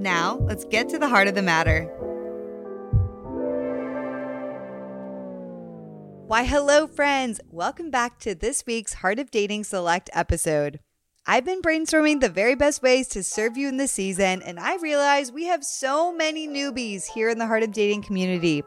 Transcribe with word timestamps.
Now, 0.00 0.38
let's 0.44 0.64
get 0.64 0.88
to 0.88 0.98
the 0.98 1.10
heart 1.10 1.28
of 1.28 1.34
the 1.34 1.42
matter. 1.42 1.82
Why, 6.26 6.44
hello, 6.44 6.86
friends. 6.86 7.38
Welcome 7.50 7.90
back 7.90 8.18
to 8.20 8.34
this 8.34 8.64
week's 8.66 8.94
Heart 8.94 9.18
of 9.18 9.30
Dating 9.30 9.62
Select 9.62 10.08
episode. 10.14 10.80
I've 11.26 11.44
been 11.44 11.60
brainstorming 11.60 12.20
the 12.20 12.30
very 12.30 12.54
best 12.54 12.82
ways 12.82 13.08
to 13.08 13.22
serve 13.22 13.58
you 13.58 13.68
in 13.68 13.76
this 13.76 13.92
season, 13.92 14.40
and 14.40 14.58
I 14.58 14.76
realize 14.76 15.32
we 15.32 15.44
have 15.48 15.62
so 15.62 16.14
many 16.14 16.48
newbies 16.48 17.04
here 17.04 17.28
in 17.28 17.36
the 17.36 17.46
Heart 17.46 17.64
of 17.64 17.72
Dating 17.72 18.00
community. 18.00 18.62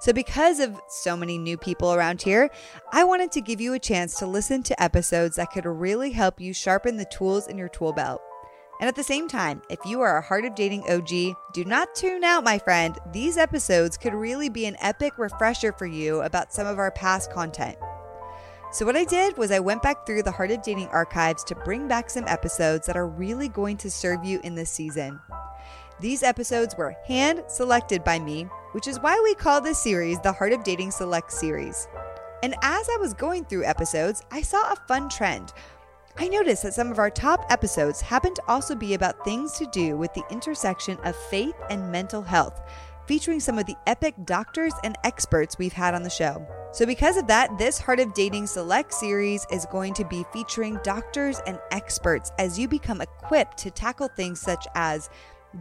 So, 0.00 0.12
because 0.12 0.58
of 0.58 0.80
so 0.88 1.16
many 1.16 1.38
new 1.38 1.56
people 1.56 1.94
around 1.94 2.20
here, 2.20 2.50
I 2.92 3.04
wanted 3.04 3.30
to 3.32 3.40
give 3.40 3.60
you 3.60 3.74
a 3.74 3.78
chance 3.78 4.18
to 4.18 4.26
listen 4.26 4.64
to 4.64 4.82
episodes 4.82 5.36
that 5.36 5.52
could 5.52 5.66
really 5.66 6.10
help 6.10 6.40
you 6.40 6.52
sharpen 6.52 6.96
the 6.96 7.04
tools 7.04 7.46
in 7.46 7.58
your 7.58 7.68
tool 7.68 7.92
belt. 7.92 8.20
And 8.80 8.88
at 8.88 8.96
the 8.96 9.04
same 9.04 9.28
time, 9.28 9.62
if 9.70 9.78
you 9.84 10.00
are 10.00 10.18
a 10.18 10.22
Heart 10.22 10.46
of 10.46 10.54
Dating 10.54 10.82
OG, 10.90 11.36
do 11.52 11.64
not 11.64 11.94
tune 11.94 12.24
out, 12.24 12.44
my 12.44 12.58
friend. 12.58 12.98
These 13.12 13.36
episodes 13.36 13.96
could 13.96 14.14
really 14.14 14.48
be 14.48 14.66
an 14.66 14.76
epic 14.80 15.16
refresher 15.16 15.72
for 15.72 15.86
you 15.86 16.22
about 16.22 16.52
some 16.52 16.66
of 16.66 16.78
our 16.78 16.90
past 16.90 17.32
content. 17.32 17.76
So, 18.72 18.84
what 18.84 18.96
I 18.96 19.04
did 19.04 19.38
was 19.38 19.52
I 19.52 19.60
went 19.60 19.82
back 19.82 20.04
through 20.04 20.24
the 20.24 20.32
Heart 20.32 20.50
of 20.50 20.62
Dating 20.62 20.88
archives 20.88 21.44
to 21.44 21.54
bring 21.54 21.86
back 21.86 22.10
some 22.10 22.24
episodes 22.26 22.86
that 22.86 22.96
are 22.96 23.06
really 23.06 23.48
going 23.48 23.76
to 23.76 23.90
serve 23.90 24.24
you 24.24 24.40
in 24.42 24.56
this 24.56 24.70
season. 24.70 25.20
These 26.00 26.24
episodes 26.24 26.74
were 26.76 26.96
hand 27.06 27.44
selected 27.46 28.02
by 28.02 28.18
me, 28.18 28.48
which 28.72 28.88
is 28.88 28.98
why 28.98 29.20
we 29.22 29.34
call 29.34 29.60
this 29.60 29.78
series 29.78 30.18
the 30.20 30.32
Heart 30.32 30.52
of 30.52 30.64
Dating 30.64 30.90
Select 30.90 31.30
series. 31.30 31.86
And 32.42 32.56
as 32.62 32.88
I 32.90 32.96
was 32.98 33.14
going 33.14 33.44
through 33.44 33.64
episodes, 33.64 34.22
I 34.32 34.42
saw 34.42 34.72
a 34.72 34.76
fun 34.88 35.08
trend 35.08 35.52
I 36.16 36.28
noticed 36.28 36.62
that 36.62 36.74
some 36.74 36.92
of 36.92 37.00
our 37.00 37.10
top 37.10 37.44
episodes 37.50 38.00
happen 38.00 38.34
to 38.34 38.42
also 38.46 38.76
be 38.76 38.94
about 38.94 39.24
things 39.24 39.52
to 39.58 39.66
do 39.66 39.96
with 39.96 40.14
the 40.14 40.22
intersection 40.30 40.96
of 41.02 41.16
faith 41.16 41.56
and 41.70 41.90
mental 41.90 42.22
health, 42.22 42.62
featuring 43.06 43.40
some 43.40 43.58
of 43.58 43.66
the 43.66 43.74
epic 43.88 44.14
doctors 44.24 44.72
and 44.84 44.96
experts 45.02 45.58
we've 45.58 45.72
had 45.72 45.92
on 45.92 46.04
the 46.04 46.10
show. 46.10 46.46
So, 46.72 46.86
because 46.86 47.16
of 47.16 47.26
that, 47.26 47.58
this 47.58 47.78
Heart 47.80 47.98
of 47.98 48.14
Dating 48.14 48.46
Select 48.46 48.94
series 48.94 49.44
is 49.50 49.66
going 49.66 49.92
to 49.94 50.04
be 50.04 50.24
featuring 50.32 50.78
doctors 50.84 51.40
and 51.48 51.58
experts 51.72 52.30
as 52.38 52.60
you 52.60 52.68
become 52.68 53.00
equipped 53.00 53.58
to 53.58 53.72
tackle 53.72 54.08
things 54.08 54.40
such 54.40 54.68
as 54.76 55.10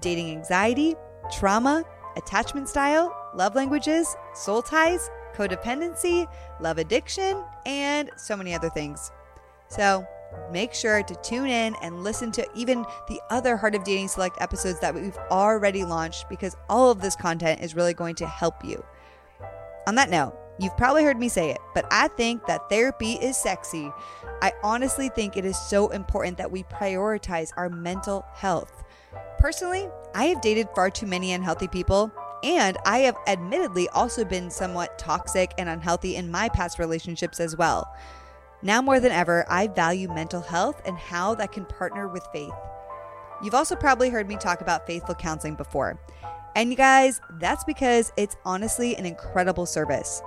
dating 0.02 0.30
anxiety, 0.30 0.96
trauma, 1.32 1.84
attachment 2.16 2.70
style, 2.70 3.16
love 3.34 3.56
languages, 3.56 4.16
soul 4.36 4.62
ties, 4.62 5.10
codependency, 5.34 6.32
love 6.62 6.78
addiction, 6.78 7.44
and 7.66 8.12
so 8.18 8.38
many 8.38 8.54
other 8.54 8.70
things. 8.70 9.12
So, 9.68 10.06
make 10.52 10.74
sure 10.74 11.04
to 11.04 11.16
tune 11.24 11.48
in 11.48 11.76
and 11.82 12.04
listen 12.04 12.32
to 12.34 12.48
even 12.56 12.86
the 13.08 13.20
other 13.30 13.58
Heart 13.58 13.76
of 13.76 13.84
Dating 13.84 14.08
Select 14.08 14.38
episodes 14.42 14.80
that 14.80 14.94
we've 14.94 15.18
already 15.32 15.84
launched 15.84 16.30
because 16.30 16.56
all 16.70 16.92
of 16.92 17.02
this 17.02 17.16
content 17.16 17.62
is 17.62 17.76
really 17.76 17.94
going 17.94 18.16
to 18.16 18.28
help 18.28 18.64
you. 18.64 18.84
On 19.88 19.96
that 19.96 20.10
note, 20.10 20.38
you've 20.60 20.78
probably 20.78 21.04
heard 21.04 21.20
me 21.20 21.30
say 21.30 21.50
it, 21.50 21.60
but 21.74 21.86
I 21.92 22.08
think 22.10 22.46
that 22.46 22.70
therapy 22.70 23.14
is 23.14 23.36
sexy. 23.36 23.92
I 24.42 24.54
honestly 24.64 25.10
think 25.10 25.36
it 25.36 25.46
is 25.46 25.60
so 25.60 25.90
important 25.90 26.38
that 26.38 26.52
we 26.52 26.64
prioritize 26.64 27.52
our 27.58 27.70
mental 27.70 28.26
health. 28.34 28.84
Personally, 29.40 29.90
I 30.16 30.26
have 30.26 30.42
dated 30.42 30.70
far 30.76 30.90
too 30.90 31.08
many 31.08 31.34
unhealthy 31.34 31.68
people. 31.68 32.12
And 32.44 32.78
I 32.86 33.00
have 33.00 33.16
admittedly 33.26 33.88
also 33.90 34.26
been 34.26 34.52
somewhat 34.52 35.00
toxic 35.00 35.54
and 35.58 35.70
unhealthy 35.70 36.18
in 36.18 36.30
my 36.30 36.50
past 36.50 36.78
relationships 36.78 37.40
as 37.40 37.56
well. 37.56 37.90
Now 38.64 38.82
more 38.82 39.02
than 39.02 39.12
ever, 39.12 39.46
I 39.50 39.68
value 39.68 40.08
mental 40.08 40.40
health 40.40 40.82
and 40.86 40.98
how 40.98 41.36
that 41.36 41.52
can 41.52 41.66
partner 41.66 42.08
with 42.08 42.26
faith. 42.32 42.54
You've 43.44 43.54
also 43.54 43.76
probably 43.76 44.10
heard 44.10 44.30
me 44.30 44.38
talk 44.38 44.62
about 44.62 44.88
faithful 44.88 45.16
counseling 45.16 45.56
before. 45.56 46.00
And 46.56 46.70
you 46.70 46.78
guys, 46.78 47.20
that's 47.42 47.66
because 47.66 48.14
it's 48.16 48.38
honestly 48.46 48.96
an 48.96 49.06
incredible 49.06 49.66
service. 49.66 50.22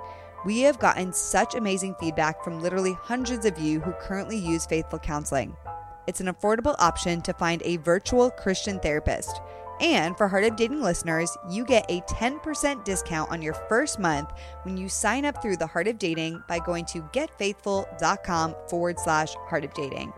We 0.45 0.61
have 0.61 0.77
gotten 0.77 1.13
such 1.13 1.55
amazing 1.55 1.95
feedback 1.99 2.43
from 2.43 2.61
literally 2.61 2.93
hundreds 2.93 3.47
of 3.47 3.57
you 3.57 3.79
who 3.79 3.91
currently 3.93 4.37
use 4.37 4.67
faithful 4.67 4.99
counseling. 4.99 5.57
It's 6.05 6.21
an 6.21 6.27
affordable 6.27 6.75
option 6.77 7.21
to 7.21 7.33
find 7.33 7.63
a 7.65 7.77
virtual 7.77 8.29
Christian 8.29 8.79
therapist. 8.79 9.41
And 9.79 10.17
for 10.17 10.27
Heart 10.27 10.45
of 10.45 10.55
Dating 10.55 10.81
listeners, 10.81 11.37
you 11.49 11.63
get 11.63 11.85
a 11.89 12.01
10% 12.01 12.83
discount 12.83 13.29
on 13.29 13.43
your 13.43 13.53
first 13.53 13.99
month 13.99 14.31
when 14.63 14.75
you 14.75 14.89
sign 14.89 15.23
up 15.23 15.41
through 15.41 15.57
the 15.57 15.67
Heart 15.67 15.87
of 15.87 15.99
Dating 15.99 16.41
by 16.47 16.57
going 16.59 16.85
to 16.85 17.03
getfaithful.com 17.13 18.55
forward 18.69 18.99
slash 18.99 19.35
Heart 19.35 19.65
of 19.65 19.73
Dating. 19.75 20.11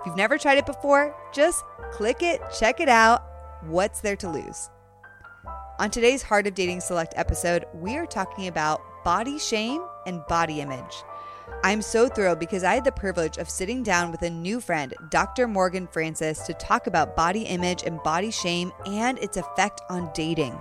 If 0.00 0.06
you've 0.06 0.16
never 0.16 0.36
tried 0.36 0.58
it 0.58 0.66
before, 0.66 1.14
just 1.32 1.64
click 1.92 2.22
it, 2.22 2.40
check 2.58 2.80
it 2.80 2.88
out. 2.88 3.24
What's 3.62 4.00
there 4.00 4.16
to 4.16 4.28
lose? 4.28 4.70
On 5.78 5.90
today's 5.90 6.22
Heart 6.22 6.48
of 6.48 6.54
Dating 6.54 6.80
Select 6.80 7.14
episode, 7.16 7.64
we 7.72 7.96
are 7.96 8.06
talking 8.06 8.48
about 8.48 8.82
body 9.04 9.38
shame 9.38 9.80
and 10.06 10.26
body 10.26 10.60
image. 10.60 11.04
I'm 11.64 11.82
so 11.82 12.08
thrilled 12.08 12.38
because 12.38 12.64
I 12.64 12.74
had 12.74 12.84
the 12.84 12.92
privilege 12.92 13.36
of 13.36 13.50
sitting 13.50 13.82
down 13.82 14.10
with 14.10 14.22
a 14.22 14.30
new 14.30 14.60
friend, 14.60 14.94
Dr. 15.10 15.48
Morgan 15.48 15.86
Francis, 15.86 16.40
to 16.46 16.54
talk 16.54 16.86
about 16.86 17.16
body 17.16 17.42
image 17.42 17.82
and 17.82 18.02
body 18.02 18.30
shame 18.30 18.72
and 18.86 19.18
its 19.18 19.36
effect 19.36 19.80
on 19.90 20.10
dating. 20.14 20.60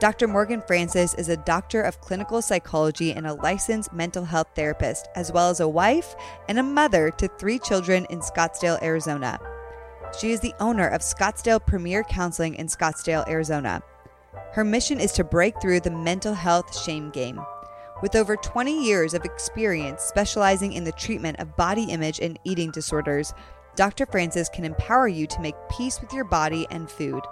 Dr. 0.00 0.28
Morgan 0.28 0.62
Francis 0.66 1.14
is 1.14 1.28
a 1.28 1.36
doctor 1.36 1.80
of 1.80 2.00
clinical 2.00 2.42
psychology 2.42 3.12
and 3.12 3.26
a 3.26 3.34
licensed 3.34 3.92
mental 3.92 4.24
health 4.24 4.48
therapist, 4.54 5.08
as 5.14 5.32
well 5.32 5.48
as 5.48 5.60
a 5.60 5.68
wife 5.68 6.14
and 6.48 6.58
a 6.58 6.62
mother 6.62 7.10
to 7.12 7.26
three 7.26 7.58
children 7.58 8.06
in 8.10 8.20
Scottsdale, 8.20 8.82
Arizona. 8.82 9.38
She 10.18 10.32
is 10.32 10.40
the 10.40 10.54
owner 10.60 10.88
of 10.88 11.00
Scottsdale 11.00 11.64
Premier 11.64 12.04
Counseling 12.04 12.54
in 12.56 12.66
Scottsdale, 12.66 13.26
Arizona. 13.28 13.82
Her 14.52 14.64
mission 14.64 15.00
is 15.00 15.12
to 15.12 15.24
break 15.24 15.60
through 15.60 15.80
the 15.80 15.90
mental 15.90 16.34
health 16.34 16.78
shame 16.78 17.10
game. 17.10 17.40
With 18.02 18.16
over 18.16 18.36
20 18.36 18.84
years 18.84 19.14
of 19.14 19.24
experience 19.24 20.02
specializing 20.02 20.72
in 20.72 20.84
the 20.84 20.92
treatment 20.92 21.38
of 21.38 21.56
body 21.56 21.84
image 21.84 22.18
and 22.20 22.38
eating 22.44 22.70
disorders, 22.72 23.32
Dr. 23.76 24.04
Francis 24.06 24.48
can 24.48 24.64
empower 24.64 25.08
you 25.08 25.26
to 25.28 25.40
make 25.40 25.54
peace 25.70 26.00
with 26.00 26.12
your 26.12 26.24
body 26.24 26.66
and 26.70 26.90
food. 26.90 27.22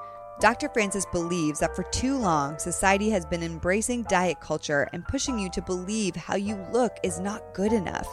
Dr. 0.40 0.68
Francis 0.70 1.04
believes 1.12 1.60
that 1.60 1.76
for 1.76 1.82
too 1.84 2.16
long, 2.16 2.58
society 2.58 3.10
has 3.10 3.26
been 3.26 3.42
embracing 3.42 4.04
diet 4.04 4.40
culture 4.40 4.88
and 4.92 5.06
pushing 5.06 5.38
you 5.38 5.50
to 5.50 5.62
believe 5.62 6.16
how 6.16 6.36
you 6.36 6.56
look 6.72 6.96
is 7.02 7.20
not 7.20 7.54
good 7.54 7.72
enough. 7.72 8.08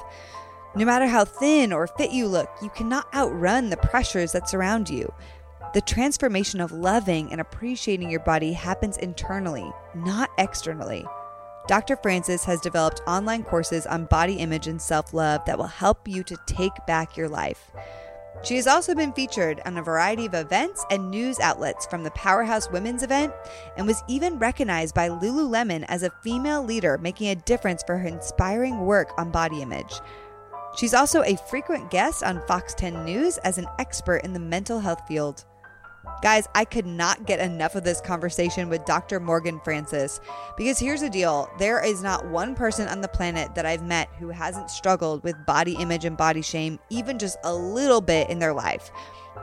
No 0.75 0.85
matter 0.85 1.07
how 1.07 1.25
thin 1.25 1.71
or 1.71 1.87
fit 1.87 2.11
you 2.11 2.27
look, 2.27 2.49
you 2.61 2.69
cannot 2.69 3.13
outrun 3.15 3.69
the 3.69 3.77
pressures 3.77 4.31
that 4.33 4.49
surround 4.49 4.89
you. 4.89 5.11
The 5.73 5.81
transformation 5.81 6.61
of 6.61 6.71
loving 6.71 7.31
and 7.31 7.41
appreciating 7.41 8.09
your 8.09 8.21
body 8.21 8.53
happens 8.53 8.97
internally, 8.97 9.71
not 9.95 10.29
externally. 10.37 11.05
Dr. 11.69 11.97
Francis 11.97 12.43
has 12.45 12.59
developed 12.61 13.03
online 13.05 13.43
courses 13.43 13.85
on 13.85 14.05
body 14.05 14.37
image 14.37 14.65
and 14.65 14.81
self 14.81 15.13
love 15.13 15.45
that 15.45 15.55
will 15.55 15.67
help 15.67 16.07
you 16.07 16.23
to 16.23 16.35
take 16.47 16.73
back 16.87 17.15
your 17.15 17.29
life. 17.29 17.69
She 18.43 18.55
has 18.55 18.65
also 18.65 18.95
been 18.95 19.13
featured 19.13 19.61
on 19.67 19.77
a 19.77 19.83
variety 19.83 20.25
of 20.25 20.33
events 20.33 20.83
and 20.89 21.11
news 21.11 21.39
outlets 21.39 21.85
from 21.85 22.03
the 22.03 22.09
Powerhouse 22.11 22.71
Women's 22.71 23.03
event 23.03 23.31
and 23.77 23.85
was 23.85 24.03
even 24.07 24.39
recognized 24.39 24.95
by 24.95 25.09
Lululemon 25.09 25.85
as 25.89 26.01
a 26.01 26.09
female 26.23 26.63
leader 26.63 26.97
making 26.97 27.27
a 27.27 27.35
difference 27.35 27.83
for 27.83 27.99
her 27.99 28.07
inspiring 28.07 28.79
work 28.79 29.11
on 29.19 29.29
body 29.29 29.61
image. 29.61 29.93
She's 30.75 30.95
also 30.95 31.21
a 31.21 31.37
frequent 31.51 31.91
guest 31.91 32.23
on 32.23 32.41
Fox 32.47 32.73
10 32.73 33.05
News 33.05 33.37
as 33.39 33.59
an 33.59 33.67
expert 33.77 34.23
in 34.23 34.33
the 34.33 34.39
mental 34.39 34.79
health 34.79 35.07
field. 35.07 35.45
Guys, 36.21 36.49
I 36.53 36.65
could 36.65 36.85
not 36.85 37.25
get 37.25 37.39
enough 37.39 37.75
of 37.75 37.85
this 37.85 38.01
conversation 38.01 38.67
with 38.67 38.83
Dr. 38.83 39.21
Morgan 39.21 39.61
Francis 39.63 40.19
because 40.57 40.77
here's 40.77 40.99
the 40.99 41.09
deal 41.09 41.49
there 41.59 41.83
is 41.83 42.03
not 42.03 42.27
one 42.27 42.55
person 42.55 42.89
on 42.89 42.99
the 42.99 43.07
planet 43.07 43.55
that 43.55 43.65
I've 43.65 43.83
met 43.83 44.09
who 44.19 44.27
hasn't 44.27 44.69
struggled 44.69 45.23
with 45.23 45.45
body 45.45 45.77
image 45.79 46.03
and 46.03 46.17
body 46.17 46.41
shame, 46.41 46.77
even 46.89 47.19
just 47.19 47.37
a 47.45 47.53
little 47.53 48.01
bit 48.01 48.29
in 48.29 48.37
their 48.37 48.51
life. 48.51 48.91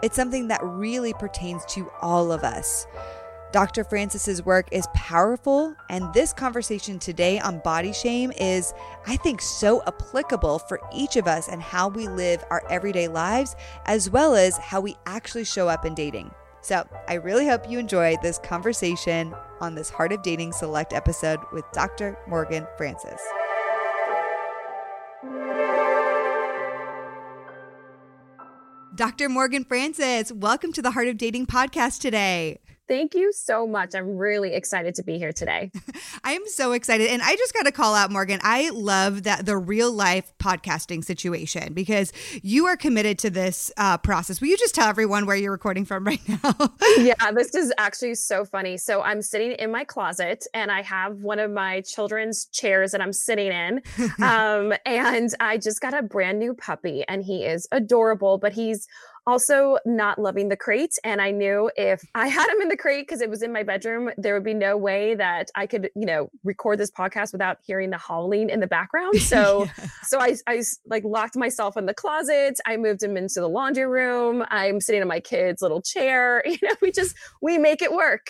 It's 0.03 0.17
something 0.17 0.49
that 0.49 0.63
really 0.63 1.15
pertains 1.15 1.65
to 1.71 1.91
all 2.03 2.31
of 2.31 2.45
us. 2.45 2.87
Dr. 3.53 3.83
Francis's 3.83 4.45
work 4.45 4.69
is 4.71 4.87
powerful, 4.93 5.75
and 5.89 6.13
this 6.13 6.35
conversation 6.35 6.99
today 6.99 7.39
on 7.39 7.61
body 7.61 7.95
shame 7.95 8.33
is, 8.39 8.75
I 9.07 9.17
think, 9.17 9.41
so 9.41 9.83
applicable 9.87 10.59
for 10.59 10.79
each 10.93 11.17
of 11.17 11.27
us 11.27 11.49
and 11.49 11.63
how 11.63 11.89
we 11.89 12.07
live 12.07 12.45
our 12.51 12.63
everyday 12.69 13.09
lives, 13.09 13.57
as 13.87 14.11
well 14.11 14.35
as 14.35 14.59
how 14.59 14.83
we 14.83 14.97
actually 15.07 15.45
show 15.45 15.69
up 15.69 15.87
in 15.87 15.95
dating. 15.95 16.31
So 16.67 16.85
I 17.07 17.15
really 17.15 17.47
hope 17.47 17.71
you 17.71 17.79
enjoy 17.79 18.17
this 18.25 18.39
conversation 18.39 19.33
on 19.61 19.77
this 19.77 19.89
Heart 19.89 20.11
of 20.11 20.23
Dating 20.23 20.51
Select 20.51 20.93
episode 20.93 21.39
with 21.53 21.65
Dr. 21.73 22.19
Morgan 22.27 22.67
Francis. 22.77 23.21
Dr. 28.97 29.29
Morgan 29.29 29.63
Francis, 29.63 30.33
welcome 30.33 30.73
to 30.73 30.83
the 30.83 30.91
Heart 30.91 31.07
of 31.07 31.17
Dating 31.17 31.47
podcast 31.47 32.01
today. 32.01 32.59
Thank 32.89 33.15
you 33.15 33.33
so 33.33 33.67
much. 33.67 33.95
I'm 33.95 34.17
really 34.17 34.55
excited 34.55 34.95
to 34.97 35.03
be 35.03 35.19
here 35.19 35.33
today. 35.33 35.73
I 36.25 36.33
am 36.33 36.47
so 36.47 36.73
excited. 36.73 37.09
And 37.09 37.21
I 37.21 37.35
just 37.35 37.53
got 37.53 37.65
to 37.65 37.73
call 37.73 37.95
out 37.95 38.13
Morgan. 38.13 38.39
I 38.43 38.71
love 38.71 39.25
that 39.25 39.45
the 39.45 39.57
real 39.57 39.91
life 39.91 40.33
podcasting 40.39 41.05
situation 41.05 41.73
because 41.73 42.13
you 42.43 42.67
are 42.67 42.77
committed 42.77 43.19
to 43.21 43.31
this 43.31 43.73
uh, 43.77 43.99
process. 43.99 44.41
Will 44.41 44.49
you 44.49 44.57
just 44.57 44.75
tell 44.75 44.89
everyone 44.89 45.27
where 45.27 45.37
you're 45.37 45.53
recording 45.53 45.85
from 45.85 46.05
right 46.07 46.21
now? 46.29 46.55
yeah, 46.99 47.33
this 47.33 47.55
is 47.55 47.73
actually 47.79 48.15
so 48.15 48.45
funny. 48.45 48.77
So 48.77 49.03
I'm 49.03 49.21
sitting 49.21 49.53
in 49.53 49.73
my 49.73 49.85
closet 49.85 50.47
and 50.55 50.71
I 50.71 50.83
have 50.83 51.17
one 51.17 51.41
of 51.41 51.51
my 51.51 51.81
children's 51.81 52.47
chairs 52.47 52.93
that 52.93 53.01
I'm 53.01 53.13
sitting 53.13 53.53
in. 53.53 53.83
Um, 54.23 54.73
and 54.85 55.31
I 55.41 55.59
just 55.59 55.81
got 55.81 55.95
a 55.95 56.03
brand 56.03 56.39
new 56.39 56.55
puppy 56.55 57.05
and 57.07 57.23
he 57.23 57.45
is 57.45 57.69
adorable, 57.71 58.39
but 58.39 58.53
he's 58.53 58.89
also 59.27 59.79
not 59.85 60.19
loving 60.19 60.49
the 60.49 60.57
crate. 60.57 60.99
And 61.03 61.21
I 61.21 61.31
knew 61.31 61.71
if 61.77 62.05
I 62.15 62.29
had 62.29 62.49
him 62.49 62.61
in 62.63 62.69
the 62.69 62.77
crate 62.77 63.07
because 63.07 63.21
it 63.21 63.31
was 63.31 63.43
in 63.43 63.53
my 63.53 63.63
bedroom, 63.63 64.11
there 64.17 64.35
would 64.35 64.45
be 64.45 64.55
no 64.55 64.77
way 64.77 65.15
that 65.15 65.51
I 65.55 65.67
could, 65.67 65.91
you 65.95 66.07
know, 66.07 66.31
record 66.45 66.79
this 66.79 66.91
podcast 66.91 67.33
without 67.33 67.59
hearing 67.63 67.91
the 67.91 67.99
howling 67.99 68.51
in 68.51 68.61
the 68.61 68.67
background. 68.77 69.19
So, 69.19 69.65
yeah. 69.65 69.89
so 70.05 70.21
I, 70.21 70.37
I 70.47 70.63
like 70.87 71.05
locked 71.05 71.37
myself 71.37 71.77
in 71.77 71.87
the 71.87 71.95
closet. 71.95 72.59
I 72.67 72.77
moved 72.77 73.03
him 73.03 73.17
into 73.17 73.41
the 73.41 73.49
laundry 73.49 73.87
room. 73.87 74.45
I'm 74.49 74.81
sitting 74.81 75.03
in 75.03 75.09
my 75.09 75.21
kid's 75.21 75.63
little 75.63 75.83
chair. 75.83 76.43
You 76.57 76.69
know, 76.69 76.75
we 76.81 76.91
just, 76.91 77.15
we 77.43 77.59
make 77.59 77.83
it 77.83 77.93
work. 77.93 78.29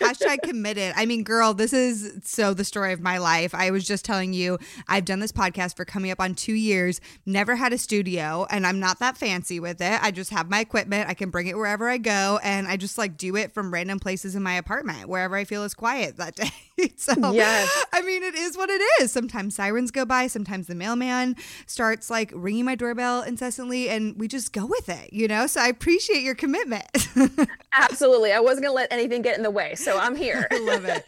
Hashtag 0.00 0.42
committed. 0.42 0.94
I 0.96 1.06
mean, 1.06 1.22
girl, 1.22 1.54
this 1.54 1.72
is 1.72 2.18
so 2.24 2.52
the 2.54 2.64
story 2.64 2.92
of 2.92 3.00
my 3.00 3.18
life. 3.18 3.54
I 3.54 3.70
was 3.70 3.86
just 3.86 4.04
telling 4.04 4.32
you, 4.32 4.58
I've 4.88 5.04
done 5.04 5.20
this 5.20 5.30
podcast 5.30 5.76
for 5.76 5.84
coming 5.84 6.10
up 6.10 6.18
on 6.18 6.34
two 6.34 6.54
years, 6.54 7.00
never 7.24 7.54
had 7.54 7.72
a 7.72 7.78
studio, 7.78 8.46
and 8.50 8.66
I'm 8.66 8.80
not 8.80 8.98
that 8.98 9.16
fancy 9.16 9.60
with 9.60 9.80
it. 9.80 10.02
I 10.02 10.10
just 10.10 10.30
have 10.38 10.48
my 10.48 10.60
equipment. 10.60 11.08
I 11.08 11.14
can 11.14 11.30
bring 11.30 11.48
it 11.48 11.56
wherever 11.56 11.88
I 11.88 11.98
go. 11.98 12.38
And 12.42 12.68
I 12.68 12.76
just 12.76 12.96
like 12.96 13.16
do 13.16 13.36
it 13.36 13.52
from 13.52 13.72
random 13.72 13.98
places 13.98 14.34
in 14.36 14.42
my 14.42 14.54
apartment, 14.54 15.08
wherever 15.08 15.36
I 15.36 15.44
feel 15.44 15.64
is 15.64 15.74
quiet 15.74 16.16
that 16.16 16.36
day. 16.76 16.92
so, 16.96 17.32
yes. 17.32 17.84
I 17.92 18.02
mean, 18.02 18.22
it 18.22 18.36
is 18.36 18.56
what 18.56 18.70
it 18.70 18.80
is. 19.00 19.10
Sometimes 19.10 19.56
sirens 19.56 19.90
go 19.90 20.04
by. 20.04 20.28
Sometimes 20.28 20.68
the 20.68 20.76
mailman 20.76 21.36
starts 21.66 22.08
like 22.08 22.32
ringing 22.34 22.64
my 22.64 22.76
doorbell 22.76 23.22
incessantly. 23.22 23.88
And 23.88 24.16
we 24.16 24.28
just 24.28 24.52
go 24.52 24.64
with 24.64 24.88
it, 24.88 25.12
you 25.12 25.26
know? 25.26 25.46
So 25.48 25.60
I 25.60 25.66
appreciate 25.66 26.22
your 26.22 26.36
commitment. 26.36 26.86
Absolutely. 27.72 28.32
I 28.32 28.40
wasn't 28.40 28.62
going 28.62 28.72
to 28.72 28.76
let 28.76 28.92
anything 28.92 29.22
get 29.22 29.36
in 29.36 29.42
the 29.42 29.50
way. 29.50 29.74
So 29.74 29.98
I'm 29.98 30.14
here. 30.14 30.46
I 30.50 30.58
love 30.60 30.84
it. 30.84 31.04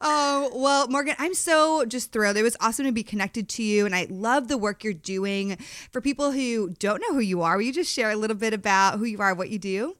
Oh, 0.00 0.50
well, 0.54 0.88
Morgan, 0.88 1.14
I'm 1.18 1.34
so 1.34 1.84
just 1.84 2.12
thrilled. 2.12 2.36
It 2.36 2.42
was 2.42 2.56
awesome 2.60 2.86
to 2.86 2.92
be 2.92 3.04
connected 3.04 3.48
to 3.50 3.62
you. 3.62 3.86
And 3.86 3.94
I 3.94 4.06
love 4.10 4.48
the 4.48 4.58
work 4.58 4.82
you're 4.82 4.92
doing. 4.92 5.56
For 5.92 6.00
people 6.00 6.32
who 6.32 6.70
don't 6.78 7.00
know 7.00 7.14
who 7.14 7.20
you 7.20 7.42
are, 7.42 7.56
will 7.56 7.62
you 7.62 7.72
just 7.72 7.92
share 7.92 8.10
a 8.10 8.16
little 8.16 8.36
bit 8.36 8.52
about 8.64 8.98
who 8.98 9.04
you 9.04 9.20
are, 9.20 9.34
what 9.34 9.50
you 9.50 9.58
do? 9.58 9.94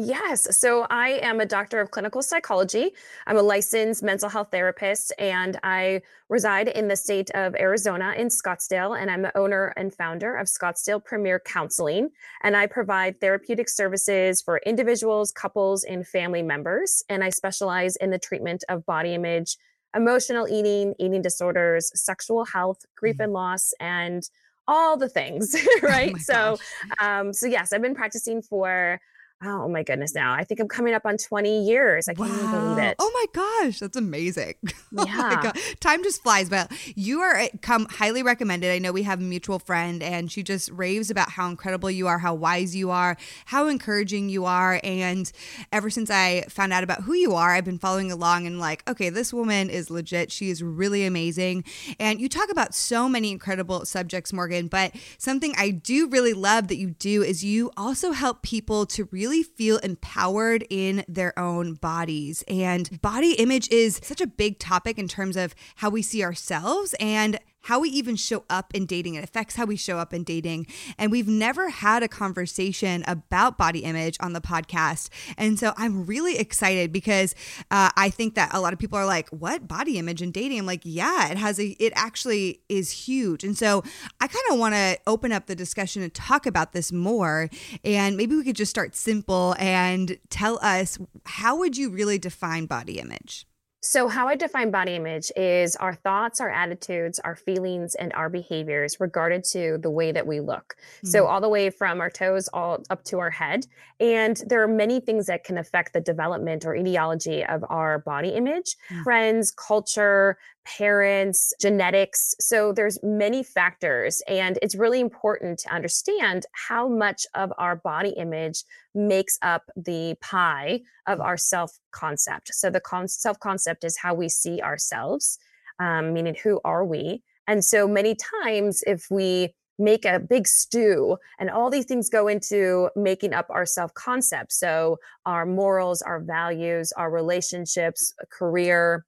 Yes. 0.00 0.56
So 0.56 0.86
I 0.88 1.18
am 1.22 1.40
a 1.40 1.44
doctor 1.44 1.78
of 1.78 1.90
clinical 1.90 2.22
psychology. 2.22 2.92
I'm 3.26 3.36
a 3.36 3.42
licensed 3.42 4.02
mental 4.02 4.30
health 4.30 4.48
therapist, 4.50 5.12
and 5.18 5.58
I 5.62 6.00
reside 6.30 6.68
in 6.68 6.88
the 6.88 6.96
state 6.96 7.30
of 7.34 7.54
Arizona 7.56 8.14
in 8.16 8.28
Scottsdale. 8.28 8.98
And 8.98 9.10
I'm 9.10 9.22
the 9.22 9.36
owner 9.36 9.74
and 9.76 9.92
founder 9.92 10.36
of 10.36 10.46
Scottsdale 10.46 11.04
Premier 11.04 11.38
Counseling. 11.40 12.10
And 12.44 12.56
I 12.56 12.66
provide 12.66 13.20
therapeutic 13.20 13.68
services 13.68 14.40
for 14.40 14.58
individuals, 14.64 15.32
couples, 15.32 15.84
and 15.84 16.06
family 16.06 16.42
members. 16.42 17.02
And 17.10 17.22
I 17.22 17.28
specialize 17.28 17.96
in 17.96 18.10
the 18.10 18.18
treatment 18.18 18.64
of 18.70 18.86
body 18.86 19.14
image, 19.14 19.58
emotional 19.94 20.46
eating, 20.48 20.94
eating 20.98 21.22
disorders, 21.22 21.90
sexual 21.94 22.46
health, 22.46 22.86
grief 22.96 23.16
mm-hmm. 23.16 23.24
and 23.24 23.32
loss, 23.32 23.74
and 23.80 24.22
all 24.68 24.96
the 24.96 25.08
things, 25.08 25.56
right? 25.82 26.12
Oh 26.14 26.18
so, 26.18 26.58
um, 27.00 27.32
so 27.32 27.46
yes, 27.46 27.72
I've 27.72 27.82
been 27.82 27.94
practicing 27.94 28.42
for 28.42 29.00
oh 29.44 29.68
my 29.68 29.84
goodness 29.84 30.14
now 30.14 30.32
i 30.32 30.42
think 30.42 30.58
i'm 30.58 30.66
coming 30.66 30.94
up 30.94 31.06
on 31.06 31.16
20 31.16 31.64
years 31.64 32.08
i 32.08 32.14
can't 32.14 32.28
wow. 32.28 32.36
even 32.36 32.50
believe 32.50 32.78
it 32.78 32.96
oh 32.98 33.10
my 33.14 33.42
gosh 33.62 33.78
that's 33.78 33.96
amazing 33.96 34.54
oh 34.96 35.06
yeah 35.06 35.52
oh 35.54 35.60
time 35.78 36.02
just 36.02 36.22
flies 36.22 36.48
but 36.48 36.72
you 36.96 37.20
are 37.20 37.36
eh, 37.36 37.48
come 37.62 37.86
highly 37.88 38.22
recommended 38.22 38.72
i 38.72 38.78
know 38.78 38.90
we 38.90 39.04
have 39.04 39.20
a 39.20 39.22
mutual 39.22 39.60
friend 39.60 40.02
and 40.02 40.32
she 40.32 40.42
just 40.42 40.70
raves 40.70 41.08
about 41.08 41.30
how 41.30 41.48
incredible 41.48 41.88
you 41.88 42.08
are 42.08 42.18
how 42.18 42.34
wise 42.34 42.74
you 42.74 42.90
are 42.90 43.16
how 43.46 43.68
encouraging 43.68 44.28
you 44.28 44.44
are 44.44 44.80
and 44.82 45.30
ever 45.72 45.88
since 45.88 46.10
i 46.10 46.44
found 46.48 46.72
out 46.72 46.82
about 46.82 47.02
who 47.02 47.14
you 47.14 47.34
are 47.34 47.54
i've 47.54 47.64
been 47.64 47.78
following 47.78 48.10
along 48.10 48.44
and 48.44 48.58
like 48.58 48.88
okay 48.88 49.08
this 49.08 49.32
woman 49.32 49.70
is 49.70 49.88
legit 49.88 50.32
she 50.32 50.50
is 50.50 50.64
really 50.64 51.04
amazing 51.04 51.62
and 52.00 52.20
you 52.20 52.28
talk 52.28 52.50
about 52.50 52.74
so 52.74 53.08
many 53.08 53.30
incredible 53.30 53.84
subjects 53.84 54.32
morgan 54.32 54.66
but 54.66 54.92
something 55.16 55.54
i 55.56 55.70
do 55.70 56.08
really 56.08 56.32
love 56.32 56.66
that 56.66 56.76
you 56.76 56.90
do 56.90 57.22
is 57.22 57.44
you 57.44 57.70
also 57.76 58.10
help 58.10 58.42
people 58.42 58.84
to 58.84 59.04
really 59.12 59.27
really 59.28 59.42
feel 59.42 59.76
empowered 59.78 60.64
in 60.70 61.04
their 61.06 61.38
own 61.38 61.74
bodies. 61.74 62.42
And 62.48 62.98
body 63.02 63.32
image 63.32 63.70
is 63.70 64.00
such 64.02 64.22
a 64.22 64.26
big 64.26 64.58
topic 64.58 64.98
in 64.98 65.06
terms 65.06 65.36
of 65.36 65.54
how 65.76 65.90
we 65.90 66.00
see 66.00 66.24
ourselves 66.24 66.94
and 66.98 67.38
how 67.62 67.80
we 67.80 67.88
even 67.90 68.16
show 68.16 68.44
up 68.48 68.74
in 68.74 68.86
dating. 68.86 69.14
It 69.14 69.24
affects 69.24 69.56
how 69.56 69.66
we 69.66 69.76
show 69.76 69.98
up 69.98 70.14
in 70.14 70.24
dating. 70.24 70.66
And 70.96 71.10
we've 71.10 71.28
never 71.28 71.68
had 71.68 72.02
a 72.02 72.08
conversation 72.08 73.04
about 73.06 73.58
body 73.58 73.80
image 73.80 74.16
on 74.20 74.32
the 74.32 74.40
podcast. 74.40 75.08
And 75.36 75.58
so 75.58 75.72
I'm 75.76 76.06
really 76.06 76.38
excited 76.38 76.92
because 76.92 77.34
uh, 77.70 77.90
I 77.96 78.10
think 78.10 78.34
that 78.36 78.54
a 78.54 78.60
lot 78.60 78.72
of 78.72 78.78
people 78.78 78.98
are 78.98 79.06
like, 79.06 79.28
what 79.30 79.66
body 79.66 79.98
image 79.98 80.22
in 80.22 80.30
dating? 80.30 80.60
I'm 80.60 80.66
like, 80.66 80.82
yeah, 80.84 81.30
it 81.30 81.36
has 81.36 81.58
a, 81.58 81.68
it 81.78 81.92
actually 81.96 82.60
is 82.68 82.90
huge. 82.90 83.44
And 83.44 83.56
so 83.58 83.82
I 84.20 84.28
kind 84.28 84.44
of 84.50 84.58
want 84.58 84.74
to 84.74 84.98
open 85.06 85.32
up 85.32 85.46
the 85.46 85.56
discussion 85.56 86.02
and 86.02 86.12
talk 86.14 86.46
about 86.46 86.72
this 86.72 86.92
more. 86.92 87.50
And 87.84 88.16
maybe 88.16 88.36
we 88.36 88.44
could 88.44 88.56
just 88.56 88.70
start 88.70 88.94
simple 88.94 89.54
and 89.58 90.18
tell 90.30 90.58
us 90.62 90.98
how 91.26 91.56
would 91.56 91.76
you 91.76 91.90
really 91.90 92.18
define 92.18 92.66
body 92.66 92.98
image? 92.98 93.47
So, 93.80 94.08
how 94.08 94.26
I 94.26 94.34
define 94.34 94.72
body 94.72 94.96
image 94.96 95.30
is 95.36 95.76
our 95.76 95.94
thoughts, 95.94 96.40
our 96.40 96.50
attitudes, 96.50 97.20
our 97.20 97.36
feelings, 97.36 97.94
and 97.94 98.12
our 98.12 98.28
behaviors 98.28 98.98
regarded 98.98 99.44
to 99.52 99.78
the 99.80 99.90
way 99.90 100.10
that 100.10 100.26
we 100.26 100.40
look. 100.40 100.74
Mm-hmm. 100.78 101.08
So, 101.08 101.26
all 101.26 101.40
the 101.40 101.48
way 101.48 101.70
from 101.70 102.00
our 102.00 102.10
toes 102.10 102.48
all 102.52 102.82
up 102.90 103.04
to 103.04 103.20
our 103.20 103.30
head. 103.30 103.66
And 104.00 104.36
there 104.46 104.62
are 104.62 104.68
many 104.68 104.98
things 104.98 105.26
that 105.26 105.44
can 105.44 105.58
affect 105.58 105.92
the 105.92 106.00
development 106.00 106.64
or 106.64 106.74
etiology 106.74 107.44
of 107.44 107.64
our 107.68 108.00
body 108.00 108.30
image 108.30 108.76
yeah. 108.90 109.02
friends, 109.04 109.52
culture, 109.52 110.38
parents, 110.76 111.52
genetics. 111.60 112.34
So 112.40 112.72
there's 112.72 112.98
many 113.02 113.42
factors 113.42 114.22
and 114.28 114.58
it's 114.60 114.74
really 114.74 115.00
important 115.00 115.58
to 115.60 115.74
understand 115.74 116.44
how 116.52 116.88
much 116.88 117.26
of 117.34 117.52
our 117.58 117.76
body 117.76 118.10
image 118.10 118.64
makes 118.94 119.38
up 119.40 119.62
the 119.76 120.16
pie 120.20 120.80
of 121.06 121.20
our 121.20 121.36
self 121.38 121.78
concept. 121.92 122.50
So 122.52 122.68
the 122.70 122.80
con- 122.80 123.08
self 123.08 123.40
concept 123.40 123.82
is 123.84 123.96
how 123.96 124.14
we 124.14 124.28
see 124.28 124.60
ourselves, 124.60 125.38
um, 125.80 126.12
meaning 126.12 126.36
who 126.42 126.60
are 126.64 126.84
we? 126.84 127.22
And 127.46 127.64
so 127.64 127.88
many 127.88 128.14
times 128.44 128.84
if 128.86 129.06
we 129.10 129.54
make 129.78 130.04
a 130.04 130.18
big 130.18 130.46
stew 130.46 131.16
and 131.38 131.48
all 131.48 131.70
these 131.70 131.86
things 131.86 132.10
go 132.10 132.28
into 132.28 132.90
making 132.96 133.32
up 133.32 133.46
our 133.48 133.64
self 133.64 133.94
concept 133.94 134.52
so 134.52 134.98
our 135.24 135.46
morals 135.46 136.02
our 136.02 136.18
values 136.18 136.90
our 136.96 137.12
relationships 137.12 138.12
career 138.28 139.06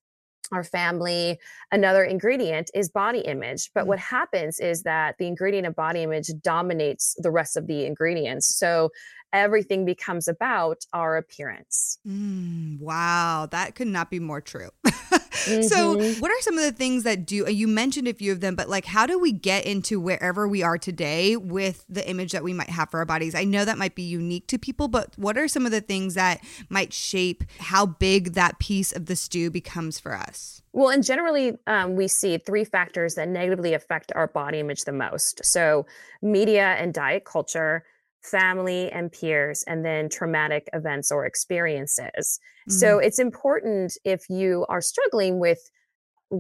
our 0.53 0.65
family. 0.65 1.39
Another 1.73 2.05
ingredient 2.05 2.71
is 2.75 2.89
body 2.89 3.21
image. 3.21 3.71
But 3.75 3.85
mm. 3.85 3.89
what 3.89 3.99
happens 3.99 4.59
is 4.61 4.83
that 4.83 5.17
the 5.19 5.27
ingredient 5.27 5.67
of 5.67 5.75
body 5.75 6.03
image 6.03 6.31
dominates 6.43 7.15
the 7.19 7.31
rest 7.31 7.57
of 7.57 7.67
the 7.67 7.85
ingredients. 7.87 8.57
So 8.57 8.91
everything 9.33 9.85
becomes 9.85 10.29
about 10.29 10.87
our 10.93 11.17
appearance. 11.17 11.99
Mm, 12.07 12.81
wow, 12.81 13.49
that 13.51 13.75
could 13.75 13.89
not 13.89 14.11
be 14.11 14.19
more 14.19 14.41
true. 14.41 14.71
mm-hmm. 14.85 15.63
So, 15.63 15.97
what 16.21 16.31
are 16.31 16.41
some 16.41 16.59
of 16.59 16.65
the 16.65 16.73
things 16.73 17.05
that 17.05 17.27
do 17.27 17.51
you 17.51 17.69
mentioned 17.69 18.09
a 18.09 18.15
few 18.15 18.33
of 18.33 18.41
them, 18.41 18.55
but 18.55 18.69
like 18.69 18.85
how 18.85 19.07
do 19.07 19.19
we 19.19 19.33
get 19.33 19.65
into 19.65 20.01
wherever 20.01 20.47
we 20.47 20.63
are 20.63 20.79
today 20.79 21.37
with 21.37 21.85
the 21.89 22.09
image 22.09 22.33
that 22.33 22.45
we 22.45 22.53
might 22.53 22.71
have 22.71 22.91
for 22.91 22.99
our 22.99 23.07
bodies? 23.07 23.35
I 23.35 23.45
know 23.45 23.65
that 23.65 23.79
might 23.79 23.95
be 23.95 24.03
unique 24.03 24.47
to 24.49 24.59
people, 24.59 24.89
but 24.89 25.17
what 25.17 25.37
are 25.37 25.49
some 25.49 25.67
of 25.67 25.73
the 25.73 25.81
things 25.81 26.15
that 26.15 26.43
might 26.69 26.93
shape 26.93 27.45
how 27.59 27.87
big 27.87 28.35
that 28.35 28.59
piece 28.59 28.93
of 28.93 29.07
the 29.07 29.17
stew 29.17 29.51
becomes 29.51 29.99
for 29.99 30.15
us? 30.15 30.63
Well, 30.73 30.91
and 30.91 31.03
generally, 31.03 31.59
um, 31.67 31.97
we 31.97 32.07
see 32.07 32.39
three 32.39 32.65
factors 32.65 33.17
that 33.17 33.29
negatively 33.29 33.75
affect 33.75 34.13
our 34.15 34.29
body 34.29 34.61
image 34.61 34.85
the 34.85 34.93
most. 34.93 35.45
So, 35.45 35.87
media 36.23 36.77
and 36.79 36.95
diet 36.95 37.25
culture, 37.25 37.85
family 38.23 38.91
and 38.93 39.11
peers, 39.11 39.65
and 39.67 39.85
then 39.85 40.09
traumatic 40.09 40.69
events 40.73 41.11
or 41.11 41.27
experiences. 41.27 42.39
Mm-hmm. 42.69 42.73
So 42.73 42.99
it's 42.99 43.19
important 43.19 43.97
if 44.05 44.29
you 44.29 44.67
are 44.69 44.81
struggling 44.81 45.39
with 45.39 45.71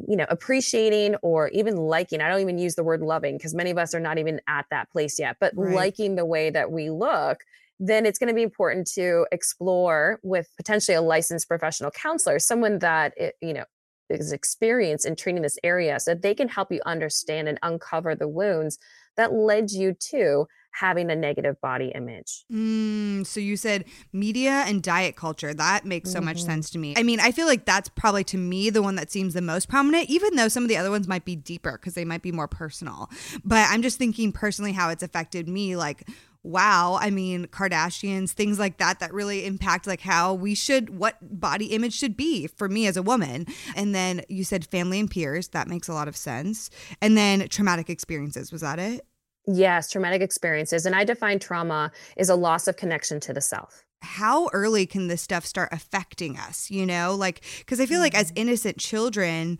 you 0.06 0.16
know 0.16 0.26
appreciating 0.28 1.16
or 1.16 1.48
even 1.48 1.76
liking 1.76 2.20
i 2.20 2.28
don't 2.28 2.40
even 2.40 2.58
use 2.58 2.76
the 2.76 2.84
word 2.84 3.00
loving 3.00 3.36
because 3.36 3.56
many 3.56 3.72
of 3.72 3.76
us 3.76 3.92
are 3.92 3.98
not 3.98 4.18
even 4.18 4.40
at 4.46 4.64
that 4.70 4.88
place 4.92 5.18
yet 5.18 5.36
but 5.40 5.52
right. 5.56 5.74
liking 5.74 6.14
the 6.14 6.24
way 6.24 6.48
that 6.48 6.70
we 6.70 6.90
look 6.90 7.40
then 7.80 8.04
it's 8.04 8.18
going 8.18 8.28
to 8.28 8.34
be 8.34 8.42
important 8.42 8.86
to 8.86 9.26
explore 9.32 10.20
with 10.22 10.48
potentially 10.58 10.94
a 10.94 11.00
licensed 11.00 11.48
professional 11.48 11.90
counselor, 11.90 12.38
someone 12.38 12.78
that, 12.80 13.14
you 13.40 13.54
know, 13.54 13.64
is 14.10 14.32
experienced 14.32 15.06
in 15.06 15.16
treating 15.16 15.40
this 15.40 15.58
area 15.64 15.98
so 15.98 16.10
that 16.10 16.22
they 16.22 16.34
can 16.34 16.48
help 16.48 16.70
you 16.70 16.80
understand 16.84 17.48
and 17.48 17.58
uncover 17.62 18.14
the 18.14 18.28
wounds 18.28 18.78
that 19.16 19.32
led 19.32 19.70
you 19.70 19.94
to 19.94 20.46
having 20.72 21.10
a 21.10 21.16
negative 21.16 21.60
body 21.60 21.92
image. 21.94 22.44
Mm, 22.52 23.26
so 23.26 23.40
you 23.40 23.56
said 23.56 23.84
media 24.12 24.64
and 24.66 24.82
diet 24.82 25.16
culture. 25.16 25.52
That 25.52 25.84
makes 25.84 26.10
so 26.10 26.18
mm-hmm. 26.18 26.26
much 26.26 26.42
sense 26.42 26.70
to 26.70 26.78
me. 26.78 26.94
I 26.96 27.02
mean, 27.02 27.20
I 27.20 27.32
feel 27.32 27.46
like 27.46 27.64
that's 27.64 27.88
probably 27.88 28.24
to 28.24 28.38
me 28.38 28.70
the 28.70 28.82
one 28.82 28.96
that 28.96 29.10
seems 29.10 29.34
the 29.34 29.42
most 29.42 29.68
prominent, 29.68 30.08
even 30.08 30.36
though 30.36 30.48
some 30.48 30.62
of 30.62 30.68
the 30.68 30.76
other 30.76 30.90
ones 30.90 31.08
might 31.08 31.24
be 31.24 31.36
deeper 31.36 31.72
because 31.72 31.94
they 31.94 32.04
might 32.04 32.22
be 32.22 32.32
more 32.32 32.48
personal. 32.48 33.10
But 33.44 33.66
I'm 33.70 33.82
just 33.82 33.98
thinking 33.98 34.32
personally 34.32 34.72
how 34.72 34.90
it's 34.90 35.02
affected 35.02 35.48
me. 35.48 35.76
Like, 35.76 36.06
wow 36.42 36.98
i 37.02 37.10
mean 37.10 37.46
kardashians 37.48 38.30
things 38.30 38.58
like 38.58 38.78
that 38.78 38.98
that 39.00 39.12
really 39.12 39.44
impact 39.44 39.86
like 39.86 40.00
how 40.00 40.32
we 40.32 40.54
should 40.54 40.88
what 40.88 41.16
body 41.20 41.66
image 41.66 41.92
should 41.92 42.16
be 42.16 42.46
for 42.46 42.68
me 42.68 42.86
as 42.86 42.96
a 42.96 43.02
woman 43.02 43.46
and 43.76 43.94
then 43.94 44.22
you 44.28 44.42
said 44.42 44.64
family 44.66 44.98
and 44.98 45.10
peers 45.10 45.48
that 45.48 45.68
makes 45.68 45.86
a 45.86 45.92
lot 45.92 46.08
of 46.08 46.16
sense 46.16 46.70
and 47.02 47.16
then 47.16 47.46
traumatic 47.48 47.90
experiences 47.90 48.50
was 48.50 48.62
that 48.62 48.78
it 48.78 49.04
yes 49.54 49.90
traumatic 49.90 50.22
experiences 50.22 50.86
and 50.86 50.94
i 50.94 51.04
define 51.04 51.38
trauma 51.38 51.90
is 52.16 52.28
a 52.28 52.34
loss 52.34 52.68
of 52.68 52.76
connection 52.76 53.20
to 53.20 53.32
the 53.32 53.40
self 53.40 53.84
how 54.02 54.48
early 54.52 54.86
can 54.86 55.08
this 55.08 55.20
stuff 55.20 55.44
start 55.44 55.68
affecting 55.72 56.36
us 56.36 56.70
you 56.70 56.86
know 56.86 57.14
like 57.14 57.42
because 57.58 57.80
i 57.80 57.86
feel 57.86 58.00
like 58.00 58.14
as 58.14 58.28
mm-hmm. 58.28 58.42
innocent 58.42 58.78
children 58.78 59.58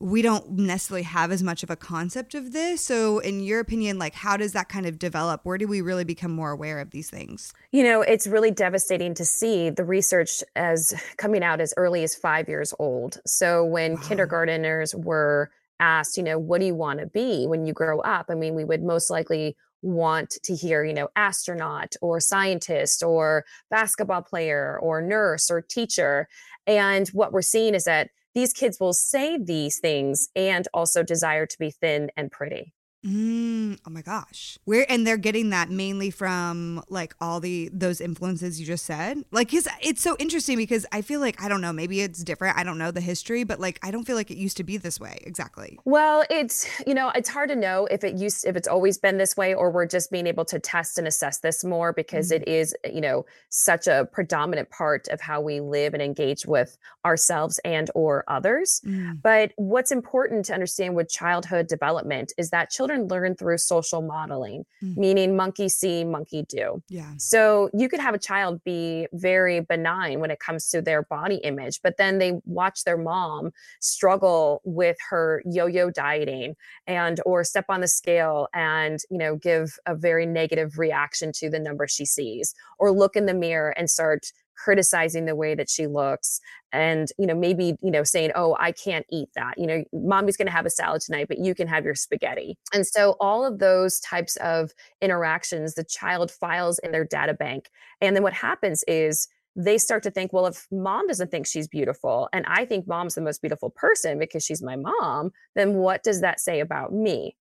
we 0.00 0.22
don't 0.22 0.50
necessarily 0.50 1.02
have 1.02 1.32
as 1.32 1.42
much 1.42 1.64
of 1.64 1.70
a 1.70 1.76
concept 1.76 2.34
of 2.34 2.52
this. 2.52 2.84
So, 2.84 3.18
in 3.18 3.40
your 3.40 3.58
opinion, 3.58 3.98
like 3.98 4.14
how 4.14 4.36
does 4.36 4.52
that 4.52 4.68
kind 4.68 4.86
of 4.86 4.98
develop? 4.98 5.40
Where 5.42 5.58
do 5.58 5.66
we 5.66 5.80
really 5.80 6.04
become 6.04 6.30
more 6.30 6.52
aware 6.52 6.78
of 6.78 6.90
these 6.90 7.10
things? 7.10 7.52
You 7.72 7.82
know, 7.82 8.02
it's 8.02 8.26
really 8.26 8.52
devastating 8.52 9.14
to 9.14 9.24
see 9.24 9.70
the 9.70 9.84
research 9.84 10.44
as 10.54 10.94
coming 11.16 11.42
out 11.42 11.60
as 11.60 11.74
early 11.76 12.04
as 12.04 12.14
five 12.14 12.48
years 12.48 12.72
old. 12.78 13.20
So, 13.26 13.64
when 13.64 13.94
wow. 13.94 14.00
kindergarteners 14.02 14.94
were 14.94 15.50
asked, 15.80 16.16
you 16.16 16.22
know, 16.22 16.38
what 16.38 16.60
do 16.60 16.66
you 16.66 16.74
want 16.74 17.00
to 17.00 17.06
be 17.06 17.46
when 17.46 17.66
you 17.66 17.72
grow 17.72 18.00
up? 18.00 18.26
I 18.28 18.34
mean, 18.34 18.54
we 18.54 18.64
would 18.64 18.82
most 18.82 19.10
likely 19.10 19.56
want 19.82 20.30
to 20.42 20.54
hear, 20.54 20.84
you 20.84 20.92
know, 20.92 21.08
astronaut 21.14 21.94
or 22.02 22.20
scientist 22.20 23.02
or 23.02 23.44
basketball 23.70 24.22
player 24.22 24.78
or 24.82 25.00
nurse 25.00 25.50
or 25.50 25.62
teacher. 25.62 26.28
And 26.66 27.08
what 27.08 27.32
we're 27.32 27.42
seeing 27.42 27.74
is 27.74 27.84
that 27.84 28.10
these 28.34 28.52
kids 28.52 28.78
will 28.80 28.92
say 28.92 29.38
these 29.38 29.78
things 29.78 30.28
and 30.36 30.66
also 30.74 31.02
desire 31.02 31.46
to 31.46 31.58
be 31.58 31.70
thin 31.70 32.10
and 32.16 32.30
pretty. 32.30 32.74
Mm, 33.06 33.78
oh 33.86 33.90
my 33.90 34.02
gosh. 34.02 34.58
Where 34.64 34.84
and 34.90 35.06
they're 35.06 35.16
getting 35.16 35.50
that 35.50 35.70
mainly 35.70 36.10
from 36.10 36.82
like 36.88 37.14
all 37.20 37.38
the 37.38 37.70
those 37.72 38.00
influences 38.00 38.58
you 38.58 38.66
just 38.66 38.84
said. 38.84 39.24
Like 39.30 39.50
cuz 39.50 39.68
it's 39.80 40.02
so 40.02 40.16
interesting 40.18 40.56
because 40.56 40.84
I 40.90 41.02
feel 41.02 41.20
like 41.20 41.40
I 41.42 41.48
don't 41.48 41.60
know, 41.60 41.72
maybe 41.72 42.00
it's 42.00 42.24
different. 42.24 42.58
I 42.58 42.64
don't 42.64 42.78
know 42.78 42.90
the 42.90 43.00
history, 43.00 43.44
but 43.44 43.60
like 43.60 43.78
I 43.82 43.92
don't 43.92 44.04
feel 44.04 44.16
like 44.16 44.30
it 44.30 44.36
used 44.36 44.56
to 44.56 44.64
be 44.64 44.76
this 44.76 44.98
way 44.98 45.18
exactly. 45.22 45.78
Well, 45.84 46.24
it's 46.28 46.66
you 46.86 46.94
know, 46.94 47.10
it's 47.14 47.28
hard 47.28 47.50
to 47.50 47.56
know 47.56 47.86
if 47.86 48.02
it 48.02 48.16
used 48.16 48.44
if 48.44 48.56
it's 48.56 48.68
always 48.68 48.98
been 48.98 49.16
this 49.16 49.36
way 49.36 49.54
or 49.54 49.70
we're 49.70 49.86
just 49.86 50.10
being 50.10 50.26
able 50.26 50.44
to 50.46 50.58
test 50.58 50.98
and 50.98 51.06
assess 51.06 51.38
this 51.38 51.64
more 51.64 51.92
because 51.92 52.30
mm-hmm. 52.32 52.42
it 52.42 52.48
is, 52.48 52.74
you 52.92 53.00
know, 53.00 53.24
such 53.48 53.86
a 53.86 54.08
predominant 54.10 54.70
part 54.70 55.06
of 55.08 55.20
how 55.20 55.40
we 55.40 55.60
live 55.60 55.94
and 55.94 56.02
engage 56.02 56.46
with 56.46 56.76
ourselves 57.04 57.60
and 57.64 57.90
or 57.94 58.24
others. 58.26 58.80
Mm. 58.84 59.22
But 59.22 59.52
what's 59.56 59.92
important 59.92 60.46
to 60.46 60.54
understand 60.54 60.96
with 60.96 61.08
childhood 61.08 61.68
development 61.68 62.32
is 62.36 62.50
that 62.50 62.70
children 62.70 62.87
children 62.88 63.08
learn 63.08 63.34
through 63.34 63.58
social 63.58 64.02
modeling, 64.02 64.64
mm. 64.82 64.96
meaning 64.96 65.36
monkey 65.36 65.68
see, 65.68 66.04
monkey 66.04 66.44
do. 66.48 66.82
Yeah. 66.88 67.12
So 67.18 67.70
you 67.74 67.88
could 67.88 68.00
have 68.00 68.14
a 68.14 68.18
child 68.18 68.62
be 68.64 69.06
very 69.12 69.60
benign 69.60 70.20
when 70.20 70.30
it 70.30 70.40
comes 70.40 70.68
to 70.70 70.80
their 70.80 71.02
body 71.02 71.36
image, 71.36 71.80
but 71.82 71.96
then 71.98 72.18
they 72.18 72.40
watch 72.44 72.84
their 72.84 72.96
mom 72.96 73.52
struggle 73.80 74.60
with 74.64 74.96
her 75.10 75.42
yo-yo 75.44 75.90
dieting 75.90 76.54
and 76.86 77.20
or 77.26 77.44
step 77.44 77.66
on 77.68 77.80
the 77.80 77.88
scale 77.88 78.48
and, 78.54 79.00
you 79.10 79.18
know, 79.18 79.36
give 79.36 79.78
a 79.86 79.94
very 79.94 80.26
negative 80.26 80.78
reaction 80.78 81.32
to 81.32 81.50
the 81.50 81.58
number 81.58 81.86
she 81.86 82.04
sees 82.04 82.54
or 82.78 82.90
look 82.90 83.16
in 83.16 83.26
the 83.26 83.34
mirror 83.34 83.70
and 83.76 83.90
start 83.90 84.32
criticizing 84.62 85.24
the 85.24 85.36
way 85.36 85.54
that 85.54 85.70
she 85.70 85.86
looks 85.86 86.40
and 86.72 87.08
you 87.18 87.26
know 87.26 87.34
maybe 87.34 87.74
you 87.80 87.90
know 87.90 88.02
saying 88.02 88.30
oh 88.34 88.56
i 88.58 88.72
can't 88.72 89.06
eat 89.10 89.28
that. 89.34 89.54
You 89.56 89.66
know 89.66 89.84
mommy's 89.92 90.36
going 90.36 90.46
to 90.46 90.52
have 90.52 90.66
a 90.66 90.70
salad 90.70 91.00
tonight 91.00 91.28
but 91.28 91.38
you 91.38 91.54
can 91.54 91.68
have 91.68 91.84
your 91.84 91.94
spaghetti. 91.94 92.58
And 92.72 92.86
so 92.86 93.16
all 93.20 93.46
of 93.46 93.58
those 93.58 94.00
types 94.00 94.36
of 94.36 94.72
interactions 95.00 95.74
the 95.74 95.84
child 95.84 96.30
files 96.30 96.78
in 96.80 96.92
their 96.92 97.04
data 97.04 97.34
bank 97.34 97.70
and 98.00 98.14
then 98.14 98.22
what 98.22 98.32
happens 98.32 98.84
is 98.86 99.28
they 99.56 99.78
start 99.78 100.02
to 100.04 100.10
think 100.10 100.32
well 100.32 100.46
if 100.46 100.66
mom 100.70 101.06
doesn't 101.06 101.30
think 101.30 101.46
she's 101.46 101.66
beautiful 101.66 102.28
and 102.32 102.44
i 102.46 102.64
think 102.64 102.86
mom's 102.86 103.14
the 103.14 103.20
most 103.20 103.40
beautiful 103.40 103.70
person 103.70 104.18
because 104.18 104.44
she's 104.44 104.62
my 104.62 104.76
mom 104.76 105.30
then 105.56 105.74
what 105.74 106.02
does 106.02 106.20
that 106.20 106.38
say 106.38 106.60
about 106.60 106.92
me 106.92 107.34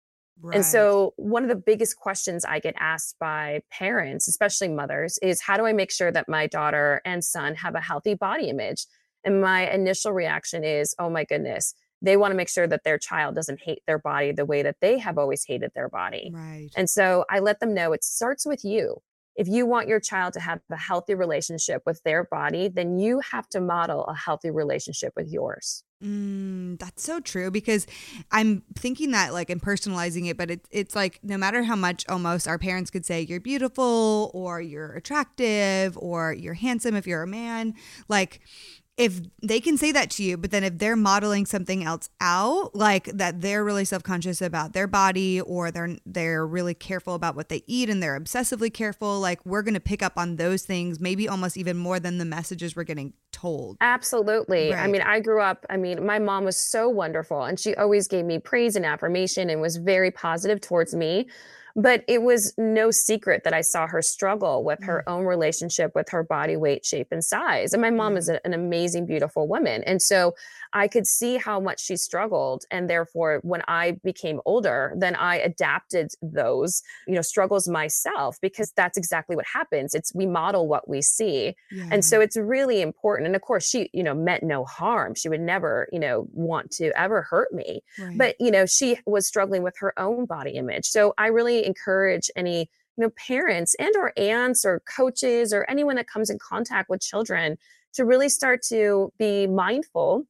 Right. 0.41 0.57
And 0.57 0.65
so, 0.65 1.15
one 1.17 1.43
of 1.43 1.49
the 1.49 1.55
biggest 1.55 1.97
questions 1.97 2.45
I 2.45 2.59
get 2.59 2.75
asked 2.79 3.17
by 3.21 3.61
parents, 3.71 4.29
especially 4.29 4.69
mothers, 4.69 5.19
is 5.23 5.41
how 5.41 5.57
do 5.57 5.65
I 5.65 5.73
make 5.73 5.93
sure 5.93 6.11
that 6.11 6.29
my 6.29 6.47
daughter 6.47 7.01
and 7.05 7.25
son 7.25 7.55
have 7.57 7.75
a 7.75 7.81
healthy 7.81 8.15
body 8.15 8.49
image? 8.49 8.87
And 9.25 9.41
my 9.41 9.71
initial 9.71 10.13
reaction 10.13 10.65
is, 10.65 10.95
oh 10.99 11.09
my 11.09 11.25
goodness, 11.25 11.75
they 12.03 12.17
want 12.17 12.33
to 12.33 12.37
make 12.37 12.51
sure 12.51 12.67
that 12.67 12.85
their 12.85 12.99
child 12.99 13.35
doesn't 13.35 13.61
hate 13.63 13.83
their 13.87 13.99
body 13.99 14.33
the 14.33 14.45
way 14.45 14.63
that 14.63 14.77
they 14.81 14.99
have 14.99 15.17
always 15.19 15.45
hated 15.47 15.71
their 15.75 15.89
body. 15.89 16.31
Right. 16.35 16.71
And 16.77 16.91
so, 16.91 17.25
I 17.31 17.39
let 17.39 17.61
them 17.61 17.73
know 17.73 17.93
it 17.93 18.05
starts 18.05 18.45
with 18.45 18.65
you. 18.65 19.01
If 19.37 19.49
you 19.49 19.67
want 19.67 19.89
your 19.89 20.01
child 20.01 20.33
to 20.35 20.41
have 20.41 20.61
a 20.71 20.77
healthy 20.77 21.15
relationship 21.15 21.83
with 21.87 22.01
their 22.05 22.25
body, 22.25 22.69
then 22.69 22.99
you 22.99 23.21
have 23.33 23.49
to 23.51 23.61
model 23.61 24.05
a 24.05 24.15
healthy 24.15 24.51
relationship 24.51 25.13
with 25.17 25.29
yours. 25.29 25.83
Mm, 26.05 26.79
that's 26.79 27.03
so 27.03 27.19
true 27.19 27.51
because 27.51 27.87
I'm 28.31 28.63
thinking 28.77 29.13
that 29.13 29.33
like 29.33 29.49
and 29.49 29.63
personalizing 29.63 30.29
it, 30.29 30.37
but 30.37 30.51
it, 30.51 30.69
it's 30.71 30.95
like 30.95 31.19
no 31.23 31.39
matter 31.39 31.63
how 31.63 31.77
much 31.77 32.05
almost 32.11 32.47
our 32.47 32.59
parents 32.59 32.91
could 32.91 33.07
say 33.07 33.23
you're 33.23 33.41
beautiful 33.41 34.31
or 34.35 34.61
you're 34.61 34.93
attractive 34.93 35.97
or 35.97 36.35
you're 36.35 36.55
handsome 36.55 36.95
if 36.95 37.07
you're 37.07 37.23
a 37.23 37.27
man, 37.27 37.75
like 38.09 38.41
if 38.97 39.21
they 39.43 39.61
can 39.61 39.77
say 39.77 39.91
that 39.91 40.11
to 40.11 40.23
you, 40.23 40.37
but 40.37 40.53
then 40.53 40.63
if 40.63 40.79
they're 40.79 40.95
modeling 40.95 41.47
something 41.47 41.83
else 41.85 42.09
out, 42.21 42.77
like 42.77 43.07
that 43.07 43.41
they're 43.41 43.65
really 43.65 43.85
self-conscious 43.85 44.41
about 44.41 44.73
their 44.73 44.87
body 44.87 45.41
or 45.41 45.73
they're 45.73 45.97
they're 46.07 46.47
really 46.47 46.75
careful 46.75 47.15
about 47.15 47.35
what 47.35 47.49
they 47.49 47.65
eat 47.67 47.91
and 47.91 48.01
they're 48.01 48.19
obsessively 48.19 48.73
careful, 48.73 49.19
like 49.19 49.45
we're 49.45 49.63
going 49.63 49.75
to 49.75 49.81
pick 49.81 50.03
up 50.03 50.13
on 50.17 50.37
those 50.37 50.63
things 50.63 51.01
maybe 51.01 51.29
almost 51.29 51.57
even 51.57 51.77
more 51.77 51.99
than 51.99 52.19
the 52.19 52.25
messages 52.25 52.77
we're 52.77 52.85
getting 52.85 53.13
told. 53.33 53.77
Absolutely. 53.81 54.71
Right. 54.71 54.85
I 54.85 54.87
mean, 54.87 55.03
I 55.03 55.19
grew 55.19 55.41
up, 55.41 55.67
I 55.69 55.77
mean, 55.77 56.07
my 56.07 56.21
mom 56.21 56.45
was 56.45 56.57
so 56.57 56.89
wonderful 56.89 57.43
and 57.43 57.59
she 57.59 57.75
always 57.75 58.07
gave 58.07 58.25
me 58.25 58.39
praise 58.39 58.77
and 58.77 58.87
affirmation 58.87 59.51
and 59.51 59.61
was 59.61 59.77
very 59.77 60.13
positive 60.13 60.61
towards 60.61 60.95
me. 60.95 61.27
But 61.77 62.05
it 62.07 62.23
was 62.23 62.55
no 62.57 62.91
secret 62.91 63.43
that 63.45 63.53
I 63.53 63.61
saw 63.61 63.87
her 63.87 64.01
struggle 64.01 64.63
with 64.63 64.83
her 64.85 65.03
mm. 65.07 65.13
own 65.13 65.25
relationship 65.25 65.93
with 65.95 66.09
her 66.11 66.23
body 66.23 66.57
weight, 66.57 66.85
shape, 66.85 67.09
and 67.11 67.25
size. 67.25 67.73
And 67.73 67.83
my 67.83 67.91
mom 67.91 68.17
is 68.17 68.29
an 68.29 68.55
amazing, 68.55 69.07
beautiful 69.07 69.49
woman. 69.49 69.83
And 69.85 70.01
so 70.01 70.35
I 70.73 70.87
could 70.87 71.07
see 71.07 71.37
how 71.37 71.59
much 71.59 71.81
she 71.81 71.97
struggled. 71.97 72.65
And 72.71 72.89
therefore, 72.89 73.41
when 73.43 73.63
I 73.67 73.99
became 74.05 74.41
older, 74.45 74.93
then 74.97 75.17
I 75.17 75.37
adapted 75.37 76.13
those, 76.23 76.83
you 77.09 77.15
know, 77.15 77.23
struggles 77.23 77.69
myself 77.69 78.39
because 78.41 78.73
that's 78.77 78.97
exactly 78.97 79.35
what 79.35 79.47
happens. 79.47 79.95
It's 79.95 80.15
we 80.15 80.27
model 80.27 80.69
what 80.69 80.89
we 80.89 81.03
see. 81.03 81.57
Yeah. 81.73 81.89
And 81.91 82.05
so 82.05 82.21
it's 82.21 82.37
really 82.37 82.83
important. 82.83 83.27
And 83.27 83.35
of 83.35 83.43
course, 83.43 83.69
she, 83.69 83.91
you 83.93 84.03
know, 84.03 84.15
meant 84.15 84.43
no 84.43 84.65
harm. 84.65 85.15
She 85.15 85.29
would 85.29 85.41
never, 85.41 85.89
you 85.93 85.99
know, 85.99 86.29
want 86.33 86.71
to 86.73 86.93
ever 86.99 87.23
hurt 87.23 87.53
me. 87.53 87.83
Right. 87.99 88.19
But, 88.19 88.37
you 88.39 88.51
know, 88.51 88.67
she 88.67 88.99
was 89.07 89.27
struggling 89.27 89.63
with 89.63 89.77
her 89.79 89.99
own 89.99 90.27
body 90.27 90.53
image. 90.53 90.87
So 90.87 91.15
I 91.19 91.29
really 91.29 91.64
encourage 91.65 92.31
any 92.37 92.71
you 92.97 93.03
know 93.03 93.11
parents 93.11 93.75
and 93.79 93.95
or 93.97 94.13
aunts 94.17 94.65
or 94.65 94.81
coaches 94.81 95.53
or 95.53 95.65
anyone 95.69 95.97
that 95.97 96.09
comes 96.09 96.31
in 96.31 96.39
contact 96.39 96.89
with 96.89 97.01
children 97.01 97.57
to 97.95 98.05
really 98.05 98.29
start 98.29 98.63
to 98.63 99.13
be 99.19 99.47
mindful 99.47 100.27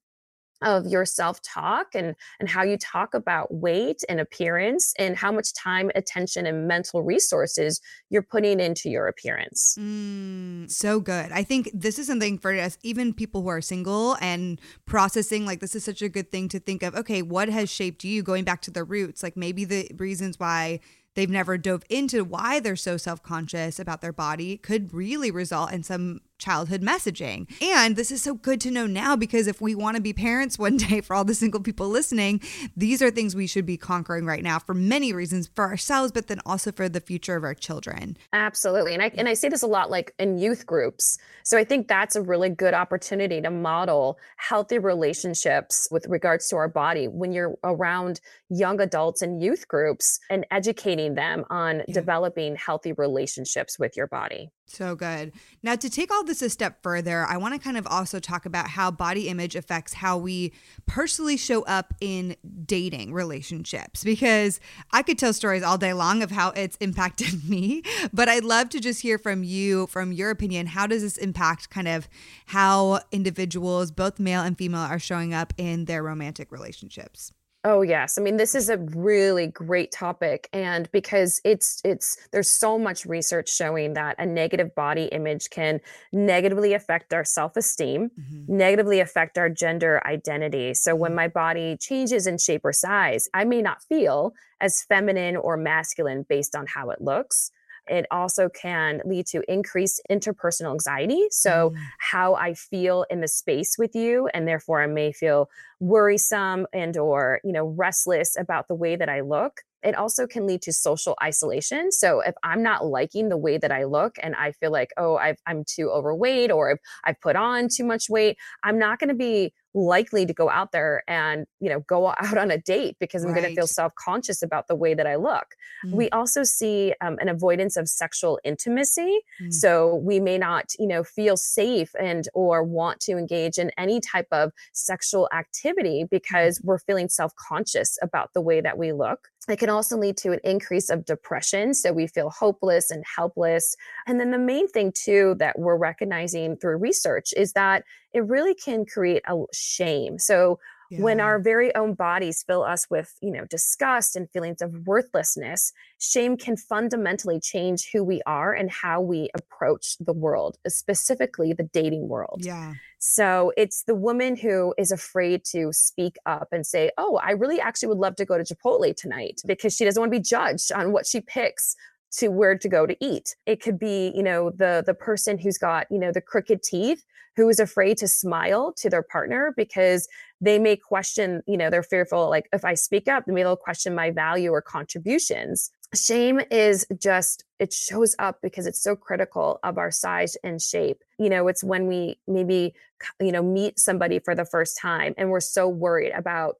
of 0.62 0.86
your 0.86 1.04
self-talk 1.04 1.88
and 1.94 2.14
and 2.40 2.48
how 2.48 2.62
you 2.62 2.76
talk 2.78 3.14
about 3.14 3.52
weight 3.52 4.02
and 4.08 4.20
appearance 4.20 4.94
and 4.98 5.16
how 5.16 5.30
much 5.30 5.52
time 5.52 5.90
attention 5.94 6.46
and 6.46 6.66
mental 6.66 7.02
resources 7.02 7.80
you're 8.08 8.22
putting 8.22 8.60
into 8.60 8.88
your 8.88 9.08
appearance. 9.08 9.76
Mm, 9.78 10.70
so 10.70 11.00
good. 11.00 11.30
I 11.32 11.42
think 11.42 11.70
this 11.74 11.98
is 11.98 12.06
something 12.06 12.38
for 12.38 12.54
us 12.54 12.78
even 12.82 13.12
people 13.12 13.42
who 13.42 13.48
are 13.48 13.60
single 13.60 14.16
and 14.20 14.60
processing 14.86 15.44
like 15.44 15.60
this 15.60 15.74
is 15.74 15.84
such 15.84 16.02
a 16.02 16.08
good 16.08 16.30
thing 16.30 16.48
to 16.48 16.58
think 16.58 16.82
of 16.82 16.94
okay 16.94 17.20
what 17.20 17.48
has 17.48 17.70
shaped 17.70 18.04
you? 18.04 18.22
Going 18.22 18.44
back 18.44 18.62
to 18.62 18.70
the 18.70 18.84
roots 18.84 19.22
like 19.22 19.36
maybe 19.36 19.64
the 19.64 19.90
reasons 19.96 20.38
why 20.38 20.80
they've 21.14 21.30
never 21.30 21.56
dove 21.58 21.84
into 21.88 22.24
why 22.24 22.60
they're 22.60 22.76
so 22.76 22.96
self 22.96 23.22
conscious 23.22 23.78
about 23.78 24.00
their 24.00 24.12
body 24.12 24.56
could 24.56 24.92
really 24.92 25.30
result 25.30 25.72
in 25.72 25.82
some 25.82 26.20
childhood 26.38 26.82
messaging. 26.82 27.46
And 27.62 27.96
this 27.96 28.10
is 28.10 28.20
so 28.22 28.34
good 28.34 28.60
to 28.62 28.70
know 28.70 28.86
now 28.86 29.16
because 29.16 29.46
if 29.46 29.60
we 29.60 29.74
want 29.74 29.96
to 29.96 30.02
be 30.02 30.12
parents 30.12 30.58
one 30.64 30.76
day 30.76 31.00
for 31.00 31.14
all 31.14 31.24
the 31.24 31.34
single 31.34 31.60
people 31.60 31.88
listening, 31.88 32.40
these 32.76 33.00
are 33.02 33.10
things 33.10 33.34
we 33.34 33.46
should 33.46 33.66
be 33.66 33.76
conquering 33.76 34.26
right 34.26 34.42
now 34.42 34.58
for 34.58 34.74
many 34.74 35.12
reasons 35.12 35.48
for 35.54 35.64
ourselves, 35.64 36.12
but 36.12 36.26
then 36.26 36.40
also 36.44 36.72
for 36.72 36.88
the 36.88 37.00
future 37.00 37.36
of 37.36 37.44
our 37.44 37.54
children. 37.54 38.16
Absolutely. 38.32 38.94
And 38.94 39.02
I 39.02 39.10
and 39.16 39.28
I 39.28 39.34
see 39.34 39.48
this 39.48 39.62
a 39.62 39.66
lot 39.66 39.90
like 39.90 40.14
in 40.18 40.38
youth 40.38 40.66
groups. 40.66 41.18
So 41.44 41.58
I 41.58 41.64
think 41.64 41.88
that's 41.88 42.16
a 42.16 42.22
really 42.22 42.48
good 42.48 42.74
opportunity 42.74 43.40
to 43.40 43.50
model 43.50 44.18
healthy 44.36 44.78
relationships 44.78 45.88
with 45.90 46.06
regards 46.06 46.48
to 46.48 46.56
our 46.56 46.68
body 46.68 47.06
when 47.06 47.32
you're 47.32 47.54
around 47.62 48.20
young 48.48 48.80
adults 48.80 49.22
and 49.22 49.42
youth 49.42 49.68
groups 49.68 50.20
and 50.30 50.46
educating 50.50 51.03
them 51.08 51.44
on 51.50 51.82
yeah. 51.86 51.94
developing 51.94 52.56
healthy 52.56 52.92
relationships 52.92 53.78
with 53.78 53.96
your 53.96 54.06
body. 54.06 54.50
So 54.66 54.94
good. 54.94 55.32
Now, 55.62 55.76
to 55.76 55.90
take 55.90 56.10
all 56.10 56.24
this 56.24 56.40
a 56.40 56.48
step 56.48 56.82
further, 56.82 57.24
I 57.26 57.36
want 57.36 57.54
to 57.54 57.60
kind 57.60 57.76
of 57.76 57.86
also 57.86 58.18
talk 58.18 58.46
about 58.46 58.68
how 58.68 58.90
body 58.90 59.28
image 59.28 59.54
affects 59.54 59.94
how 59.94 60.16
we 60.16 60.52
personally 60.86 61.36
show 61.36 61.62
up 61.64 61.92
in 62.00 62.34
dating 62.64 63.12
relationships 63.12 64.02
because 64.02 64.60
I 64.90 65.02
could 65.02 65.18
tell 65.18 65.32
stories 65.32 65.62
all 65.62 65.76
day 65.76 65.92
long 65.92 66.22
of 66.22 66.30
how 66.30 66.50
it's 66.50 66.76
impacted 66.76 67.44
me, 67.48 67.82
but 68.12 68.28
I'd 68.28 68.44
love 68.44 68.70
to 68.70 68.80
just 68.80 69.02
hear 69.02 69.18
from 69.18 69.44
you, 69.44 69.86
from 69.88 70.12
your 70.12 70.30
opinion. 70.30 70.66
How 70.66 70.86
does 70.86 71.02
this 71.02 71.18
impact 71.18 71.68
kind 71.70 71.88
of 71.88 72.08
how 72.46 73.00
individuals, 73.12 73.90
both 73.90 74.18
male 74.18 74.40
and 74.40 74.56
female, 74.56 74.80
are 74.80 74.98
showing 74.98 75.34
up 75.34 75.52
in 75.58 75.84
their 75.84 76.02
romantic 76.02 76.50
relationships? 76.50 77.32
Oh 77.66 77.80
yes. 77.80 78.18
I 78.18 78.20
mean 78.20 78.36
this 78.36 78.54
is 78.54 78.68
a 78.68 78.76
really 78.76 79.46
great 79.46 79.90
topic 79.90 80.50
and 80.52 80.90
because 80.92 81.40
it's 81.44 81.80
it's 81.82 82.18
there's 82.30 82.50
so 82.50 82.78
much 82.78 83.06
research 83.06 83.48
showing 83.48 83.94
that 83.94 84.16
a 84.18 84.26
negative 84.26 84.74
body 84.74 85.04
image 85.04 85.48
can 85.48 85.80
negatively 86.12 86.74
affect 86.74 87.14
our 87.14 87.24
self-esteem, 87.24 88.10
mm-hmm. 88.10 88.56
negatively 88.56 89.00
affect 89.00 89.38
our 89.38 89.48
gender 89.48 90.06
identity. 90.06 90.74
So 90.74 90.94
when 90.94 91.12
mm-hmm. 91.12 91.16
my 91.16 91.28
body 91.28 91.78
changes 91.78 92.26
in 92.26 92.36
shape 92.36 92.66
or 92.66 92.72
size, 92.74 93.30
I 93.32 93.44
may 93.44 93.62
not 93.62 93.82
feel 93.82 94.34
as 94.60 94.82
feminine 94.82 95.36
or 95.36 95.56
masculine 95.56 96.26
based 96.28 96.54
on 96.54 96.66
how 96.66 96.90
it 96.90 97.00
looks. 97.00 97.50
It 97.88 98.06
also 98.10 98.48
can 98.48 99.00
lead 99.04 99.26
to 99.26 99.42
increased 99.50 100.00
interpersonal 100.10 100.72
anxiety. 100.72 101.26
So, 101.30 101.70
mm. 101.70 101.76
how 101.98 102.34
I 102.34 102.54
feel 102.54 103.04
in 103.10 103.20
the 103.20 103.28
space 103.28 103.76
with 103.78 103.94
you, 103.94 104.28
and 104.34 104.46
therefore 104.48 104.82
I 104.82 104.86
may 104.86 105.12
feel 105.12 105.48
worrisome 105.80 106.66
and 106.72 106.96
or 106.96 107.40
you 107.44 107.52
know 107.52 107.66
restless 107.66 108.36
about 108.38 108.68
the 108.68 108.74
way 108.74 108.96
that 108.96 109.08
I 109.08 109.20
look 109.20 109.60
it 109.84 109.94
also 109.94 110.26
can 110.26 110.46
lead 110.46 110.62
to 110.62 110.72
social 110.72 111.14
isolation. 111.22 111.92
So 111.92 112.20
if 112.20 112.34
I'm 112.42 112.62
not 112.62 112.86
liking 112.86 113.28
the 113.28 113.36
way 113.36 113.58
that 113.58 113.70
I 113.70 113.84
look 113.84 114.16
and 114.22 114.34
I 114.34 114.52
feel 114.52 114.72
like, 114.72 114.90
oh, 114.96 115.16
i 115.16 115.36
am 115.46 115.62
too 115.64 115.90
overweight 115.90 116.50
or 116.50 116.70
I've, 116.72 116.78
I've 117.04 117.20
put 117.20 117.36
on 117.36 117.68
too 117.68 117.84
much 117.84 118.08
weight, 118.08 118.38
I'm 118.62 118.78
not 118.78 118.98
going 118.98 119.08
to 119.08 119.14
be 119.14 119.52
likely 119.74 120.24
to 120.24 120.32
go 120.32 120.48
out 120.48 120.72
there 120.72 121.02
and 121.08 121.46
you 121.60 121.68
know 121.68 121.80
go 121.80 122.06
out 122.18 122.38
on 122.38 122.50
a 122.50 122.58
date 122.58 122.96
because 123.00 123.24
i'm 123.24 123.32
right. 123.32 123.42
going 123.42 123.48
to 123.48 123.54
feel 123.54 123.66
self-conscious 123.66 124.42
about 124.42 124.68
the 124.68 124.74
way 124.74 124.94
that 124.94 125.06
i 125.06 125.16
look 125.16 125.56
mm. 125.84 125.92
we 125.92 126.08
also 126.10 126.42
see 126.42 126.94
um, 127.00 127.18
an 127.20 127.28
avoidance 127.28 127.76
of 127.76 127.88
sexual 127.88 128.38
intimacy 128.44 129.20
mm. 129.42 129.52
so 129.52 129.96
we 129.96 130.20
may 130.20 130.38
not 130.38 130.72
you 130.78 130.86
know 130.86 131.02
feel 131.02 131.36
safe 131.36 131.92
and 132.00 132.28
or 132.34 132.62
want 132.62 133.00
to 133.00 133.12
engage 133.12 133.58
in 133.58 133.70
any 133.76 134.00
type 134.00 134.28
of 134.32 134.52
sexual 134.72 135.28
activity 135.32 136.04
because 136.10 136.60
we're 136.62 136.78
feeling 136.78 137.08
self-conscious 137.08 137.98
about 138.02 138.32
the 138.32 138.40
way 138.40 138.60
that 138.60 138.78
we 138.78 138.92
look 138.92 139.28
it 139.48 139.58
can 139.58 139.68
also 139.68 139.96
lead 139.96 140.16
to 140.18 140.32
an 140.32 140.40
increase 140.44 140.90
of 140.90 141.04
depression. 141.04 141.74
So 141.74 141.92
we 141.92 142.06
feel 142.06 142.30
hopeless 142.30 142.90
and 142.90 143.04
helpless. 143.04 143.76
And 144.06 144.18
then 144.18 144.30
the 144.30 144.38
main 144.38 144.68
thing, 144.68 144.92
too, 144.92 145.36
that 145.38 145.58
we're 145.58 145.76
recognizing 145.76 146.56
through 146.56 146.78
research 146.78 147.34
is 147.36 147.52
that 147.52 147.84
it 148.14 148.24
really 148.24 148.54
can 148.54 148.86
create 148.86 149.22
a 149.28 149.42
shame. 149.52 150.18
So 150.18 150.60
yeah. 150.90 151.00
when 151.00 151.20
our 151.20 151.38
very 151.38 151.74
own 151.74 151.94
bodies 151.94 152.44
fill 152.46 152.62
us 152.62 152.86
with, 152.88 153.12
you 153.20 153.32
know, 153.32 153.44
disgust 153.46 154.14
and 154.14 154.30
feelings 154.30 154.62
of 154.62 154.86
worthlessness, 154.86 155.72
shame 155.98 156.36
can 156.36 156.56
fundamentally 156.56 157.40
change 157.40 157.90
who 157.92 158.04
we 158.04 158.22
are 158.26 158.52
and 158.52 158.70
how 158.70 159.00
we 159.00 159.30
approach 159.34 159.96
the 159.98 160.12
world, 160.12 160.56
uh, 160.64 160.68
specifically 160.68 161.52
the 161.52 161.64
dating 161.64 162.08
world. 162.08 162.42
Yeah. 162.42 162.74
So 162.98 163.52
it's 163.56 163.82
the 163.82 163.94
woman 163.94 164.36
who 164.36 164.74
is 164.78 164.92
afraid 164.92 165.44
to 165.46 165.72
speak 165.72 166.16
up 166.24 166.48
and 166.52 166.64
say, 166.64 166.90
Oh, 166.96 167.16
I 167.22 167.32
really 167.32 167.60
actually 167.60 167.88
would 167.88 167.98
love 167.98 168.16
to 168.16 168.24
go 168.24 168.38
to 168.38 168.44
Chipotle 168.44 168.94
tonight 168.94 169.40
because 169.46 169.74
she 169.74 169.84
doesn't 169.84 170.00
want 170.00 170.12
to 170.12 170.18
be 170.18 170.22
judged 170.22 170.70
on 170.72 170.92
what 170.92 171.06
she 171.06 171.20
picks 171.20 171.76
to 172.18 172.28
where 172.28 172.56
to 172.56 172.68
go 172.68 172.86
to 172.86 172.96
eat. 173.04 173.34
It 173.44 173.60
could 173.60 173.78
be, 173.78 174.12
you 174.14 174.22
know, 174.22 174.50
the 174.50 174.84
the 174.86 174.94
person 174.94 175.36
who's 175.36 175.58
got, 175.58 175.86
you 175.90 175.98
know, 175.98 176.12
the 176.12 176.20
crooked 176.20 176.62
teeth 176.62 177.04
who 177.36 177.48
is 177.48 177.58
afraid 177.58 177.98
to 177.98 178.08
smile 178.08 178.72
to 178.76 178.88
their 178.88 179.02
partner 179.02 179.52
because 179.56 180.08
they 180.40 180.58
may 180.58 180.76
question, 180.76 181.42
you 181.46 181.56
know, 181.56 181.70
they're 181.70 181.82
fearful 181.82 182.28
like 182.28 182.48
if 182.52 182.64
I 182.64 182.74
speak 182.74 183.08
up, 183.08 183.24
maybe 183.26 183.42
they'll 183.42 183.56
question 183.56 183.94
my 183.94 184.10
value 184.10 184.50
or 184.50 184.62
contributions 184.62 185.70
shame 185.94 186.40
is 186.50 186.86
just 187.00 187.44
it 187.58 187.72
shows 187.72 188.16
up 188.18 188.38
because 188.42 188.66
it's 188.66 188.82
so 188.82 188.96
critical 188.96 189.60
of 189.62 189.78
our 189.78 189.90
size 189.90 190.36
and 190.42 190.60
shape. 190.60 191.02
You 191.18 191.28
know 191.28 191.48
it's 191.48 191.62
when 191.62 191.86
we 191.86 192.18
maybe 192.26 192.74
you 193.20 193.32
know 193.32 193.42
meet 193.42 193.78
somebody 193.78 194.18
for 194.18 194.34
the 194.34 194.44
first 194.44 194.78
time 194.80 195.14
and 195.16 195.30
we're 195.30 195.40
so 195.40 195.68
worried 195.68 196.12
about 196.12 196.56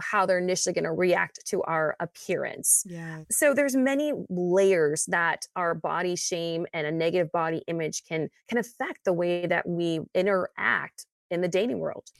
how 0.00 0.26
they're 0.26 0.38
initially 0.38 0.72
going 0.72 0.84
to 0.84 0.92
react 0.92 1.40
to 1.48 1.62
our 1.62 1.96
appearance. 2.00 2.84
Yeah. 2.86 3.22
So 3.30 3.54
there's 3.54 3.76
many 3.76 4.12
layers 4.30 5.04
that 5.06 5.46
our 5.56 5.74
body 5.74 6.16
shame 6.16 6.66
and 6.72 6.86
a 6.86 6.92
negative 6.92 7.30
body 7.32 7.62
image 7.66 8.04
can 8.08 8.30
can 8.48 8.58
affect 8.58 9.04
the 9.04 9.12
way 9.12 9.46
that 9.46 9.68
we 9.68 10.00
interact 10.14 11.06
in 11.30 11.40
the 11.40 11.48
dating 11.48 11.78
world 11.78 12.10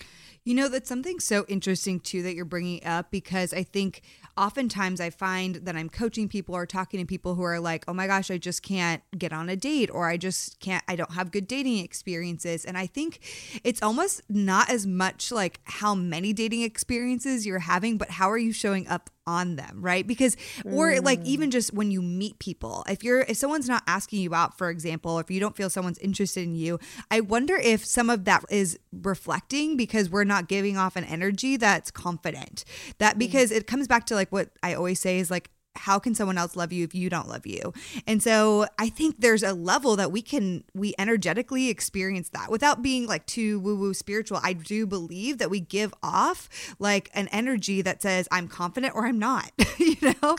you 0.48 0.54
know, 0.54 0.70
that's 0.70 0.88
something 0.88 1.20
so 1.20 1.44
interesting 1.46 2.00
too 2.00 2.22
that 2.22 2.34
you're 2.34 2.46
bringing 2.46 2.82
up 2.82 3.10
because 3.10 3.52
I 3.52 3.62
think 3.62 4.00
oftentimes 4.34 4.98
I 4.98 5.10
find 5.10 5.56
that 5.56 5.76
I'm 5.76 5.90
coaching 5.90 6.26
people 6.26 6.54
or 6.54 6.64
talking 6.64 7.00
to 7.00 7.04
people 7.04 7.34
who 7.34 7.42
are 7.42 7.60
like, 7.60 7.84
oh 7.86 7.92
my 7.92 8.06
gosh, 8.06 8.30
I 8.30 8.38
just 8.38 8.62
can't 8.62 9.02
get 9.18 9.30
on 9.30 9.50
a 9.50 9.56
date 9.56 9.90
or 9.92 10.08
I 10.08 10.16
just 10.16 10.58
can't, 10.58 10.82
I 10.88 10.96
don't 10.96 11.12
have 11.12 11.32
good 11.32 11.48
dating 11.48 11.78
experiences. 11.78 12.64
And 12.64 12.78
I 12.78 12.86
think 12.86 13.20
it's 13.62 13.82
almost 13.82 14.22
not 14.30 14.70
as 14.70 14.86
much 14.86 15.30
like 15.30 15.60
how 15.64 15.94
many 15.94 16.32
dating 16.32 16.62
experiences 16.62 17.44
you're 17.44 17.58
having, 17.58 17.98
but 17.98 18.12
how 18.12 18.30
are 18.30 18.38
you 18.38 18.52
showing 18.52 18.88
up 18.88 19.10
on 19.28 19.56
them, 19.56 19.82
right? 19.82 20.06
Because 20.06 20.36
or 20.64 20.90
mm. 20.90 21.04
like 21.04 21.22
even 21.24 21.50
just 21.50 21.74
when 21.74 21.90
you 21.90 22.00
meet 22.00 22.38
people, 22.38 22.82
if 22.88 23.04
you're 23.04 23.20
if 23.20 23.36
someone's 23.36 23.68
not 23.68 23.82
asking 23.86 24.20
you 24.22 24.34
out, 24.34 24.56
for 24.56 24.70
example, 24.70 25.18
if 25.18 25.30
you 25.30 25.38
don't 25.38 25.54
feel 25.54 25.68
someone's 25.68 25.98
interested 25.98 26.44
in 26.44 26.54
you, 26.54 26.80
I 27.10 27.20
wonder 27.20 27.56
if 27.56 27.84
some 27.84 28.08
of 28.08 28.24
that 28.24 28.46
is 28.48 28.78
reflecting 28.90 29.76
because 29.76 30.08
we're 30.08 30.24
not 30.24 30.48
giving 30.48 30.78
off 30.78 30.96
an 30.96 31.04
energy 31.04 31.58
that's 31.58 31.90
confident. 31.90 32.64
That 32.96 33.16
mm. 33.16 33.18
because 33.18 33.52
it 33.52 33.66
comes 33.66 33.86
back 33.86 34.06
to 34.06 34.14
like 34.14 34.32
what 34.32 34.48
I 34.62 34.72
always 34.72 34.98
say 34.98 35.18
is 35.18 35.30
like 35.30 35.50
how 35.78 35.98
can 35.98 36.14
someone 36.14 36.38
else 36.38 36.56
love 36.56 36.72
you 36.72 36.84
if 36.84 36.94
you 36.94 37.08
don't 37.08 37.28
love 37.28 37.46
you? 37.46 37.72
And 38.06 38.22
so 38.22 38.66
I 38.78 38.88
think 38.88 39.20
there's 39.20 39.42
a 39.42 39.52
level 39.52 39.96
that 39.96 40.12
we 40.12 40.22
can 40.22 40.64
we 40.74 40.94
energetically 40.98 41.68
experience 41.68 42.30
that 42.30 42.50
without 42.50 42.82
being 42.82 43.06
like 43.06 43.26
too 43.26 43.60
woo 43.60 43.76
woo 43.76 43.94
spiritual. 43.94 44.40
I 44.42 44.52
do 44.52 44.86
believe 44.86 45.38
that 45.38 45.50
we 45.50 45.60
give 45.60 45.94
off 46.02 46.48
like 46.78 47.10
an 47.14 47.28
energy 47.28 47.82
that 47.82 48.02
says 48.02 48.28
I'm 48.30 48.48
confident 48.48 48.94
or 48.94 49.06
I'm 49.06 49.18
not, 49.18 49.50
you 49.78 49.96
know? 50.02 50.14
Oh, 50.22 50.36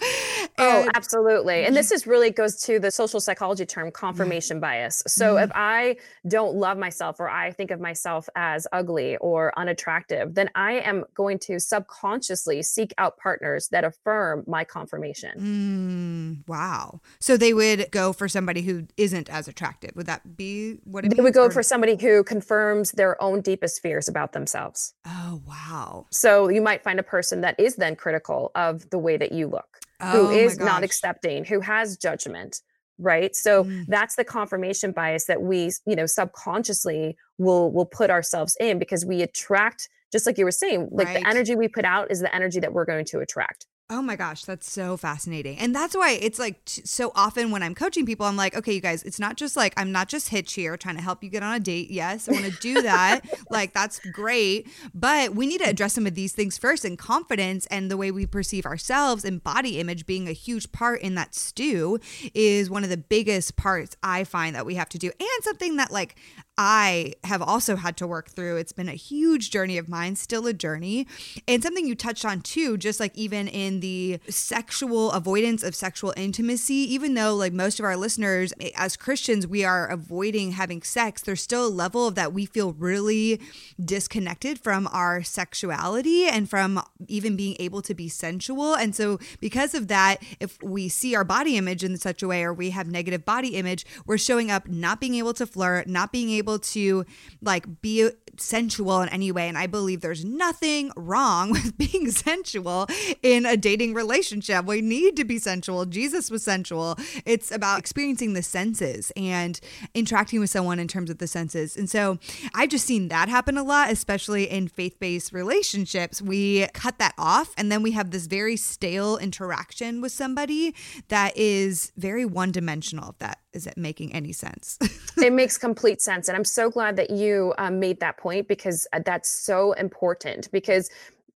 and, 0.57 0.87
oh, 0.87 0.91
absolutely. 0.93 1.65
And 1.65 1.75
this 1.75 1.91
is 1.91 2.05
really 2.05 2.31
goes 2.31 2.61
to 2.63 2.79
the 2.79 2.91
social 2.91 3.19
psychology 3.19 3.65
term 3.65 3.91
confirmation 3.91 4.59
bias. 4.59 5.03
So 5.07 5.35
mm-hmm. 5.35 5.43
if 5.45 5.51
I 5.55 5.97
don't 6.27 6.55
love 6.55 6.77
myself 6.77 7.19
or 7.19 7.29
I 7.29 7.51
think 7.51 7.71
of 7.71 7.79
myself 7.79 8.27
as 8.35 8.67
ugly 8.71 9.17
or 9.17 9.57
unattractive, 9.57 10.35
then 10.35 10.49
I 10.55 10.73
am 10.79 11.05
going 11.13 11.39
to 11.39 11.59
subconsciously 11.59 12.61
seek 12.63 12.93
out 12.97 13.17
partners 13.17 13.69
that 13.69 13.83
affirm 13.83 14.43
my 14.47 14.63
confirmation. 14.63 15.28
Mm, 15.37 16.47
wow. 16.47 17.01
So 17.19 17.37
they 17.37 17.53
would 17.53 17.91
go 17.91 18.13
for 18.13 18.27
somebody 18.27 18.61
who 18.61 18.87
isn't 18.97 19.29
as 19.29 19.47
attractive. 19.47 19.91
Would 19.95 20.05
that 20.07 20.37
be 20.37 20.77
what 20.83 21.05
it 21.05 21.09
They 21.09 21.15
means? 21.15 21.23
would 21.23 21.33
go 21.33 21.45
or? 21.45 21.51
for 21.51 21.63
somebody 21.63 21.95
who 21.95 22.23
confirms 22.23 22.91
their 22.91 23.21
own 23.21 23.41
deepest 23.41 23.81
fears 23.81 24.07
about 24.07 24.33
themselves. 24.33 24.93
Oh, 25.05 25.41
wow. 25.45 26.07
So 26.11 26.49
you 26.49 26.61
might 26.61 26.83
find 26.83 26.99
a 26.99 27.03
person 27.03 27.41
that 27.41 27.59
is 27.59 27.75
then 27.75 27.95
critical 27.95 28.51
of 28.55 28.89
the 28.89 28.99
way 28.99 29.17
that 29.17 29.31
you 29.31 29.47
look, 29.47 29.79
oh, 29.99 30.27
who 30.27 30.31
is 30.31 30.59
not 30.59 30.83
accepting, 30.83 31.45
who 31.45 31.59
has 31.59 31.97
judgment 31.97 32.61
right 32.99 33.35
so 33.35 33.63
mm. 33.63 33.85
that's 33.87 34.15
the 34.15 34.23
confirmation 34.23 34.91
bias 34.91 35.25
that 35.25 35.41
we 35.41 35.71
you 35.85 35.95
know 35.95 36.05
subconsciously 36.05 37.17
will 37.37 37.71
will 37.71 37.85
put 37.85 38.09
ourselves 38.09 38.55
in 38.59 38.77
because 38.77 39.05
we 39.05 39.21
attract 39.21 39.89
just 40.11 40.25
like 40.25 40.37
you 40.37 40.45
were 40.45 40.51
saying 40.51 40.87
like 40.91 41.07
right. 41.07 41.21
the 41.23 41.27
energy 41.27 41.55
we 41.55 41.67
put 41.67 41.85
out 41.85 42.11
is 42.11 42.19
the 42.19 42.33
energy 42.35 42.59
that 42.59 42.73
we're 42.73 42.85
going 42.85 43.05
to 43.05 43.19
attract 43.19 43.65
Oh 43.91 44.03
my 44.03 44.15
gosh, 44.15 44.43
that's 44.43 44.69
so 44.69 44.97
fascinating. 44.97 45.57
And 45.57 45.73
that's 45.73 45.95
why 45.95 46.11
it's 46.11 46.37
like 46.37 46.63
t- 46.65 46.83
so 46.85 47.11
often 47.15 47.49
when 47.49 47.63
I'm 47.63 47.73
coaching 47.73 48.05
people, 48.05 48.27
I'm 48.27 48.35
like, 48.35 48.55
okay, 48.55 48.71
you 48.73 48.81
guys, 48.81 49.01
it's 49.01 49.19
not 49.19 49.35
just 49.35 49.57
like, 49.57 49.73
I'm 49.77 49.91
not 49.91 50.07
just 50.07 50.29
Hitch 50.29 50.53
here 50.53 50.77
trying 50.77 50.95
to 50.97 51.01
help 51.01 51.23
you 51.23 51.29
get 51.31 51.41
on 51.41 51.55
a 51.55 51.59
date. 51.59 51.89
Yes, 51.89 52.29
I 52.29 52.33
want 52.33 52.45
to 52.45 52.51
do 52.59 52.83
that. 52.83 53.21
like, 53.49 53.73
that's 53.73 53.99
great. 54.11 54.67
But 54.93 55.33
we 55.33 55.47
need 55.47 55.61
to 55.61 55.69
address 55.69 55.93
some 55.93 56.05
of 56.05 56.13
these 56.13 56.33
things 56.33 56.55
first. 56.55 56.85
And 56.85 56.99
confidence 56.99 57.65
and 57.67 57.89
the 57.89 57.97
way 57.97 58.11
we 58.11 58.27
perceive 58.27 58.67
ourselves 58.67 59.25
and 59.25 59.43
body 59.43 59.79
image 59.79 60.05
being 60.05 60.27
a 60.27 60.33
huge 60.33 60.71
part 60.71 61.01
in 61.01 61.15
that 61.15 61.33
stew 61.33 61.99
is 62.35 62.69
one 62.69 62.83
of 62.83 62.91
the 62.91 62.97
biggest 62.97 63.55
parts 63.55 63.97
I 64.03 64.23
find 64.23 64.55
that 64.55 64.67
we 64.67 64.75
have 64.75 64.89
to 64.89 64.99
do. 64.99 65.07
And 65.19 65.43
something 65.43 65.77
that, 65.77 65.89
like, 65.89 66.15
I 66.61 67.13
have 67.23 67.41
also 67.41 67.77
had 67.77 67.95
to 67.97 68.05
work 68.05 68.31
through. 68.31 68.57
It's 68.57 68.73
been 68.73 68.89
a 68.89 68.93
huge 68.93 69.49
journey 69.49 69.77
of 69.77 69.87
mine, 69.87 70.17
still 70.17 70.45
a 70.45 70.51
journey. 70.51 71.07
And 71.47 71.63
something 71.63 71.87
you 71.87 71.95
touched 71.95 72.25
on 72.25 72.41
too, 72.41 72.77
just 72.77 72.99
like 72.99 73.15
even 73.15 73.47
in 73.47 73.79
the 73.79 74.19
sexual 74.27 75.11
avoidance 75.13 75.63
of 75.63 75.73
sexual 75.73 76.13
intimacy, 76.17 76.73
even 76.73 77.13
though 77.13 77.33
like 77.33 77.53
most 77.53 77.79
of 77.79 77.85
our 77.85 77.95
listeners 77.95 78.51
eh, 78.59 78.71
as 78.75 78.97
Christians, 78.97 79.47
we 79.47 79.63
are 79.63 79.87
avoiding 79.87 80.51
having 80.51 80.81
sex, 80.81 81.21
there's 81.21 81.41
still 81.41 81.65
a 81.65 81.69
level 81.69 82.05
of 82.05 82.15
that 82.15 82.33
we 82.33 82.45
feel 82.45 82.73
really 82.73 83.39
disconnected 83.81 84.59
from 84.59 84.89
our 84.91 85.23
sexuality 85.23 86.25
and 86.25 86.49
from 86.49 86.83
even 87.07 87.37
being 87.37 87.55
able 87.59 87.81
to 87.83 87.93
be 87.93 88.09
sensual. 88.09 88.75
And 88.75 88.93
so 88.93 89.17
because 89.39 89.73
of 89.73 89.87
that, 89.87 90.17
if 90.41 90.61
we 90.61 90.89
see 90.89 91.15
our 91.15 91.23
body 91.23 91.55
image 91.55 91.85
in 91.85 91.95
such 91.95 92.21
a 92.21 92.27
way 92.27 92.43
or 92.43 92.53
we 92.53 92.71
have 92.71 92.85
negative 92.85 93.23
body 93.23 93.55
image, 93.55 93.85
we're 94.05 94.17
showing 94.17 94.51
up 94.51 94.67
not 94.67 94.99
being 94.99 95.15
able 95.15 95.33
to 95.35 95.45
flirt, 95.45 95.87
not 95.87 96.11
being 96.11 96.31
able 96.31 96.48
able 96.49 96.59
to 96.59 97.05
like 97.41 97.81
be 97.81 98.09
sensual 98.37 99.01
in 99.01 99.09
any 99.09 99.31
way. 99.31 99.47
And 99.47 99.57
I 99.57 99.67
believe 99.67 100.01
there's 100.01 100.25
nothing 100.25 100.91
wrong 100.95 101.51
with 101.51 101.77
being 101.77 102.11
sensual 102.11 102.87
in 103.21 103.45
a 103.45 103.57
dating 103.57 103.93
relationship. 103.93 104.65
We 104.65 104.81
need 104.81 105.15
to 105.17 105.25
be 105.25 105.37
sensual. 105.37 105.85
Jesus 105.85 106.31
was 106.31 106.43
sensual. 106.43 106.97
It's 107.25 107.51
about 107.51 107.79
experiencing 107.79 108.33
the 108.33 108.43
senses 108.43 109.11
and 109.15 109.59
interacting 109.93 110.39
with 110.39 110.49
someone 110.49 110.79
in 110.79 110.87
terms 110.87 111.09
of 111.09 111.17
the 111.17 111.27
senses. 111.27 111.75
And 111.75 111.89
so 111.89 112.19
I've 112.53 112.69
just 112.69 112.85
seen 112.85 113.09
that 113.09 113.29
happen 113.29 113.57
a 113.57 113.63
lot, 113.63 113.91
especially 113.91 114.49
in 114.49 114.67
faith 114.67 114.99
based 114.99 115.33
relationships. 115.33 116.21
We 116.21 116.67
cut 116.73 116.97
that 116.99 117.13
off 117.17 117.53
and 117.57 117.71
then 117.71 117.83
we 117.83 117.91
have 117.91 118.11
this 118.11 118.25
very 118.25 118.55
stale 118.55 119.17
interaction 119.17 120.01
with 120.01 120.11
somebody 120.11 120.73
that 121.09 121.35
is 121.37 121.91
very 121.97 122.25
one 122.25 122.51
dimensional, 122.51 123.09
if 123.09 123.19
that 123.19 123.39
is 123.53 123.67
it 123.67 123.77
making 123.77 124.13
any 124.13 124.31
sense? 124.31 124.77
it 125.17 125.33
makes 125.33 125.57
complete 125.57 126.01
sense. 126.01 126.27
And 126.27 126.37
I'm 126.37 126.45
so 126.45 126.69
glad 126.69 126.95
that 126.97 127.09
you 127.09 127.53
um, 127.57 127.79
made 127.79 127.99
that 127.99 128.17
point 128.17 128.47
because 128.47 128.87
uh, 128.93 128.99
that's 129.05 129.29
so 129.29 129.73
important 129.73 130.51
because 130.51 130.89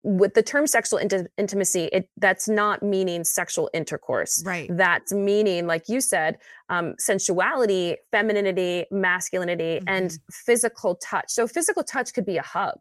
with 0.03 0.33
the 0.35 0.43
term 0.43 0.67
sexual 0.67 0.99
int- 0.99 1.29
intimacy 1.37 1.85
it 1.93 2.09
that's 2.17 2.49
not 2.49 2.83
meaning 2.83 3.23
sexual 3.23 3.69
intercourse 3.75 4.43
right 4.47 4.75
that's 4.75 5.13
meaning 5.13 5.67
like 5.67 5.91
you 5.91 6.01
said 6.01 6.39
um, 6.71 6.95
sensuality 6.99 7.97
femininity 8.11 8.87
masculinity 8.91 9.77
mm-hmm. 9.77 9.89
and 9.89 10.19
physical 10.31 10.95
touch 10.97 11.27
so 11.29 11.47
physical 11.47 11.85
touch 11.85 12.15
could 12.15 12.25
be 12.25 12.39
a 12.39 12.43
hug 12.43 12.79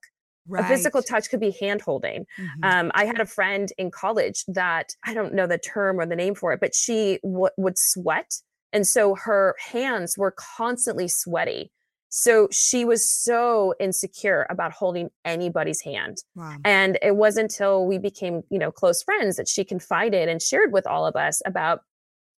Right. 0.48 0.66
A 0.66 0.68
physical 0.68 1.04
touch 1.04 1.30
could 1.30 1.40
be 1.40 1.56
hand 1.60 1.82
holding. 1.82 2.26
Mm-hmm. 2.40 2.64
Um, 2.64 2.92
I 2.96 3.06
had 3.06 3.20
a 3.20 3.26
friend 3.26 3.72
in 3.78 3.92
college 3.92 4.44
that 4.48 4.96
I 5.06 5.14
don't 5.14 5.36
know 5.36 5.46
the 5.46 5.60
term 5.60 6.00
or 6.00 6.08
the 6.08 6.16
name 6.16 6.34
for 6.34 6.52
it, 6.54 6.60
but 6.60 6.74
she 6.74 7.20
w- 7.22 7.52
would 7.58 7.78
sweat 7.78 8.34
and 8.74 8.88
so 8.88 9.16
her 9.16 9.56
hands 9.72 10.18
were 10.18 10.34
constantly 10.58 11.08
sweaty. 11.08 11.72
So 12.10 12.48
she 12.52 12.86
was 12.86 13.08
so 13.08 13.76
insecure 13.80 14.48
about 14.50 14.72
holding 14.72 15.10
anybody's 15.26 15.82
hand. 15.82 16.18
Wow. 16.36 16.58
And 16.66 16.98
it 17.04 17.16
wasn't 17.16 17.52
until 17.52 17.86
we 17.86 18.00
became, 18.00 18.42
you 18.50 18.58
know, 18.58 18.72
close 18.72 19.04
friends 19.04 19.38
that 19.38 19.48
she 19.48 19.64
confided 19.64 20.28
and 20.28 20.42
shared 20.42 20.74
with 20.74 20.88
all 20.88 21.06
of 21.06 21.16
us 21.16 21.42
about 21.46 21.82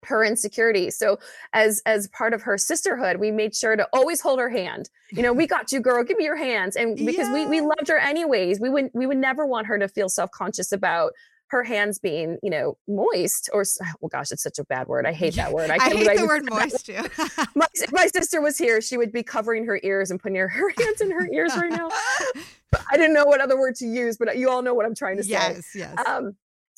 her 0.03 0.25
insecurity. 0.25 0.89
So 0.89 1.19
as 1.53 1.81
as 1.85 2.07
part 2.09 2.33
of 2.33 2.41
her 2.41 2.57
sisterhood, 2.57 3.17
we 3.17 3.31
made 3.31 3.55
sure 3.55 3.75
to 3.75 3.87
always 3.93 4.19
hold 4.19 4.39
her 4.39 4.49
hand. 4.49 4.89
You 5.11 5.21
know, 5.21 5.33
we 5.33 5.47
got 5.55 5.71
you, 5.71 5.79
girl. 5.79 6.03
Give 6.03 6.17
me 6.17 6.25
your 6.25 6.35
hands. 6.35 6.75
And 6.75 6.97
because 6.97 7.27
yeah. 7.27 7.33
we 7.33 7.45
we 7.45 7.61
loved 7.61 7.87
her 7.87 7.97
anyways, 7.97 8.59
we 8.59 8.69
would 8.69 8.89
we 8.93 9.05
would 9.05 9.17
never 9.17 9.45
want 9.45 9.67
her 9.67 9.77
to 9.77 9.87
feel 9.87 10.09
self-conscious 10.09 10.71
about 10.71 11.13
her 11.51 11.63
hands 11.63 11.99
being, 11.99 12.37
you 12.41 12.49
know, 12.49 12.77
moist 12.87 13.49
or, 13.53 13.65
well, 13.99 14.07
gosh, 14.09 14.31
it's 14.31 14.41
such 14.41 14.57
a 14.57 14.63
bad 14.63 14.87
word. 14.87 15.05
I 15.05 15.11
hate 15.11 15.35
that 15.35 15.51
word. 15.51 15.69
I, 15.69 15.75
I 15.75 15.89
hate 15.89 16.17
the 16.17 16.25
word 16.25 16.49
moist 16.49 16.85
too. 16.85 17.03
my, 17.55 17.67
my 17.91 18.07
sister 18.07 18.41
was 18.41 18.57
here. 18.57 18.79
She 18.79 18.97
would 18.97 19.11
be 19.11 19.21
covering 19.21 19.65
her 19.65 19.79
ears 19.83 20.11
and 20.11 20.19
putting 20.19 20.37
her, 20.37 20.47
her 20.47 20.73
hands 20.77 21.01
in 21.01 21.11
her 21.11 21.27
ears 21.29 21.53
right 21.57 21.69
now. 21.69 21.89
I 22.91 22.95
didn't 22.95 23.13
know 23.13 23.25
what 23.25 23.41
other 23.41 23.59
word 23.59 23.75
to 23.75 23.85
use, 23.85 24.17
but 24.17 24.37
you 24.37 24.49
all 24.49 24.61
know 24.61 24.73
what 24.73 24.85
I'm 24.85 24.95
trying 24.95 25.17
to 25.17 25.23
say. 25.23 25.31
Yes, 25.31 25.71
yes. 25.75 25.93
Um, 26.07 26.37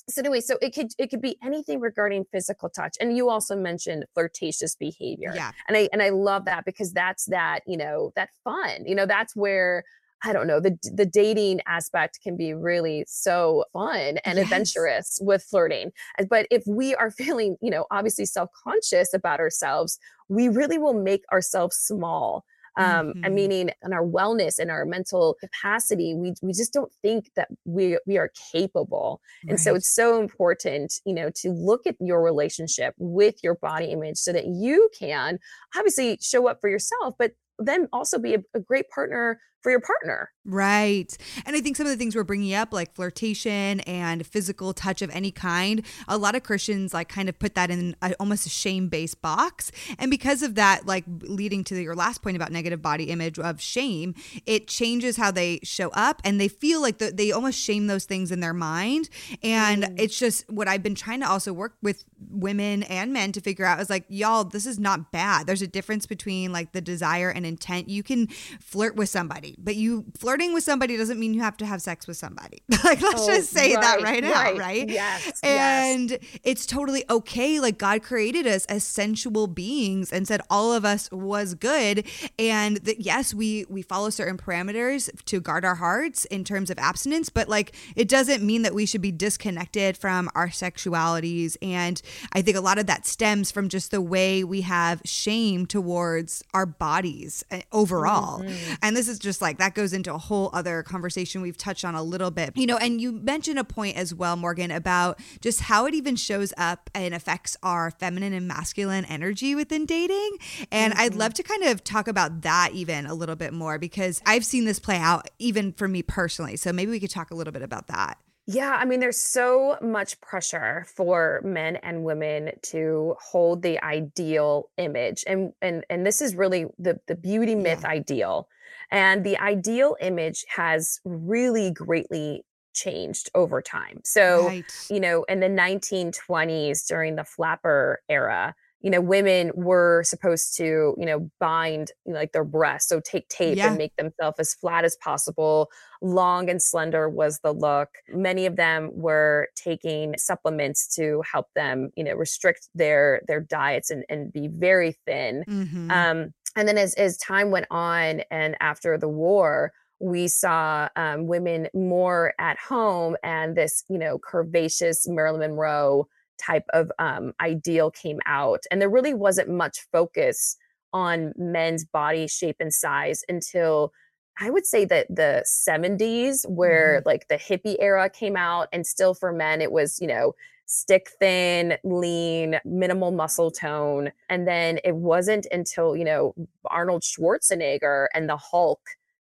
so 0.09 0.21
anyway, 0.21 0.41
so 0.41 0.57
it 0.59 0.73
could 0.73 0.91
it 0.97 1.11
could 1.11 1.21
be 1.21 1.37
anything 1.43 1.79
regarding 1.79 2.25
physical 2.31 2.67
touch, 2.67 2.97
and 2.99 3.15
you 3.15 3.29
also 3.29 3.55
mentioned 3.55 4.05
flirtatious 4.13 4.75
behavior. 4.75 5.31
Yeah, 5.33 5.51
and 5.67 5.77
I 5.77 5.87
and 5.93 6.01
I 6.01 6.09
love 6.09 6.45
that 6.45 6.65
because 6.65 6.91
that's 6.91 7.25
that 7.27 7.61
you 7.65 7.77
know 7.77 8.11
that 8.15 8.29
fun. 8.43 8.85
You 8.85 8.95
know 8.95 9.05
that's 9.05 9.33
where 9.35 9.83
I 10.23 10.31
don't 10.31 10.47
know, 10.47 10.59
the 10.59 10.77
the 10.93 11.05
dating 11.05 11.61
aspect 11.67 12.19
can 12.23 12.37
be 12.37 12.53
really 12.53 13.03
so 13.07 13.65
fun 13.73 14.17
and 14.25 14.37
yes. 14.37 14.45
adventurous 14.45 15.19
with 15.21 15.43
flirting. 15.43 15.91
But 16.29 16.47
if 16.49 16.63
we 16.65 16.95
are 16.95 17.11
feeling, 17.23 17.57
you 17.61 17.69
know, 17.69 17.85
obviously 17.91 18.25
self-conscious 18.25 19.13
about 19.13 19.39
ourselves, 19.39 19.99
we 20.29 20.47
really 20.47 20.77
will 20.77 20.93
make 20.93 21.23
ourselves 21.31 21.75
small. 21.75 22.45
Um, 22.75 23.09
mm-hmm. 23.09 23.23
and 23.25 23.35
meaning 23.35 23.69
in 23.85 23.93
our 23.93 24.03
wellness 24.03 24.57
and 24.57 24.71
our 24.71 24.83
mental 24.83 25.35
capacity, 25.39 26.15
we 26.15 26.33
we 26.41 26.53
just 26.53 26.73
don't 26.73 26.91
think 27.03 27.29
that 27.35 27.49
we 27.65 27.99
we 28.07 28.17
are 28.17 28.31
capable. 28.51 29.21
Right. 29.43 29.51
And 29.51 29.59
so 29.59 29.75
it's 29.75 29.93
so 29.93 30.19
important, 30.19 30.99
you 31.05 31.13
know, 31.13 31.29
to 31.35 31.51
look 31.51 31.85
at 31.85 31.95
your 31.99 32.23
relationship 32.23 32.95
with 32.97 33.35
your 33.43 33.55
body 33.55 33.91
image 33.91 34.17
so 34.17 34.33
that 34.33 34.45
you 34.47 34.89
can 34.97 35.37
obviously 35.77 36.17
show 36.19 36.47
up 36.47 36.61
for 36.61 36.69
yourself, 36.69 37.13
but 37.19 37.33
then 37.59 37.87
also 37.93 38.17
be 38.17 38.33
a, 38.33 38.39
a 38.55 38.59
great 38.59 38.89
partner 38.89 39.39
for 39.63 39.71
your 39.71 39.79
partner. 39.79 40.29
Right. 40.45 41.17
And 41.45 41.55
I 41.55 41.61
think 41.61 41.77
some 41.77 41.87
of 41.87 41.91
the 41.91 41.97
things 41.97 42.15
we're 42.15 42.25
bringing 42.25 42.53
up, 42.53 42.73
like 42.73 42.93
flirtation 42.93 43.79
and 43.81 44.27
physical 44.27 44.73
touch 44.73 45.01
of 45.01 45.09
any 45.11 45.31
kind, 45.31 45.83
a 46.09 46.17
lot 46.17 46.35
of 46.35 46.43
Christians 46.43 46.93
like 46.93 47.07
kind 47.07 47.29
of 47.29 47.39
put 47.39 47.55
that 47.55 47.71
in 47.71 47.95
a, 48.01 48.13
almost 48.19 48.45
a 48.45 48.49
shame 48.49 48.89
based 48.89 49.21
box. 49.21 49.71
And 49.97 50.11
because 50.11 50.43
of 50.43 50.55
that, 50.55 50.85
like 50.85 51.05
leading 51.21 51.63
to 51.65 51.81
your 51.81 51.95
last 51.95 52.21
point 52.21 52.35
about 52.35 52.51
negative 52.51 52.81
body 52.81 53.05
image 53.05 53.39
of 53.39 53.61
shame, 53.61 54.15
it 54.45 54.67
changes 54.67 55.15
how 55.15 55.31
they 55.31 55.61
show 55.63 55.89
up 55.91 56.21
and 56.25 56.41
they 56.41 56.49
feel 56.49 56.81
like 56.81 56.97
the, 56.97 57.11
they 57.11 57.31
almost 57.31 57.57
shame 57.57 57.87
those 57.87 58.03
things 58.03 58.29
in 58.29 58.41
their 58.41 58.53
mind. 58.53 59.09
And 59.41 59.83
mm. 59.83 59.95
it's 59.97 60.19
just 60.19 60.49
what 60.51 60.67
I've 60.67 60.83
been 60.83 60.95
trying 60.95 61.21
to 61.21 61.29
also 61.29 61.53
work 61.53 61.77
with 61.81 62.03
women 62.29 62.83
and 62.83 63.13
men 63.13 63.31
to 63.31 63.39
figure 63.39 63.65
out 63.65 63.79
is 63.79 63.89
like, 63.89 64.03
y'all, 64.09 64.43
this 64.43 64.65
is 64.65 64.77
not 64.77 65.13
bad. 65.13 65.47
There's 65.47 65.61
a 65.61 65.67
difference 65.67 66.05
between 66.05 66.51
like 66.51 66.73
the 66.73 66.81
desire 66.81 67.29
and 67.29 67.45
intent. 67.45 67.87
You 67.87 68.03
can 68.03 68.27
flirt 68.59 68.97
with 68.97 69.07
somebody 69.07 69.52
but 69.57 69.75
you 69.75 70.05
flirting 70.17 70.53
with 70.53 70.63
somebody 70.63 70.97
doesn't 70.97 71.19
mean 71.19 71.33
you 71.33 71.41
have 71.41 71.57
to 71.57 71.65
have 71.65 71.81
sex 71.81 72.07
with 72.07 72.17
somebody. 72.17 72.61
like 72.83 73.01
let's 73.01 73.21
oh, 73.21 73.27
just 73.27 73.49
say 73.49 73.73
right, 73.73 73.81
that 73.81 74.01
right, 74.01 74.23
right 74.23 74.23
now, 74.23 74.57
right? 74.57 74.89
Yes. 74.89 75.39
And 75.43 76.11
yes. 76.11 76.19
it's 76.43 76.65
totally 76.65 77.03
okay. 77.09 77.59
Like 77.59 77.77
God 77.77 78.03
created 78.03 78.47
us 78.47 78.65
as 78.65 78.83
sensual 78.83 79.47
beings 79.47 80.11
and 80.11 80.27
said 80.27 80.41
all 80.49 80.73
of 80.73 80.85
us 80.85 81.11
was 81.11 81.55
good. 81.55 82.05
And 82.39 82.77
that 82.77 83.01
yes, 83.01 83.33
we 83.33 83.65
we 83.69 83.81
follow 83.81 84.09
certain 84.09 84.37
parameters 84.37 85.09
to 85.25 85.39
guard 85.39 85.65
our 85.65 85.75
hearts 85.75 86.25
in 86.25 86.43
terms 86.43 86.69
of 86.69 86.77
abstinence, 86.77 87.29
but 87.29 87.47
like 87.47 87.75
it 87.95 88.07
doesn't 88.07 88.43
mean 88.43 88.63
that 88.63 88.73
we 88.73 88.85
should 88.85 89.01
be 89.01 89.11
disconnected 89.11 89.97
from 89.97 90.29
our 90.35 90.47
sexualities. 90.47 91.57
And 91.61 92.01
I 92.33 92.41
think 92.41 92.57
a 92.57 92.61
lot 92.61 92.77
of 92.77 92.87
that 92.87 93.05
stems 93.05 93.51
from 93.51 93.69
just 93.69 93.91
the 93.91 94.01
way 94.01 94.43
we 94.43 94.61
have 94.61 95.01
shame 95.05 95.65
towards 95.65 96.43
our 96.53 96.65
bodies 96.65 97.43
eh, 97.51 97.61
overall. 97.71 98.41
Mm-hmm. 98.41 98.73
And 98.81 98.95
this 98.95 99.07
is 99.07 99.19
just 99.19 99.41
like 99.43 99.59
that 99.59 99.75
goes 99.75 99.93
into 99.93 100.13
a 100.13 100.17
whole 100.17 100.49
other 100.53 100.81
conversation 100.81 101.41
we've 101.41 101.57
touched 101.57 101.85
on 101.85 101.93
a 101.93 102.01
little 102.01 102.31
bit. 102.31 102.53
You 102.55 102.65
know, 102.65 102.77
and 102.77 102.99
you 102.99 103.11
mentioned 103.11 103.59
a 103.59 103.63
point 103.63 103.97
as 103.97 104.13
well, 104.13 104.35
Morgan, 104.35 104.71
about 104.71 105.19
just 105.41 105.61
how 105.61 105.85
it 105.85 105.93
even 105.93 106.15
shows 106.15 106.53
up 106.57 106.89
and 106.95 107.13
affects 107.13 107.55
our 107.61 107.91
feminine 107.91 108.33
and 108.33 108.47
masculine 108.47 109.05
energy 109.05 109.53
within 109.53 109.85
dating. 109.85 110.37
And 110.71 110.93
mm-hmm. 110.93 111.01
I'd 111.01 111.15
love 111.15 111.33
to 111.35 111.43
kind 111.43 111.63
of 111.63 111.83
talk 111.83 112.07
about 112.07 112.41
that 112.41 112.71
even 112.73 113.05
a 113.05 113.13
little 113.13 113.35
bit 113.35 113.53
more 113.53 113.77
because 113.77 114.21
I've 114.25 114.45
seen 114.45 114.65
this 114.65 114.79
play 114.79 114.97
out 114.97 115.29
even 115.37 115.73
for 115.73 115.87
me 115.87 116.01
personally. 116.01 116.55
So 116.55 116.73
maybe 116.73 116.91
we 116.91 116.99
could 116.99 117.11
talk 117.11 117.29
a 117.31 117.35
little 117.35 117.53
bit 117.53 117.61
about 117.61 117.87
that. 117.87 118.17
Yeah, 118.45 118.75
I 118.77 118.83
mean, 118.83 118.99
there's 118.99 119.19
so 119.19 119.77
much 119.81 120.19
pressure 120.19 120.85
for 120.93 121.39
men 121.45 121.77
and 121.77 122.03
women 122.03 122.51
to 122.63 123.15
hold 123.21 123.61
the 123.61 123.81
ideal 123.81 124.69
image, 124.77 125.23
and 125.25 125.53
and 125.61 125.85
and 125.89 126.05
this 126.05 126.21
is 126.21 126.35
really 126.35 126.65
the 126.77 126.99
the 127.07 127.15
beauty 127.15 127.55
myth 127.55 127.81
yeah. 127.83 127.89
ideal. 127.89 128.49
And 128.91 129.25
the 129.25 129.37
ideal 129.37 129.95
image 130.01 130.45
has 130.49 130.99
really 131.05 131.71
greatly 131.71 132.45
changed 132.73 133.29
over 133.35 133.61
time. 133.61 134.01
So, 134.03 134.53
right. 134.53 134.71
you 134.89 134.99
know, 134.99 135.23
in 135.23 135.39
the 135.39 135.49
1920s 135.49 136.85
during 136.85 137.15
the 137.15 137.23
flapper 137.23 138.01
era, 138.09 138.55
you 138.81 138.89
know, 138.89 138.99
women 138.99 139.51
were 139.55 140.03
supposed 140.03 140.57
to, 140.57 140.93
you 140.97 141.05
know, 141.05 141.29
bind 141.39 141.91
you 142.05 142.11
know, 142.13 142.19
like 142.19 142.33
their 142.33 142.43
breasts. 142.43 142.89
So 142.89 142.99
take 142.99 143.27
tape 143.29 143.59
Yeah. 143.59 143.63
and 143.63 143.77
make 143.77 143.95
themselves 143.95 144.39
as 144.39 144.53
flat 144.55 144.83
as 144.83 144.97
possible. 144.97 145.69
Long 146.01 146.49
and 146.49 146.61
slender 146.61 147.07
was 147.09 147.39
the 147.39 147.53
look. 147.53 147.89
Many 148.09 148.45
of 148.45 148.57
them 148.57 148.89
were 148.93 149.47
taking 149.55 150.15
supplements 150.17 150.93
to 150.95 151.23
help 151.31 151.47
them, 151.55 151.91
you 151.95 152.03
know, 152.03 152.13
restrict 152.13 152.67
their 152.75 153.21
their 153.27 153.39
diets 153.39 153.89
and, 153.89 154.03
and 154.09 154.33
be 154.33 154.49
very 154.49 154.97
thin. 155.05 155.45
Mhm. 155.47 155.83
Um, 155.89 156.33
and 156.55 156.67
then 156.67 156.77
as 156.77 156.93
as 156.95 157.17
time 157.17 157.51
went 157.51 157.67
on 157.71 158.21
and 158.31 158.55
after 158.59 158.97
the 158.97 159.07
war, 159.09 159.71
we 159.99 160.27
saw 160.27 160.89
um, 160.95 161.27
women 161.27 161.67
more 161.73 162.33
at 162.39 162.57
home, 162.59 163.15
and 163.23 163.55
this 163.55 163.83
you 163.89 163.97
know 163.97 164.19
curvaceous 164.19 165.07
Marilyn 165.07 165.51
Monroe 165.51 166.07
type 166.39 166.65
of 166.73 166.91
um, 166.99 167.33
ideal 167.41 167.91
came 167.91 168.19
out, 168.25 168.63
and 168.71 168.81
there 168.81 168.89
really 168.89 169.13
wasn't 169.13 169.49
much 169.49 169.79
focus 169.91 170.57
on 170.93 171.33
men's 171.37 171.85
body 171.85 172.27
shape 172.27 172.57
and 172.59 172.73
size 172.73 173.23
until 173.27 173.91
I 174.39 174.49
would 174.49 174.65
say 174.65 174.85
that 174.85 175.07
the 175.09 175.43
70s, 175.47 176.47
where 176.49 177.03
like 177.05 177.27
the 177.27 177.35
hippie 177.35 177.75
era 177.79 178.09
came 178.09 178.35
out, 178.35 178.67
and 178.71 178.85
still 178.85 179.13
for 179.13 179.31
men, 179.31 179.61
it 179.61 179.71
was, 179.71 179.99
you 180.01 180.07
know, 180.07 180.33
stick 180.73 181.09
thin, 181.19 181.77
lean, 181.83 182.59
minimal 182.65 183.11
muscle 183.11 183.51
tone. 183.51 184.11
And 184.29 184.47
then 184.47 184.79
it 184.83 184.95
wasn't 184.95 185.45
until, 185.51 185.95
you 185.95 186.03
know, 186.03 186.33
Arnold 186.65 187.03
Schwarzenegger 187.03 188.07
and 188.13 188.27
the 188.27 188.37
Hulk 188.37 188.81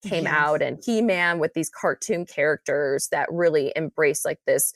came 0.03 0.25
Yes. 0.25 0.35
out 0.35 0.63
and 0.63 0.79
He 0.85 1.03
Man 1.03 1.39
with 1.39 1.55
these 1.55 1.71
cartoon 1.71 2.27
characters 2.27 3.09
that 3.09 3.31
really 3.33 3.73
embraced 3.77 4.25
like 4.25 4.41
this 4.47 4.73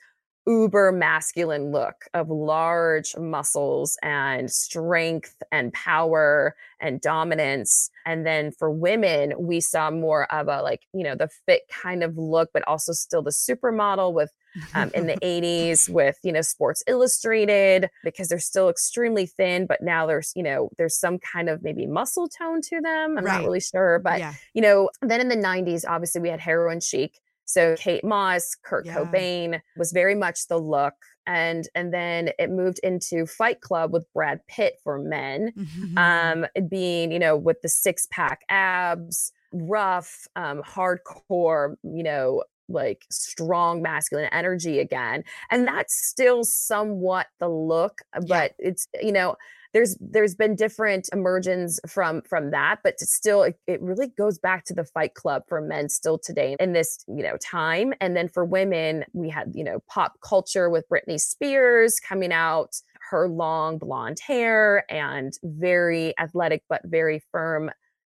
uber 0.48 0.90
masculine 0.92 1.70
look 1.72 2.06
of 2.14 2.30
large 2.30 3.14
muscles 3.16 3.98
and 4.02 4.50
strength 4.50 5.36
and 5.52 5.72
power 5.74 6.56
and 6.80 7.00
dominance. 7.02 7.90
And 8.06 8.24
then 8.24 8.50
for 8.52 8.70
women, 8.70 9.34
we 9.38 9.60
saw 9.60 9.90
more 9.90 10.32
of 10.32 10.48
a 10.48 10.62
like, 10.62 10.82
you 10.94 11.04
know, 11.04 11.14
the 11.14 11.28
fit 11.46 11.62
kind 11.70 12.02
of 12.02 12.16
look, 12.16 12.48
but 12.54 12.66
also 12.66 12.92
still 12.92 13.20
the 13.22 13.30
supermodel 13.30 14.14
with 14.14 14.32
um, 14.74 14.90
in 14.94 15.06
the 15.06 15.16
80s 15.22 15.88
with 15.90 16.16
you 16.24 16.32
know 16.32 16.40
sports 16.40 16.82
illustrated 16.86 17.90
because 18.02 18.28
they're 18.28 18.38
still 18.38 18.68
extremely 18.70 19.26
thin 19.26 19.66
but 19.66 19.82
now 19.82 20.06
there's 20.06 20.32
you 20.34 20.42
know 20.42 20.70
there's 20.78 20.98
some 20.98 21.18
kind 21.18 21.48
of 21.50 21.62
maybe 21.62 21.86
muscle 21.86 22.28
tone 22.28 22.60
to 22.62 22.80
them 22.80 23.16
i'm 23.18 23.24
Right. 23.24 23.34
not 23.34 23.44
really 23.44 23.60
sure 23.60 23.98
but 23.98 24.18
yeah. 24.18 24.32
you 24.54 24.62
know 24.62 24.88
then 25.02 25.20
in 25.20 25.28
the 25.28 25.36
90s 25.36 25.84
obviously 25.86 26.22
we 26.22 26.30
had 26.30 26.40
heroin 26.40 26.80
chic 26.80 27.20
so 27.48 27.74
kate 27.76 28.04
moss 28.04 28.54
kurt 28.64 28.86
Yeah. 28.86 28.94
cobain 28.94 29.60
was 29.76 29.90
very 29.92 30.14
much 30.14 30.46
the 30.48 30.58
look 30.58 30.94
and 31.26 31.68
and 31.74 31.92
then 31.92 32.30
it 32.38 32.50
moved 32.50 32.78
into 32.82 33.26
fight 33.26 33.60
club 33.60 33.92
with 33.92 34.06
brad 34.12 34.40
pitt 34.48 34.74
for 34.84 34.98
men 34.98 35.52
Mhm. 35.56 35.96
um 35.96 36.46
being 36.68 37.10
you 37.10 37.18
know 37.18 37.36
with 37.36 37.60
the 37.62 37.68
six 37.68 38.06
pack 38.10 38.40
abs 38.48 39.32
rough 39.52 40.26
um 40.36 40.62
hardcore 40.62 41.76
you 41.82 42.02
know 42.02 42.42
like 42.68 43.06
strong 43.10 43.80
masculine 43.80 44.28
energy 44.30 44.78
again 44.78 45.24
and 45.50 45.66
that's 45.66 45.94
still 45.96 46.44
somewhat 46.44 47.28
the 47.40 47.48
look 47.48 48.02
uh, 48.12 48.20
but 48.28 48.52
it's 48.58 48.88
you 49.02 49.10
know 49.12 49.34
there's 49.72 49.96
there's 50.00 50.34
been 50.34 50.54
different 50.54 51.08
emergence 51.12 51.78
from 51.86 52.22
from 52.22 52.50
that 52.50 52.78
but 52.82 52.98
still 53.00 53.42
it, 53.42 53.58
it 53.66 53.80
really 53.82 54.08
goes 54.08 54.38
back 54.38 54.64
to 54.64 54.74
the 54.74 54.84
fight 54.84 55.14
club 55.14 55.42
for 55.48 55.60
men 55.60 55.88
still 55.88 56.18
today 56.18 56.56
in 56.60 56.72
this 56.72 57.04
you 57.08 57.22
know 57.22 57.36
time. 57.38 57.92
And 58.00 58.16
then 58.16 58.28
for 58.28 58.44
women 58.44 59.04
we 59.12 59.28
had 59.28 59.52
you 59.54 59.64
know 59.64 59.80
pop 59.88 60.20
culture 60.20 60.70
with 60.70 60.88
Britney 60.88 61.20
Spears 61.20 62.00
coming 62.00 62.32
out 62.32 62.76
her 63.10 63.28
long 63.28 63.78
blonde 63.78 64.18
hair 64.26 64.84
and 64.90 65.32
very 65.42 66.18
athletic 66.18 66.62
but 66.68 66.82
very 66.84 67.22
firm 67.32 67.70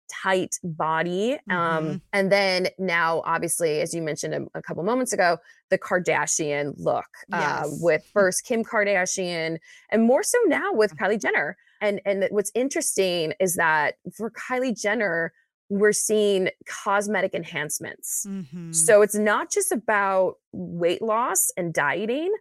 tight 0.09 0.57
body 0.63 1.35
um 1.51 1.85
Mhm. 1.87 2.01
and 2.13 2.33
then 2.33 2.69
now 2.79 3.23
obviously 3.25 3.81
as 3.81 3.93
you 3.95 4.03
mentioned 4.03 4.35
a, 4.35 4.59
a 4.59 4.63
couple 4.63 4.83
moments 4.83 5.13
ago 5.13 5.39
the 5.71 5.79
kardashian 5.79 6.75
look 6.79 7.07
uh, 7.33 7.65
with 7.81 8.05
first 8.13 8.45
kim 8.45 8.63
kardashian 8.65 9.59
and 9.91 10.03
more 10.05 10.23
so 10.23 10.39
now 10.47 10.73
with 10.73 10.97
kylie 10.97 11.21
jenner 11.21 11.57
and 11.81 12.01
and 12.05 12.27
what's 12.31 12.53
interesting 12.55 13.33
is 13.41 13.57
that 13.57 13.97
for 14.17 14.31
kylie 14.31 14.79
jenner 14.81 15.33
we're 15.69 15.93
seeing 15.93 16.49
cosmetic 16.69 17.35
enhancements 17.35 18.25
Mhm. 18.29 18.75
so 18.75 19.03
it's 19.03 19.17
not 19.17 19.51
just 19.51 19.73
about 19.73 20.37
weight 20.53 21.03
loss 21.03 21.51
and 21.57 21.75
dieting 21.75 22.33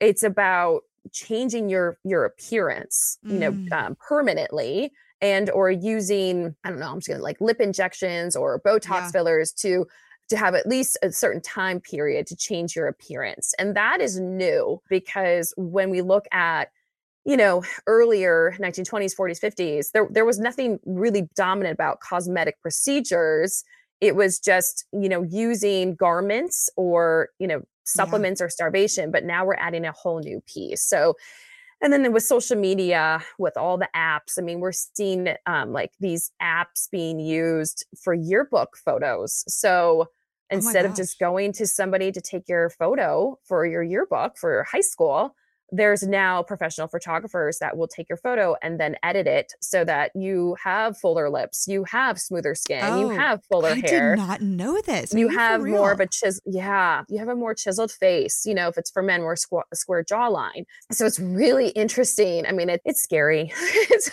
it's 0.00 0.22
about 0.24 0.82
changing 1.12 1.68
your 1.68 1.98
your 2.02 2.24
appearance 2.24 3.18
you 3.22 3.38
know 3.38 3.52
Mm. 3.52 3.72
um, 3.72 3.96
permanently 4.08 4.90
and 5.24 5.48
or 5.50 5.70
using 5.70 6.54
i 6.64 6.68
don't 6.70 6.78
know 6.78 6.90
i'm 6.90 6.98
just 6.98 7.08
gonna 7.08 7.22
like 7.22 7.40
lip 7.40 7.60
injections 7.60 8.36
or 8.36 8.60
botox 8.60 8.84
Yeah. 9.04 9.10
fillers 9.10 9.52
to 9.52 9.86
to 10.28 10.36
have 10.36 10.54
at 10.54 10.66
least 10.66 10.96
a 11.02 11.10
certain 11.12 11.40
time 11.42 11.80
period 11.80 12.26
to 12.28 12.36
change 12.36 12.76
your 12.76 12.86
appearance 12.86 13.54
and 13.58 13.74
that 13.74 14.00
is 14.00 14.20
new 14.20 14.80
because 14.88 15.52
when 15.56 15.88
we 15.90 16.02
look 16.02 16.26
at 16.32 16.68
you 17.24 17.36
know 17.38 17.62
earlier 17.86 18.54
1920s 18.60 19.14
40s 19.16 19.40
50s 19.40 19.92
there 19.92 20.06
there 20.10 20.26
was 20.26 20.38
nothing 20.38 20.78
really 20.84 21.28
dominant 21.34 21.72
about 21.74 22.00
cosmetic 22.00 22.60
procedures. 22.60 23.64
It 24.00 24.14
was 24.16 24.38
just 24.38 24.84
you 24.92 25.08
know 25.08 25.22
using 25.22 25.94
garments 25.94 26.68
or 26.76 27.30
you 27.38 27.46
know 27.46 27.62
supplements 27.84 28.40
or 28.42 28.48
starvation 28.50 29.10
but 29.10 29.24
now 29.24 29.44
we're 29.46 29.54
adding 29.68 29.84
a 29.86 29.92
whole 29.92 30.20
new 30.20 30.42
piece. 30.46 30.82
So 30.82 31.14
and 31.82 31.92
then 31.92 32.12
with 32.12 32.22
social 32.22 32.56
media 32.56 33.20
with 33.38 33.56
all 33.56 33.76
the 33.76 33.88
apps 33.94 34.38
i 34.38 34.42
mean 34.42 34.60
we're 34.60 34.72
seeing 34.72 35.34
um, 35.46 35.72
like 35.72 35.92
these 36.00 36.30
apps 36.42 36.90
being 36.90 37.18
used 37.18 37.86
for 38.02 38.14
yearbook 38.14 38.76
photos. 38.76 39.44
So 39.48 40.08
Oh 40.50 40.56
instead 40.56 40.84
of 40.84 40.94
just 40.94 41.18
going 41.18 41.52
to 41.54 41.66
somebody 41.66 42.12
to 42.12 42.20
take 42.20 42.48
your 42.48 42.68
photo 42.68 43.38
for 43.44 43.64
your 43.66 43.82
yearbook 43.82 44.36
for 44.36 44.52
your 44.52 44.62
high 44.62 44.82
school 44.82 45.34
there's 45.72 46.02
now 46.02 46.42
professional 46.42 46.86
photographers 46.88 47.58
that 47.58 47.76
will 47.76 47.88
take 47.88 48.08
your 48.08 48.18
photo 48.18 48.54
and 48.62 48.78
then 48.78 48.96
edit 49.02 49.26
it 49.26 49.52
so 49.60 49.84
that 49.84 50.10
you 50.14 50.56
have 50.62 50.96
fuller 50.98 51.30
lips, 51.30 51.66
you 51.66 51.84
have 51.84 52.20
smoother 52.20 52.54
skin, 52.54 52.84
you 52.98 53.06
Oh, 53.06 53.16
have 53.16 53.44
fuller 53.50 53.70
I 53.70 53.74
hair. 53.80 54.14
did 54.16 54.22
not 54.22 54.40
know 54.40 54.80
this. 54.82 55.14
Are 55.14 55.18
You 55.18 55.28
have 55.28 55.62
more 55.62 55.92
of 55.92 56.00
a 56.00 56.06
chisel, 56.06 56.42
yeah. 56.46 57.02
You 57.08 57.18
have 57.18 57.28
a 57.28 57.34
more 57.34 57.54
chiseled 57.54 57.90
face. 57.92 58.44
You 58.46 58.54
know, 58.54 58.68
if 58.68 58.76
it's 58.78 58.90
for 58.90 59.02
men, 59.02 59.22
we're 59.22 59.34
squ- 59.36 59.62
a 59.72 59.76
square 59.76 60.04
jawline. 60.04 60.64
So 60.92 61.06
it's 61.06 61.18
really 61.18 61.68
interesting. 61.70 62.46
I 62.46 62.52
mean, 62.52 62.68
it, 62.68 62.80
it's 62.84 63.02
scary. 63.02 63.52
it's, 63.58 64.10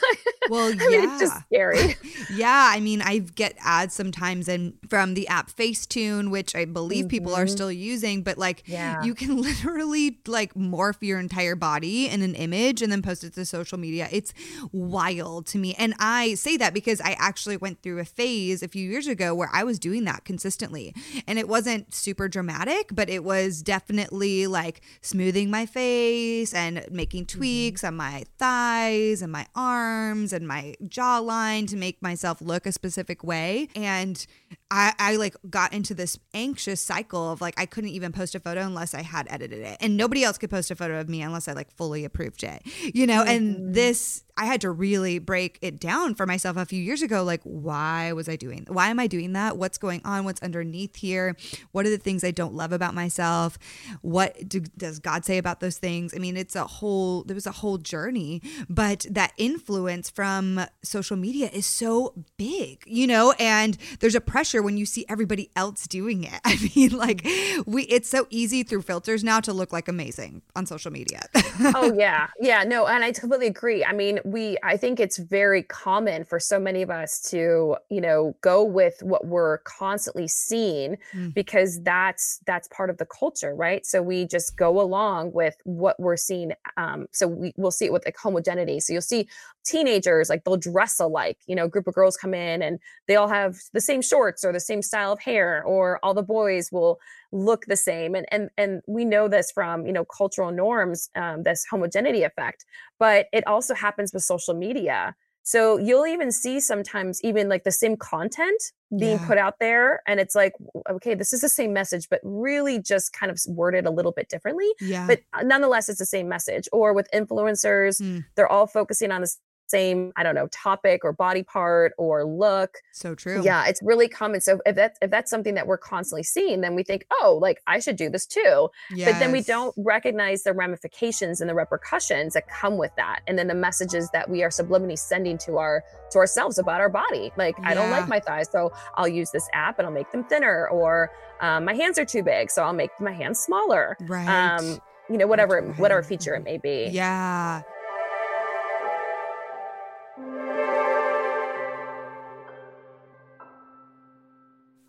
Well, 0.49 0.67
I 0.67 0.87
mean, 0.87 1.03
it's 1.03 1.19
just 1.19 1.35
yeah. 1.51 1.71
scary. 1.73 1.95
Yeah, 2.33 2.69
I 2.73 2.79
mean, 2.79 3.01
I 3.01 3.19
get 3.19 3.55
ads 3.63 3.93
sometimes 3.93 4.47
and 4.47 4.73
from 4.89 5.15
the 5.15 5.27
app 5.27 5.51
Facetune, 5.51 6.31
which 6.31 6.55
I 6.55 6.63
believe 6.65 7.09
people 7.09 7.35
are 7.35 7.45
Mhm. 7.45 7.49
still 7.49 7.71
using, 7.71 8.23
but 8.23 8.37
like 8.37 8.63
Yeah. 8.65 9.03
you 9.03 9.13
can 9.13 9.35
literally 9.41 10.19
like 10.27 10.53
morph 10.53 10.97
your 11.01 11.19
entire 11.19 11.40
body 11.55 12.07
in 12.07 12.21
an 12.21 12.35
image 12.35 12.81
and 12.81 12.91
then 12.91 13.01
post 13.01 13.23
it 13.23 13.33
to 13.33 13.45
social 13.45 13.77
media. 13.77 14.07
It's 14.11 14.33
wild 14.71 15.47
to 15.47 15.57
me. 15.57 15.75
And 15.77 15.93
I 15.99 16.35
say 16.35 16.57
that 16.57 16.73
because 16.73 17.01
I 17.01 17.15
actually 17.19 17.57
went 17.57 17.81
through 17.81 17.99
a 17.99 18.05
phase 18.05 18.63
a 18.63 18.67
few 18.67 18.87
years 18.89 19.07
ago 19.07 19.33
where 19.35 19.49
I 19.53 19.63
was 19.63 19.79
doing 19.79 20.05
that 20.05 20.25
consistently. 20.25 20.93
And 21.27 21.37
it 21.37 21.47
wasn't 21.47 21.93
super 21.93 22.27
dramatic, 22.27 22.89
but 22.93 23.09
it 23.09 23.23
was 23.23 23.61
definitely 23.61 24.47
like 24.47 24.81
smoothing 25.01 25.49
my 25.49 25.65
face 25.65 26.53
and 26.53 26.85
making 26.91 27.25
mm-hmm. 27.25 27.39
tweaks 27.39 27.83
on 27.83 27.95
my 27.95 28.23
thighs 28.37 29.21
and 29.21 29.31
my 29.31 29.47
arms 29.55 30.33
and 30.33 30.47
my 30.47 30.75
jawline 30.85 31.67
to 31.67 31.75
make 31.75 32.01
myself 32.01 32.41
look 32.41 32.65
a 32.65 32.71
specific 32.71 33.23
way. 33.23 33.67
And 33.75 34.25
I, 34.69 34.93
I 34.97 35.15
like 35.17 35.35
got 35.49 35.73
into 35.73 35.93
this 35.93 36.17
anxious 36.33 36.81
cycle 36.81 37.31
of 37.31 37.41
like 37.41 37.59
I 37.59 37.65
couldn't 37.65 37.91
even 37.91 38.11
post 38.11 38.35
a 38.35 38.39
photo 38.39 38.61
unless 38.61 38.93
I 38.93 39.01
had 39.01 39.27
edited 39.29 39.59
it. 39.59 39.77
And 39.79 39.97
nobody 39.97 40.23
else 40.23 40.37
could 40.37 40.49
post 40.49 40.71
a 40.71 40.75
photo 40.75 40.99
of 40.99 41.09
me 41.09 41.21
unless 41.21 41.47
I 41.47 41.53
like 41.53 41.71
fully 41.71 42.05
approved 42.05 42.43
it. 42.43 42.61
You 42.93 43.07
know, 43.07 43.23
and 43.23 43.55
mm-hmm. 43.55 43.71
this 43.73 44.23
I 44.41 44.45
had 44.45 44.61
to 44.61 44.71
really 44.71 45.19
break 45.19 45.59
it 45.61 45.79
down 45.79 46.15
for 46.15 46.25
myself 46.25 46.57
a 46.57 46.65
few 46.65 46.81
years 46.81 47.03
ago. 47.03 47.23
Like, 47.23 47.41
why 47.43 48.11
was 48.13 48.27
I 48.27 48.35
doing 48.35 48.65
why 48.67 48.89
am 48.89 48.99
I 48.99 49.05
doing 49.05 49.33
that? 49.33 49.55
What's 49.55 49.77
going 49.77 50.01
on? 50.03 50.25
What's 50.25 50.41
underneath 50.41 50.95
here? 50.95 51.35
What 51.73 51.85
are 51.85 51.91
the 51.91 51.99
things 51.99 52.23
I 52.23 52.31
don't 52.31 52.55
love 52.55 52.71
about 52.71 52.95
myself? 52.95 53.59
What 54.01 54.49
do, 54.49 54.61
does 54.61 54.97
God 54.97 55.25
say 55.25 55.37
about 55.37 55.59
those 55.59 55.77
things? 55.77 56.13
I 56.15 56.17
mean, 56.17 56.37
it's 56.37 56.55
a 56.55 56.65
whole 56.65 57.23
there 57.23 57.35
was 57.35 57.45
a 57.45 57.51
whole 57.51 57.77
journey, 57.77 58.41
but 58.67 59.05
that 59.11 59.33
influence 59.37 60.09
from 60.09 60.65
social 60.83 61.17
media 61.17 61.51
is 61.53 61.67
so 61.67 62.15
big, 62.37 62.83
you 62.87 63.05
know, 63.05 63.33
and 63.37 63.77
there's 63.99 64.15
a 64.15 64.21
pressure 64.21 64.63
when 64.63 64.75
you 64.75 64.87
see 64.87 65.05
everybody 65.07 65.51
else 65.55 65.85
doing 65.85 66.23
it. 66.23 66.39
I 66.43 66.57
mean, 66.75 66.97
like 66.97 67.27
we 67.67 67.83
it's 67.83 68.09
so 68.09 68.25
easy 68.31 68.63
through 68.63 68.81
filters 68.81 69.23
now 69.23 69.39
to 69.41 69.53
look 69.53 69.71
like 69.71 69.87
amazing 69.87 70.41
on 70.55 70.65
social 70.65 70.91
media. 70.91 71.21
oh 71.75 71.93
yeah 71.93 72.27
yeah 72.39 72.63
no 72.63 72.87
and 72.87 73.03
i 73.03 73.11
completely 73.11 73.47
agree 73.47 73.83
i 73.83 73.93
mean 73.93 74.19
we 74.31 74.57
i 74.63 74.77
think 74.77 74.99
it's 74.99 75.17
very 75.17 75.63
common 75.63 76.23
for 76.23 76.39
so 76.39 76.59
many 76.59 76.81
of 76.81 76.89
us 76.89 77.19
to 77.21 77.75
you 77.89 78.01
know 78.01 78.35
go 78.41 78.63
with 78.63 79.01
what 79.01 79.25
we're 79.27 79.59
constantly 79.59 80.27
seeing 80.27 80.97
mm. 81.13 81.33
because 81.33 81.81
that's 81.83 82.39
that's 82.45 82.67
part 82.69 82.89
of 82.89 82.97
the 82.97 83.05
culture 83.05 83.53
right 83.53 83.85
so 83.85 84.01
we 84.01 84.25
just 84.25 84.57
go 84.57 84.79
along 84.81 85.31
with 85.33 85.55
what 85.63 85.99
we're 85.99 86.17
seeing 86.17 86.51
um 86.77 87.07
so 87.11 87.27
we, 87.27 87.53
we'll 87.57 87.71
see 87.71 87.85
it 87.85 87.93
with 87.93 88.05
like 88.05 88.17
homogeneity 88.17 88.79
so 88.79 88.93
you'll 88.93 89.01
see 89.01 89.27
teenagers 89.63 90.29
like 90.29 90.43
they'll 90.43 90.57
dress 90.57 90.99
alike 90.99 91.37
you 91.47 91.55
know 91.55 91.65
a 91.65 91.69
group 91.69 91.87
of 91.87 91.93
girls 91.93 92.17
come 92.17 92.33
in 92.33 92.61
and 92.61 92.79
they 93.07 93.15
all 93.15 93.27
have 93.27 93.57
the 93.73 93.81
same 93.81 94.01
shorts 94.01 94.43
or 94.43 94.51
the 94.51 94.59
same 94.59 94.81
style 94.81 95.11
of 95.11 95.19
hair 95.19 95.63
or 95.63 95.99
all 96.03 96.13
the 96.13 96.23
boys 96.23 96.69
will 96.71 96.99
look 97.31 97.65
the 97.65 97.75
same 97.75 98.15
and 98.15 98.25
and 98.31 98.49
and 98.57 98.81
we 98.87 99.05
know 99.05 99.27
this 99.27 99.51
from 99.51 99.85
you 99.85 99.93
know 99.93 100.05
cultural 100.05 100.51
norms 100.51 101.09
um, 101.15 101.43
this 101.43 101.65
homogeneity 101.69 102.23
effect 102.23 102.65
but 102.99 103.27
it 103.31 103.45
also 103.47 103.73
happens 103.73 104.13
with 104.13 104.23
social 104.23 104.53
media 104.53 105.15
so 105.43 105.77
you'll 105.77 106.05
even 106.05 106.31
see 106.31 106.59
sometimes 106.59 107.23
even 107.23 107.49
like 107.49 107.63
the 107.63 107.71
same 107.71 107.97
content 107.97 108.61
being 108.97 109.17
yeah. 109.17 109.27
put 109.27 109.37
out 109.37 109.55
there 109.59 110.01
and 110.05 110.19
it's 110.19 110.35
like 110.35 110.53
okay 110.89 111.15
this 111.15 111.33
is 111.33 111.41
the 111.41 111.49
same 111.49 111.73
message 111.73 112.07
but 112.09 112.19
really 112.23 112.79
just 112.79 113.13
kind 113.13 113.31
of 113.31 113.39
worded 113.47 113.85
a 113.85 113.91
little 113.91 114.11
bit 114.11 114.27
differently 114.29 114.69
yeah. 114.81 115.07
but 115.07 115.21
nonetheless 115.43 115.87
it's 115.87 115.99
the 115.99 116.05
same 116.05 116.27
message 116.27 116.67
or 116.71 116.93
with 116.93 117.07
influencers 117.13 118.01
mm. 118.01 118.23
they're 118.35 118.51
all 118.51 118.67
focusing 118.67 119.11
on 119.11 119.21
this 119.21 119.39
same 119.67 120.11
i 120.17 120.23
don't 120.23 120.35
know 120.35 120.47
topic 120.47 121.01
or 121.03 121.13
body 121.13 121.43
part 121.43 121.93
or 121.97 122.25
look. 122.25 122.77
So 122.91 123.15
true. 123.15 123.41
Yeah 123.43 123.65
it's 123.67 123.81
really 123.81 124.07
common. 124.07 124.41
So 124.41 124.59
if 124.65 124.75
that's 124.75 124.99
if 125.01 125.09
that's 125.09 125.29
something 125.29 125.55
that 125.55 125.65
we're 125.65 125.77
constantly 125.77 126.23
seeing 126.23 126.61
then 126.61 126.75
we 126.75 126.83
think 126.83 127.05
oh 127.11 127.39
like 127.41 127.61
i 127.67 127.79
should 127.79 127.95
do 127.95 128.09
this 128.09 128.25
too. 128.25 128.69
Yes. 128.93 129.11
but 129.11 129.19
then 129.19 129.31
we 129.31 129.41
don't 129.41 129.73
recognize 129.77 130.43
the 130.43 130.53
ramifications 130.53 131.41
and 131.41 131.49
the 131.49 131.55
repercussions 131.55 132.33
that 132.33 132.47
come 132.47 132.77
with 132.77 132.91
that 132.97 133.21
and 133.27 133.37
then 133.39 133.47
the 133.47 133.55
messages 133.55 134.09
that 134.11 134.29
we 134.29 134.43
are 134.43 134.49
subliminally 134.49 134.99
sending 134.99 135.37
to 135.39 135.57
our 135.57 135.83
to 136.11 136.17
ourselves 136.19 136.57
about 136.59 136.81
our 136.81 136.89
body. 136.89 137.31
Like 137.37 137.55
yeah. 137.57 137.69
i 137.69 137.73
don't 137.73 137.91
like 137.91 138.07
my 138.07 138.19
thighs 138.19 138.49
so 138.51 138.71
i'll 138.95 139.07
use 139.07 139.31
this 139.31 139.47
app 139.53 139.79
and 139.79 139.85
i'll 139.85 139.93
make 139.93 140.11
them 140.11 140.23
thinner 140.25 140.67
or 140.67 141.11
um, 141.39 141.65
my 141.65 141.73
hands 141.73 141.97
are 141.97 142.05
too 142.05 142.23
big 142.23 142.51
so 142.51 142.63
i'll 142.63 142.73
make 142.73 142.91
my 142.99 143.13
hands 143.13 143.39
smaller. 143.39 143.97
Right. 144.01 144.27
Um 144.27 144.79
you 145.09 145.17
know 145.17 145.27
whatever 145.27 145.61
whatever 145.77 146.03
feature 146.03 146.35
it 146.35 146.43
may 146.43 146.57
be. 146.57 146.89
Yeah 146.91 147.61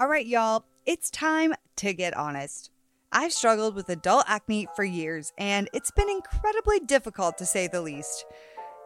All 0.02 0.08
right, 0.08 0.26
y'all, 0.26 0.64
it's 0.84 1.12
time 1.12 1.54
to 1.76 1.94
get 1.94 2.16
honest. 2.16 2.72
I've 3.12 3.32
struggled 3.32 3.76
with 3.76 3.88
adult 3.88 4.24
acne 4.26 4.66
for 4.74 4.82
years, 4.82 5.32
and 5.38 5.70
it's 5.72 5.92
been 5.92 6.10
incredibly 6.10 6.80
difficult 6.80 7.38
to 7.38 7.46
say 7.46 7.68
the 7.68 7.82
least. 7.82 8.24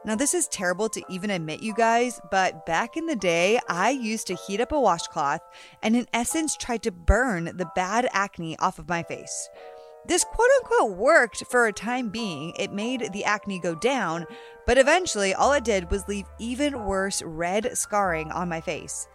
Now, 0.05 0.15
this 0.15 0.35
is 0.35 0.47
terrible 0.47 0.91
to 0.91 1.03
even 1.09 1.31
admit, 1.31 1.63
you 1.63 1.73
guys, 1.73 2.21
but 2.31 2.67
back 2.67 2.99
in 2.99 3.07
the 3.07 3.17
day, 3.17 3.59
I 3.67 3.89
used 3.93 4.27
to 4.27 4.35
heat 4.35 4.61
up 4.61 4.73
a 4.73 4.79
washcloth 4.79 5.41
and, 5.83 5.97
in 5.97 6.07
essence, 6.13 6.55
tried 6.55 6.83
to 6.83 6.93
burn 6.93 7.45
the 7.57 7.71
bad 7.75 8.07
acne 8.13 8.59
off 8.59 8.79
of 8.79 8.91
my 8.91 9.03
face. 9.03 9.49
This 10.07 10.23
quote 10.23 10.51
unquote 10.59 10.99
worked 10.99 11.45
for 11.47 11.67
a 11.67 11.73
time 11.73 12.11
being. 12.11 12.53
It 12.59 12.73
made 12.73 13.15
the 13.15 13.25
acne 13.25 13.59
go 13.59 13.75
down, 13.75 14.27
but 14.67 14.77
eventually, 14.77 15.33
all 15.33 15.55
it 15.55 15.65
did 15.65 15.91
was 15.91 16.07
leave 16.09 16.27
even 16.39 16.85
worse 16.85 17.23
red 17.23 17.71
scarring 17.79 18.31
on 18.33 18.51
my 18.51 18.61
face. 18.61 19.09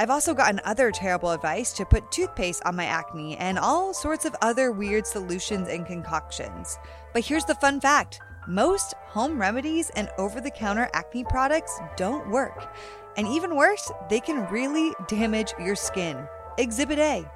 I've 0.00 0.08
also 0.08 0.32
gotten 0.32 0.62
other 0.64 0.90
terrible 0.90 1.30
advice 1.30 1.74
to 1.74 1.84
put 1.84 2.10
toothpaste 2.10 2.62
on 2.64 2.74
my 2.74 2.86
acne 2.86 3.36
and 3.36 3.58
all 3.58 3.92
sorts 3.92 4.24
of 4.24 4.34
other 4.40 4.72
weird 4.72 5.06
solutions 5.06 5.68
and 5.68 5.84
concoctions. 5.84 6.78
But 7.12 7.22
here's 7.22 7.44
the 7.44 7.54
fun 7.56 7.82
fact 7.82 8.18
most 8.48 8.94
home 9.08 9.38
remedies 9.38 9.90
and 9.90 10.08
over 10.16 10.40
the 10.40 10.50
counter 10.50 10.88
acne 10.94 11.24
products 11.24 11.78
don't 11.98 12.30
work. 12.30 12.74
And 13.18 13.28
even 13.28 13.54
worse, 13.54 13.92
they 14.08 14.20
can 14.20 14.48
really 14.48 14.94
damage 15.06 15.52
your 15.60 15.76
skin. 15.76 16.26
Exhibit 16.56 16.98
A. 16.98 17.30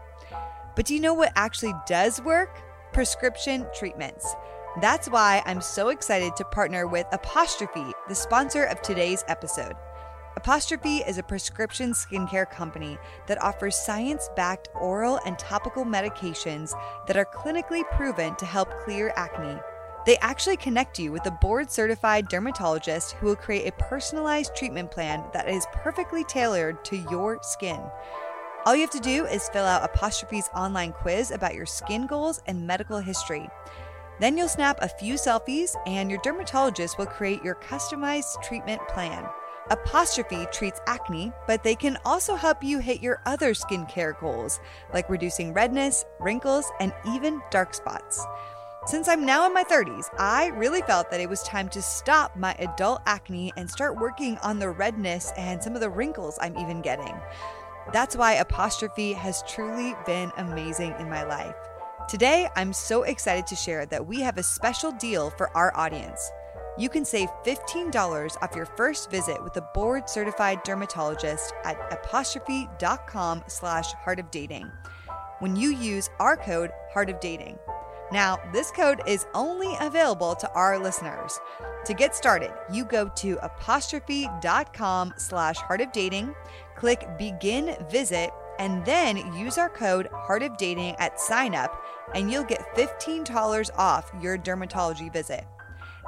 But 0.74 0.86
do 0.86 0.94
you 0.94 1.00
know 1.00 1.12
what 1.12 1.32
actually 1.36 1.74
does 1.86 2.22
work? 2.22 2.62
Prescription 2.94 3.66
treatments. 3.74 4.34
That's 4.80 5.10
why 5.10 5.42
I'm 5.44 5.60
so 5.60 5.90
excited 5.90 6.34
to 6.36 6.44
partner 6.46 6.86
with 6.86 7.06
Apostrophe, 7.12 7.92
the 8.08 8.14
sponsor 8.14 8.64
of 8.64 8.80
today's 8.80 9.22
episode. 9.28 9.74
Apostrophe 10.36 10.98
is 10.98 11.16
a 11.16 11.22
prescription 11.22 11.92
skincare 11.92 12.50
company 12.50 12.98
that 13.26 13.40
offers 13.40 13.76
science 13.76 14.28
backed 14.34 14.68
oral 14.74 15.20
and 15.24 15.38
topical 15.38 15.84
medications 15.84 16.72
that 17.06 17.16
are 17.16 17.24
clinically 17.24 17.88
proven 17.92 18.34
to 18.36 18.44
help 18.44 18.68
clear 18.84 19.12
acne. 19.16 19.60
They 20.06 20.18
actually 20.18 20.56
connect 20.56 20.98
you 20.98 21.12
with 21.12 21.24
a 21.26 21.30
board 21.30 21.70
certified 21.70 22.28
dermatologist 22.28 23.12
who 23.12 23.26
will 23.26 23.36
create 23.36 23.68
a 23.68 23.82
personalized 23.84 24.56
treatment 24.56 24.90
plan 24.90 25.24
that 25.32 25.48
is 25.48 25.66
perfectly 25.72 26.24
tailored 26.24 26.84
to 26.86 26.96
your 27.10 27.38
skin. 27.42 27.80
All 28.66 28.74
you 28.74 28.80
have 28.80 28.90
to 28.90 29.00
do 29.00 29.26
is 29.26 29.48
fill 29.50 29.64
out 29.64 29.84
Apostrophe's 29.84 30.50
online 30.54 30.92
quiz 30.92 31.30
about 31.30 31.54
your 31.54 31.66
skin 31.66 32.06
goals 32.06 32.42
and 32.46 32.66
medical 32.66 32.98
history. 32.98 33.48
Then 34.20 34.36
you'll 34.36 34.48
snap 34.48 34.78
a 34.80 34.88
few 34.88 35.14
selfies, 35.14 35.74
and 35.86 36.10
your 36.10 36.20
dermatologist 36.22 36.98
will 36.98 37.06
create 37.06 37.42
your 37.42 37.56
customized 37.56 38.42
treatment 38.42 38.80
plan. 38.88 39.26
Apostrophe 39.70 40.46
treats 40.52 40.80
acne, 40.86 41.32
but 41.46 41.62
they 41.64 41.74
can 41.74 41.96
also 42.04 42.34
help 42.34 42.62
you 42.62 42.78
hit 42.78 43.00
your 43.00 43.22
other 43.24 43.54
skincare 43.54 44.18
goals, 44.20 44.60
like 44.92 45.08
reducing 45.08 45.54
redness, 45.54 46.04
wrinkles, 46.20 46.70
and 46.80 46.92
even 47.08 47.40
dark 47.50 47.72
spots. 47.72 48.22
Since 48.86 49.08
I'm 49.08 49.24
now 49.24 49.46
in 49.46 49.54
my 49.54 49.64
30s, 49.64 50.10
I 50.18 50.48
really 50.48 50.82
felt 50.82 51.10
that 51.10 51.20
it 51.20 51.30
was 51.30 51.42
time 51.44 51.70
to 51.70 51.80
stop 51.80 52.36
my 52.36 52.54
adult 52.58 53.00
acne 53.06 53.54
and 53.56 53.70
start 53.70 53.98
working 53.98 54.36
on 54.38 54.58
the 54.58 54.68
redness 54.68 55.32
and 55.38 55.62
some 55.62 55.74
of 55.74 55.80
the 55.80 55.88
wrinkles 55.88 56.38
I'm 56.42 56.58
even 56.58 56.82
getting. 56.82 57.18
That's 57.90 58.16
why 58.16 58.34
Apostrophe 58.34 59.14
has 59.14 59.42
truly 59.48 59.94
been 60.04 60.30
amazing 60.36 60.94
in 60.98 61.08
my 61.08 61.24
life. 61.24 61.54
Today, 62.06 62.48
I'm 62.54 62.74
so 62.74 63.04
excited 63.04 63.46
to 63.46 63.56
share 63.56 63.86
that 63.86 64.06
we 64.06 64.20
have 64.20 64.36
a 64.36 64.42
special 64.42 64.92
deal 64.92 65.30
for 65.30 65.48
our 65.56 65.74
audience 65.74 66.30
you 66.76 66.88
can 66.88 67.04
save 67.04 67.28
$15 67.44 68.42
off 68.42 68.56
your 68.56 68.66
first 68.66 69.10
visit 69.10 69.42
with 69.42 69.56
a 69.56 69.68
board 69.74 70.08
certified 70.08 70.62
dermatologist 70.64 71.52
at 71.64 71.76
apostrophe.com 71.92 73.44
slash 73.46 73.92
heart 73.92 74.18
of 74.18 74.30
dating. 74.30 74.70
When 75.38 75.56
you 75.56 75.70
use 75.70 76.10
our 76.18 76.36
code 76.36 76.70
heart 76.92 77.10
of 77.10 77.20
dating. 77.20 77.58
Now 78.12 78.38
this 78.52 78.70
code 78.70 79.02
is 79.06 79.26
only 79.34 79.76
available 79.80 80.34
to 80.36 80.50
our 80.52 80.78
listeners. 80.78 81.38
To 81.84 81.94
get 81.94 82.14
started 82.14 82.52
you 82.72 82.84
go 82.84 83.08
to 83.16 83.38
apostrophe.com 83.44 85.14
slash 85.16 85.56
heart 85.58 85.80
of 85.80 85.92
dating 85.92 86.34
click 86.76 87.06
begin 87.18 87.76
visit 87.90 88.30
and 88.58 88.84
then 88.84 89.32
use 89.34 89.58
our 89.58 89.68
code 89.68 90.08
heart 90.12 90.42
of 90.42 90.56
dating 90.56 90.94
at 90.96 91.20
sign 91.20 91.54
up 91.54 91.84
and 92.14 92.30
you'll 92.30 92.44
get 92.44 92.74
$15 92.76 93.70
off 93.76 94.10
your 94.20 94.38
dermatology 94.38 95.12
visit 95.12 95.44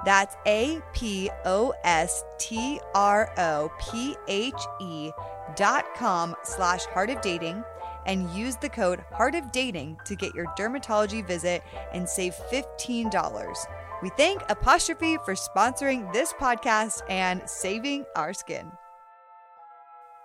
that's 0.05 0.37
A 0.47 0.81
P 0.93 1.31
O 1.45 1.73
S 1.85 2.25
T 2.39 2.81
R 2.95 3.33
O 3.39 3.71
P 3.81 4.17
H 4.29 4.55
E 4.81 5.11
dot 5.55 5.95
com 5.95 6.35
slash 6.43 6.85
heart 6.87 7.11
of 7.11 7.21
dating 7.21 7.63
and 8.07 8.31
use 8.31 8.57
the 8.57 8.69
code 8.69 9.01
heart 9.13 9.35
of 9.35 9.53
dating 9.53 9.99
to 10.05 10.15
get 10.15 10.35
your 10.35 10.47
dermatology 10.59 11.27
visit 11.27 11.63
and 11.93 12.09
save 12.09 12.35
$15. 12.51 13.57
We 14.03 14.11
thank 14.11 14.43
Apostrophe 14.49 15.17
for 15.25 15.35
sponsoring 15.35 16.13
this 16.13 16.33
podcast 16.35 17.03
and 17.09 17.43
saving 17.49 18.05
our 18.15 18.33
skin. 18.33 18.71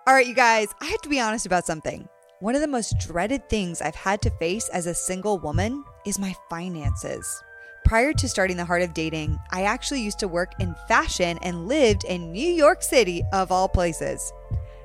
All 0.06 0.14
right, 0.14 0.26
you 0.26 0.34
guys, 0.34 0.68
I 0.80 0.86
have 0.86 1.00
to 1.02 1.08
be 1.08 1.20
honest 1.20 1.46
about 1.46 1.64
something. 1.64 2.08
One 2.40 2.54
of 2.54 2.60
the 2.60 2.68
most 2.68 2.98
dreaded 2.98 3.48
things 3.48 3.80
I've 3.80 3.94
had 3.94 4.20
to 4.22 4.30
face 4.30 4.68
as 4.70 4.86
a 4.86 4.94
single 4.94 5.38
woman 5.38 5.84
is 6.04 6.18
my 6.18 6.34
finances. 6.50 7.42
Prior 7.84 8.12
to 8.12 8.28
starting 8.28 8.56
the 8.56 8.64
heart 8.64 8.82
of 8.82 8.94
dating, 8.94 9.38
I 9.50 9.64
actually 9.64 10.00
used 10.00 10.18
to 10.20 10.28
work 10.28 10.52
in 10.58 10.74
fashion 10.88 11.38
and 11.42 11.66
lived 11.68 12.04
in 12.04 12.32
New 12.32 12.48
York 12.48 12.82
City, 12.82 13.22
of 13.32 13.52
all 13.52 13.68
places. 13.68 14.32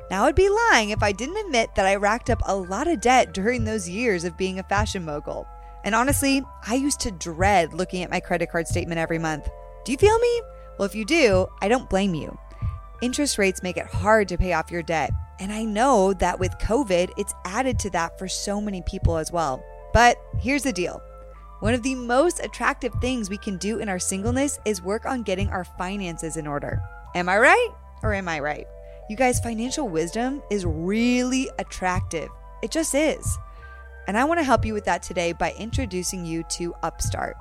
Now, 0.10 0.26
I'd 0.26 0.36
be 0.36 0.50
lying 0.50 0.90
if 0.90 1.04
I 1.04 1.12
didn't 1.12 1.46
admit 1.46 1.76
that 1.76 1.86
I 1.86 1.96
racked 1.96 2.30
up 2.30 2.42
a 2.46 2.56
lot 2.56 2.88
of 2.88 3.02
debt 3.02 3.34
during 3.34 3.64
those 3.64 3.88
years 3.88 4.24
of 4.24 4.38
being 4.38 4.60
a 4.60 4.64
fashion 4.64 5.06
mogul. 5.06 5.48
And 5.84 5.94
honestly, 5.94 6.44
I 6.66 6.76
used 6.76 7.00
to 7.02 7.12
dread 7.12 7.74
looking 7.74 8.04
at 8.04 8.10
my 8.10 8.20
credit 8.20 8.50
card 8.50 8.68
statement 8.68 9.00
every 9.00 9.20
month. 9.20 9.48
Do 9.86 9.92
you 9.92 9.98
feel 9.98 10.18
me? 10.20 10.42
Well, 10.78 10.86
if 10.86 10.96
you 10.96 11.06
do, 11.06 11.48
I 11.62 11.68
don't 11.68 11.90
blame 11.90 12.14
you. 12.14 12.38
Interest 13.02 13.38
rates 13.38 13.64
make 13.64 13.78
it 13.78 13.86
hard 13.86 14.28
to 14.30 14.38
pay 14.38 14.54
off 14.54 14.72
your 14.72 14.84
debt. 14.84 15.12
And 15.40 15.52
I 15.52 15.64
know 15.64 16.14
that 16.14 16.40
with 16.40 16.58
COVID, 16.60 17.12
it's 17.16 17.34
added 17.46 17.78
to 17.80 17.90
that 17.92 18.18
for 18.18 18.28
so 18.28 18.60
many 18.60 18.82
people 18.82 19.18
as 19.18 19.32
well. 19.32 19.64
But 19.94 20.18
here's 20.40 20.64
the 20.64 20.74
deal 20.74 21.02
one 21.60 21.74
of 21.74 21.82
the 21.82 21.96
most 21.96 22.40
attractive 22.40 22.94
things 23.02 23.30
we 23.30 23.38
can 23.38 23.58
do 23.58 23.80
in 23.80 23.90
our 23.90 23.98
singleness 23.98 24.60
is 24.66 24.82
work 24.82 25.06
on 25.06 25.24
getting 25.24 25.50
our 25.50 25.64
finances 25.64 26.38
in 26.38 26.46
order. 26.46 26.82
Am 27.16 27.28
I 27.28 27.38
right? 27.40 27.70
Or 28.04 28.14
am 28.14 28.30
I 28.30 28.40
right? 28.40 28.68
You 29.10 29.16
guys, 29.16 29.40
financial 29.40 29.90
wisdom 29.90 30.44
is 30.52 30.66
really 30.66 31.50
attractive. 31.58 32.30
It 32.62 32.70
just 32.70 32.94
is. 32.94 33.38
And 34.08 34.18
I 34.18 34.24
want 34.24 34.40
to 34.40 34.44
help 34.44 34.66
you 34.66 34.74
with 34.74 34.86
that 34.86 35.02
today 35.02 35.34
by 35.34 35.54
introducing 35.58 36.26
you 36.26 36.44
to 36.52 36.76
Upstart. 36.84 37.36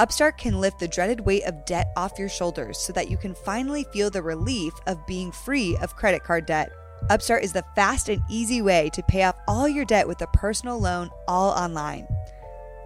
Upstart 0.00 0.36
can 0.36 0.60
lift 0.60 0.80
the 0.80 0.88
dreaded 0.88 1.20
weight 1.20 1.44
of 1.44 1.64
debt 1.64 1.92
off 1.96 2.18
your 2.18 2.28
shoulders 2.28 2.78
so 2.78 2.92
that 2.94 3.10
you 3.10 3.16
can 3.16 3.34
finally 3.34 3.84
feel 3.92 4.10
the 4.10 4.22
relief 4.22 4.72
of 4.86 5.06
being 5.06 5.30
free 5.30 5.76
of 5.80 5.94
credit 5.94 6.24
card 6.24 6.46
debt. 6.46 6.72
Upstart 7.08 7.44
is 7.44 7.52
the 7.52 7.64
fast 7.76 8.08
and 8.08 8.22
easy 8.28 8.62
way 8.62 8.90
to 8.94 9.02
pay 9.02 9.22
off 9.22 9.36
all 9.46 9.68
your 9.68 9.84
debt 9.84 10.08
with 10.08 10.20
a 10.22 10.26
personal 10.28 10.78
loan 10.80 11.10
all 11.28 11.50
online. 11.50 12.08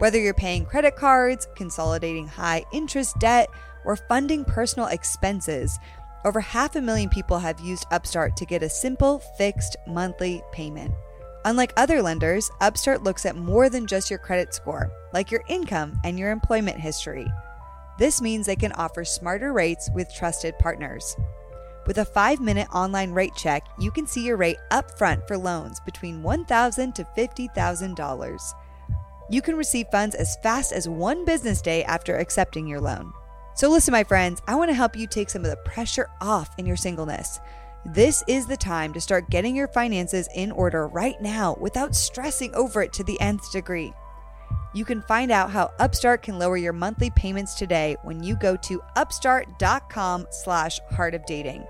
Whether 0.05 0.21
you're 0.21 0.35
paying 0.35 0.67
credit 0.67 0.97
cards, 0.97 1.49
consolidating 1.57 2.29
high 2.29 2.67
interest 2.75 3.19
debt, 3.21 3.49
or 3.87 3.97
funding 3.97 4.45
personal 4.45 4.89
expenses, 4.89 5.79
over 6.27 6.41
half 6.43 6.77
a 6.77 6.83
million 6.83 7.09
people 7.09 7.39
have 7.39 7.59
used 7.59 7.87
Upstart 7.91 8.37
to 8.37 8.45
get 8.45 8.63
a 8.63 8.69
simple, 8.69 9.21
fixed 9.39 9.77
monthly 9.87 10.43
payment. 10.53 10.93
Unlike 11.47 11.73
other 11.79 12.03
lenders, 12.03 12.51
Upstart 12.61 13.03
looks 13.03 13.25
at 13.25 13.35
more 13.35 13.71
than 13.71 13.87
just 13.87 14.11
your 14.11 14.19
credit 14.19 14.53
score, 14.53 14.93
like 15.15 15.31
your 15.31 15.43
income 15.49 15.99
and 16.05 16.19
your 16.19 16.33
employment 16.33 16.79
history. 16.79 17.27
This 17.99 18.21
means 18.21 18.45
they 18.45 18.57
can 18.57 18.73
offer 18.73 19.07
smarter 19.07 19.55
rates 19.55 19.89
with 19.95 20.15
trusted 20.15 20.59
partners. 20.59 21.17
With 21.87 21.97
a 21.97 22.05
five 22.05 22.41
minute 22.41 22.69
online 22.75 23.13
rate 23.13 23.37
check, 23.37 23.67
you 23.79 23.91
can 23.91 24.07
see 24.07 24.23
your 24.23 24.37
rate 24.37 24.59
upfront 24.71 25.27
for 25.27 25.39
loans 25.39 25.81
between 25.81 26.23
1,000 26.23 26.95
to 26.95 27.05
$50,000. 27.17 28.55
You 29.31 29.41
can 29.43 29.57
receive 29.57 29.87
funds 29.91 30.15
as 30.15 30.37
fast 30.43 30.73
as 30.73 30.89
one 30.89 31.25
business 31.25 31.63
day 31.63 31.83
after 31.85 32.17
accepting 32.17 32.67
your 32.67 32.81
loan. 32.81 33.13
So, 33.55 33.71
listen, 33.71 33.93
my 33.93 34.05
friends, 34.05 34.43
I 34.47 34.55
want 34.57 34.71
to 34.71 34.75
help 34.75 34.97
you 34.97 35.07
take 35.07 35.31
some 35.31 35.45
of 35.45 35.51
the 35.51 35.57
pressure 35.59 36.11
off 36.21 36.51
in 36.59 36.67
your 36.67 36.77
singleness. 36.77 37.41
This 37.87 38.25
is 38.27 38.47
the 38.47 38.57
time 38.57 38.93
to 38.95 39.01
start 39.01 39.31
getting 39.31 39.55
your 39.55 39.69
finances 39.69 40.29
in 40.35 40.51
order 40.51 40.89
right 40.89 41.21
now 41.21 41.57
without 41.61 41.95
stressing 41.95 42.55
over 42.55 42.83
it 42.83 42.93
to 42.95 43.05
the 43.05 43.21
nth 43.21 43.53
degree. 43.53 43.93
You 44.73 44.85
can 44.85 45.03
find 45.03 45.31
out 45.31 45.51
how 45.51 45.71
Upstart 45.79 46.23
can 46.23 46.39
lower 46.39 46.57
your 46.57 46.73
monthly 46.73 47.11
payments 47.11 47.55
today 47.55 47.97
when 48.03 48.23
you 48.23 48.37
go 48.37 48.57
to 48.57 48.83
upstart.com 48.97 50.27
slash 50.31 50.81
heart 50.91 51.15
of 51.15 51.25
dating. 51.27 51.65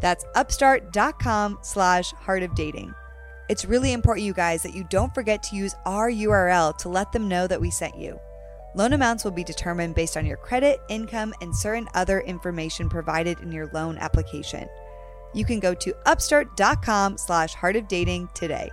That's 0.00 0.24
upstart.com 0.34 1.58
slash 1.62 2.10
heart 2.12 2.42
of 2.42 2.54
dating. 2.54 2.94
It's 3.52 3.66
really 3.66 3.92
important, 3.92 4.24
you 4.24 4.32
guys, 4.32 4.62
that 4.62 4.72
you 4.72 4.82
don't 4.84 5.14
forget 5.14 5.42
to 5.42 5.56
use 5.56 5.74
our 5.84 6.10
URL 6.10 6.74
to 6.78 6.88
let 6.88 7.12
them 7.12 7.28
know 7.28 7.46
that 7.46 7.60
we 7.60 7.70
sent 7.70 7.98
you. 7.98 8.18
Loan 8.74 8.94
amounts 8.94 9.24
will 9.24 9.30
be 9.30 9.44
determined 9.44 9.94
based 9.94 10.16
on 10.16 10.24
your 10.24 10.38
credit, 10.38 10.80
income, 10.88 11.34
and 11.42 11.54
certain 11.54 11.86
other 11.92 12.22
information 12.22 12.88
provided 12.88 13.38
in 13.40 13.52
your 13.52 13.66
loan 13.74 13.98
application. 13.98 14.66
You 15.34 15.44
can 15.44 15.60
go 15.60 15.74
to 15.74 15.94
upstart.com 16.06 17.18
slash 17.18 17.52
heart 17.52 17.76
of 17.76 17.88
dating 17.88 18.30
today. 18.32 18.70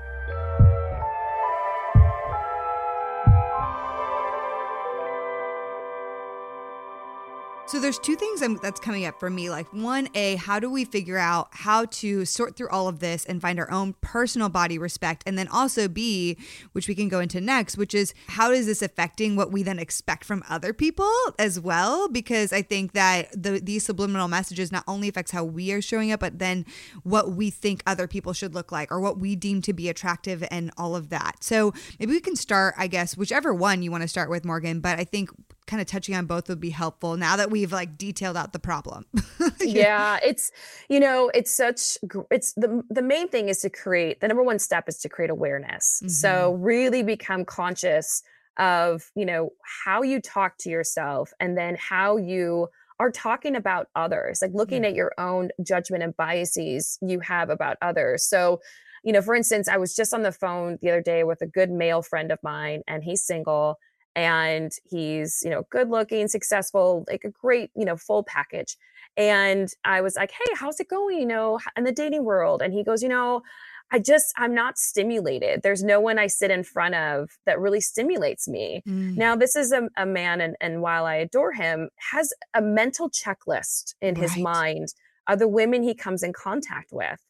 So 7.70 7.80
there's 7.80 8.00
two 8.00 8.16
things 8.16 8.42
that's 8.64 8.80
coming 8.80 9.06
up 9.06 9.20
for 9.20 9.30
me. 9.30 9.52
Like 9.52 9.72
one, 9.72 10.10
a 10.16 10.38
how 10.38 10.60
do 10.60 10.72
we 10.72 10.86
figure 10.86 11.20
out 11.20 11.50
how 11.52 11.86
to 11.86 12.26
sort 12.26 12.56
through 12.56 12.70
all 12.70 12.88
of 12.88 13.00
this 13.00 13.26
and 13.26 13.40
find 13.40 13.60
our 13.60 13.70
own 13.70 13.94
personal 14.02 14.50
body 14.50 14.80
respect, 14.80 15.22
and 15.28 15.38
then 15.38 15.48
also 15.50 15.88
b, 15.88 16.36
which 16.72 16.88
we 16.88 16.96
can 16.96 17.10
go 17.10 17.20
into 17.20 17.40
next, 17.40 17.78
which 17.78 17.94
is 17.94 18.16
how 18.28 18.50
is 18.50 18.66
this 18.66 18.82
affecting 18.82 19.36
what 19.36 19.52
we 19.52 19.62
then 19.62 19.78
expect 19.78 20.26
from 20.26 20.44
other 20.50 20.74
people 20.74 21.14
as 21.38 21.60
well? 21.60 22.10
Because 22.10 22.52
I 22.52 22.64
think 22.64 22.94
that 22.94 23.32
the 23.40 23.60
these 23.60 23.86
subliminal 23.86 24.28
messages 24.28 24.72
not 24.72 24.84
only 24.88 25.08
affects 25.08 25.30
how 25.30 25.44
we 25.44 25.72
are 25.72 25.82
showing 25.82 26.12
up, 26.12 26.22
but 26.22 26.40
then 26.40 26.66
what 27.04 27.34
we 27.34 27.52
think 27.52 27.84
other 27.86 28.08
people 28.08 28.34
should 28.34 28.56
look 28.56 28.72
like 28.72 28.92
or 28.92 29.00
what 29.00 29.20
we 29.20 29.36
deem 29.36 29.62
to 29.62 29.74
be 29.74 29.90
attractive 29.90 30.44
and 30.50 30.72
all 30.76 30.96
of 30.96 31.10
that. 31.10 31.44
So 31.44 31.72
maybe 32.00 32.14
we 32.14 32.20
can 32.20 32.36
start, 32.36 32.74
I 32.80 32.88
guess, 32.88 33.16
whichever 33.16 33.54
one 33.54 33.84
you 33.84 33.92
want 33.92 34.02
to 34.02 34.08
start 34.08 34.32
with, 34.32 34.44
Morgan. 34.44 34.80
But 34.80 35.00
I 35.00 35.04
think 35.04 35.30
kind 35.70 35.82
of 35.82 35.88
touching 35.88 36.16
on 36.16 36.26
both 36.26 36.50
would 36.50 36.60
be 36.60 36.72
helpful 36.72 37.16
now 37.16 37.36
that 37.36 37.52
we've 37.52 37.72
like 37.72 37.98
detailed 37.98 38.36
out 38.36 38.54
the 38.54 38.60
problem. 38.60 39.06
yeah, 39.62 40.20
it's 40.24 40.52
you 40.90 41.00
know, 41.00 41.30
it's 41.34 41.52
such 41.52 41.98
it's 42.32 42.54
the 42.54 42.84
the 42.90 43.04
main 43.04 43.30
thing 43.30 43.50
is 43.50 43.60
to 43.60 43.70
create 43.70 44.20
the 44.20 44.28
number 44.28 44.44
one 44.44 44.58
step 44.60 44.90
is 44.90 44.98
to 45.00 45.10
create 45.10 45.30
awareness. 45.30 46.00
Mm-hmm. 46.04 46.10
So 46.10 46.54
really 46.54 47.04
become 47.04 47.46
conscious 47.46 48.24
of, 48.58 49.10
you 49.16 49.26
know, 49.26 49.52
how 49.86 50.02
you 50.02 50.20
talk 50.20 50.58
to 50.60 50.70
yourself 50.70 51.32
and 51.40 51.58
then 51.58 51.78
how 51.80 52.18
you 52.18 52.68
are 53.00 53.12
talking 53.12 53.56
about 53.56 53.88
others, 53.96 54.42
like 54.42 54.52
looking 54.54 54.82
mm-hmm. 54.82 54.90
at 54.90 54.96
your 54.96 55.14
own 55.18 55.50
judgment 55.64 56.04
and 56.04 56.18
biases 56.18 56.98
you 57.02 57.20
have 57.22 57.50
about 57.50 57.78
others. 57.82 58.26
So, 58.26 58.60
you 59.04 59.14
know, 59.14 59.22
for 59.22 59.36
instance, 59.36 59.70
I 59.70 59.78
was 59.78 59.96
just 59.96 60.14
on 60.14 60.24
the 60.24 60.34
phone 60.34 60.78
the 60.82 60.90
other 60.90 61.02
day 61.02 61.24
with 61.24 61.42
a 61.42 61.48
good 61.48 61.70
male 61.70 62.02
friend 62.02 62.32
of 62.32 62.40
mine 62.44 62.82
and 62.88 63.04
he's 63.04 63.24
single 63.24 63.78
and 64.20 64.74
he's 64.84 65.42
you 65.44 65.50
know 65.50 65.64
good 65.70 65.90
looking 65.90 66.28
successful 66.28 67.06
like 67.08 67.24
a 67.24 67.30
great 67.30 67.72
you 67.76 67.86
know 67.86 67.96
full 67.96 68.24
package. 68.24 68.78
And 69.18 69.70
i 69.84 70.02
was 70.02 70.16
like 70.16 70.32
hey 70.32 70.54
how's 70.56 70.80
it 70.80 70.90
going 70.90 71.20
you 71.20 71.26
know 71.26 71.60
in 71.78 71.86
the 71.86 71.92
dating 71.92 72.26
world? 72.26 72.62
And 72.62 72.74
he 72.74 72.84
goes 72.84 73.02
you 73.02 73.10
know 73.10 73.42
i 73.92 74.00
just 74.00 74.34
i'm 74.38 74.54
not 74.54 74.78
stimulated. 74.78 75.62
There's 75.64 75.84
no 75.84 76.00
one 76.02 76.20
i 76.20 76.28
sit 76.28 76.52
in 76.52 76.64
front 76.64 76.96
of 76.96 77.38
that 77.46 77.60
really 77.60 77.82
stimulates 77.82 78.48
me. 78.48 78.84
Mm. 78.88 79.16
now 79.16 79.36
this 79.36 79.56
is 79.56 79.72
a, 79.72 79.88
a 79.96 80.06
man 80.06 80.42
and, 80.42 80.56
and 80.60 80.82
while 80.82 81.06
i 81.06 81.16
adore 81.16 81.54
him 81.54 81.90
has 82.12 82.34
a 82.54 82.62
mental 82.62 83.10
checklist 83.10 83.96
in 84.02 84.16
his 84.16 84.38
mind 84.38 84.94
of 85.28 85.40
the 85.40 85.48
women 85.48 85.84
he 85.84 85.94
comes 85.94 86.24
in 86.24 86.34
contact 86.34 86.92
with. 86.92 87.22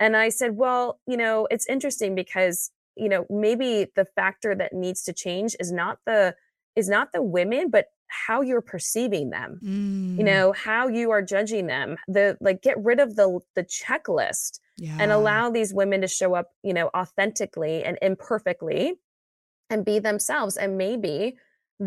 And 0.00 0.16
i 0.16 0.28
said 0.28 0.56
well 0.56 0.98
you 1.06 1.16
know 1.16 1.46
it's 1.50 1.68
interesting 1.68 2.14
because 2.14 2.72
you 2.96 3.08
know 3.08 3.26
maybe 3.30 3.86
the 3.96 4.04
factor 4.16 4.54
that 4.54 4.72
needs 4.72 5.02
to 5.02 5.12
change 5.12 5.56
is 5.60 5.72
not 5.72 5.98
the 6.06 6.34
is 6.76 6.88
not 6.88 7.08
the 7.12 7.22
women 7.22 7.70
but 7.70 7.86
how 8.08 8.42
you're 8.42 8.62
perceiving 8.62 9.30
them 9.30 9.58
mm. 9.62 10.18
you 10.18 10.24
know 10.24 10.52
how 10.52 10.88
you 10.88 11.10
are 11.10 11.22
judging 11.22 11.66
them 11.66 11.96
the 12.08 12.36
like 12.40 12.62
get 12.62 12.76
rid 12.82 13.00
of 13.00 13.16
the 13.16 13.40
the 13.54 13.64
checklist 13.64 14.60
yeah. 14.76 14.96
and 15.00 15.10
allow 15.10 15.50
these 15.50 15.72
women 15.72 16.00
to 16.00 16.08
show 16.08 16.34
up 16.34 16.48
you 16.62 16.74
know 16.74 16.90
authentically 16.94 17.82
and 17.84 17.98
imperfectly 18.02 18.94
and 19.70 19.84
be 19.84 19.98
themselves 19.98 20.56
and 20.56 20.76
maybe 20.76 21.36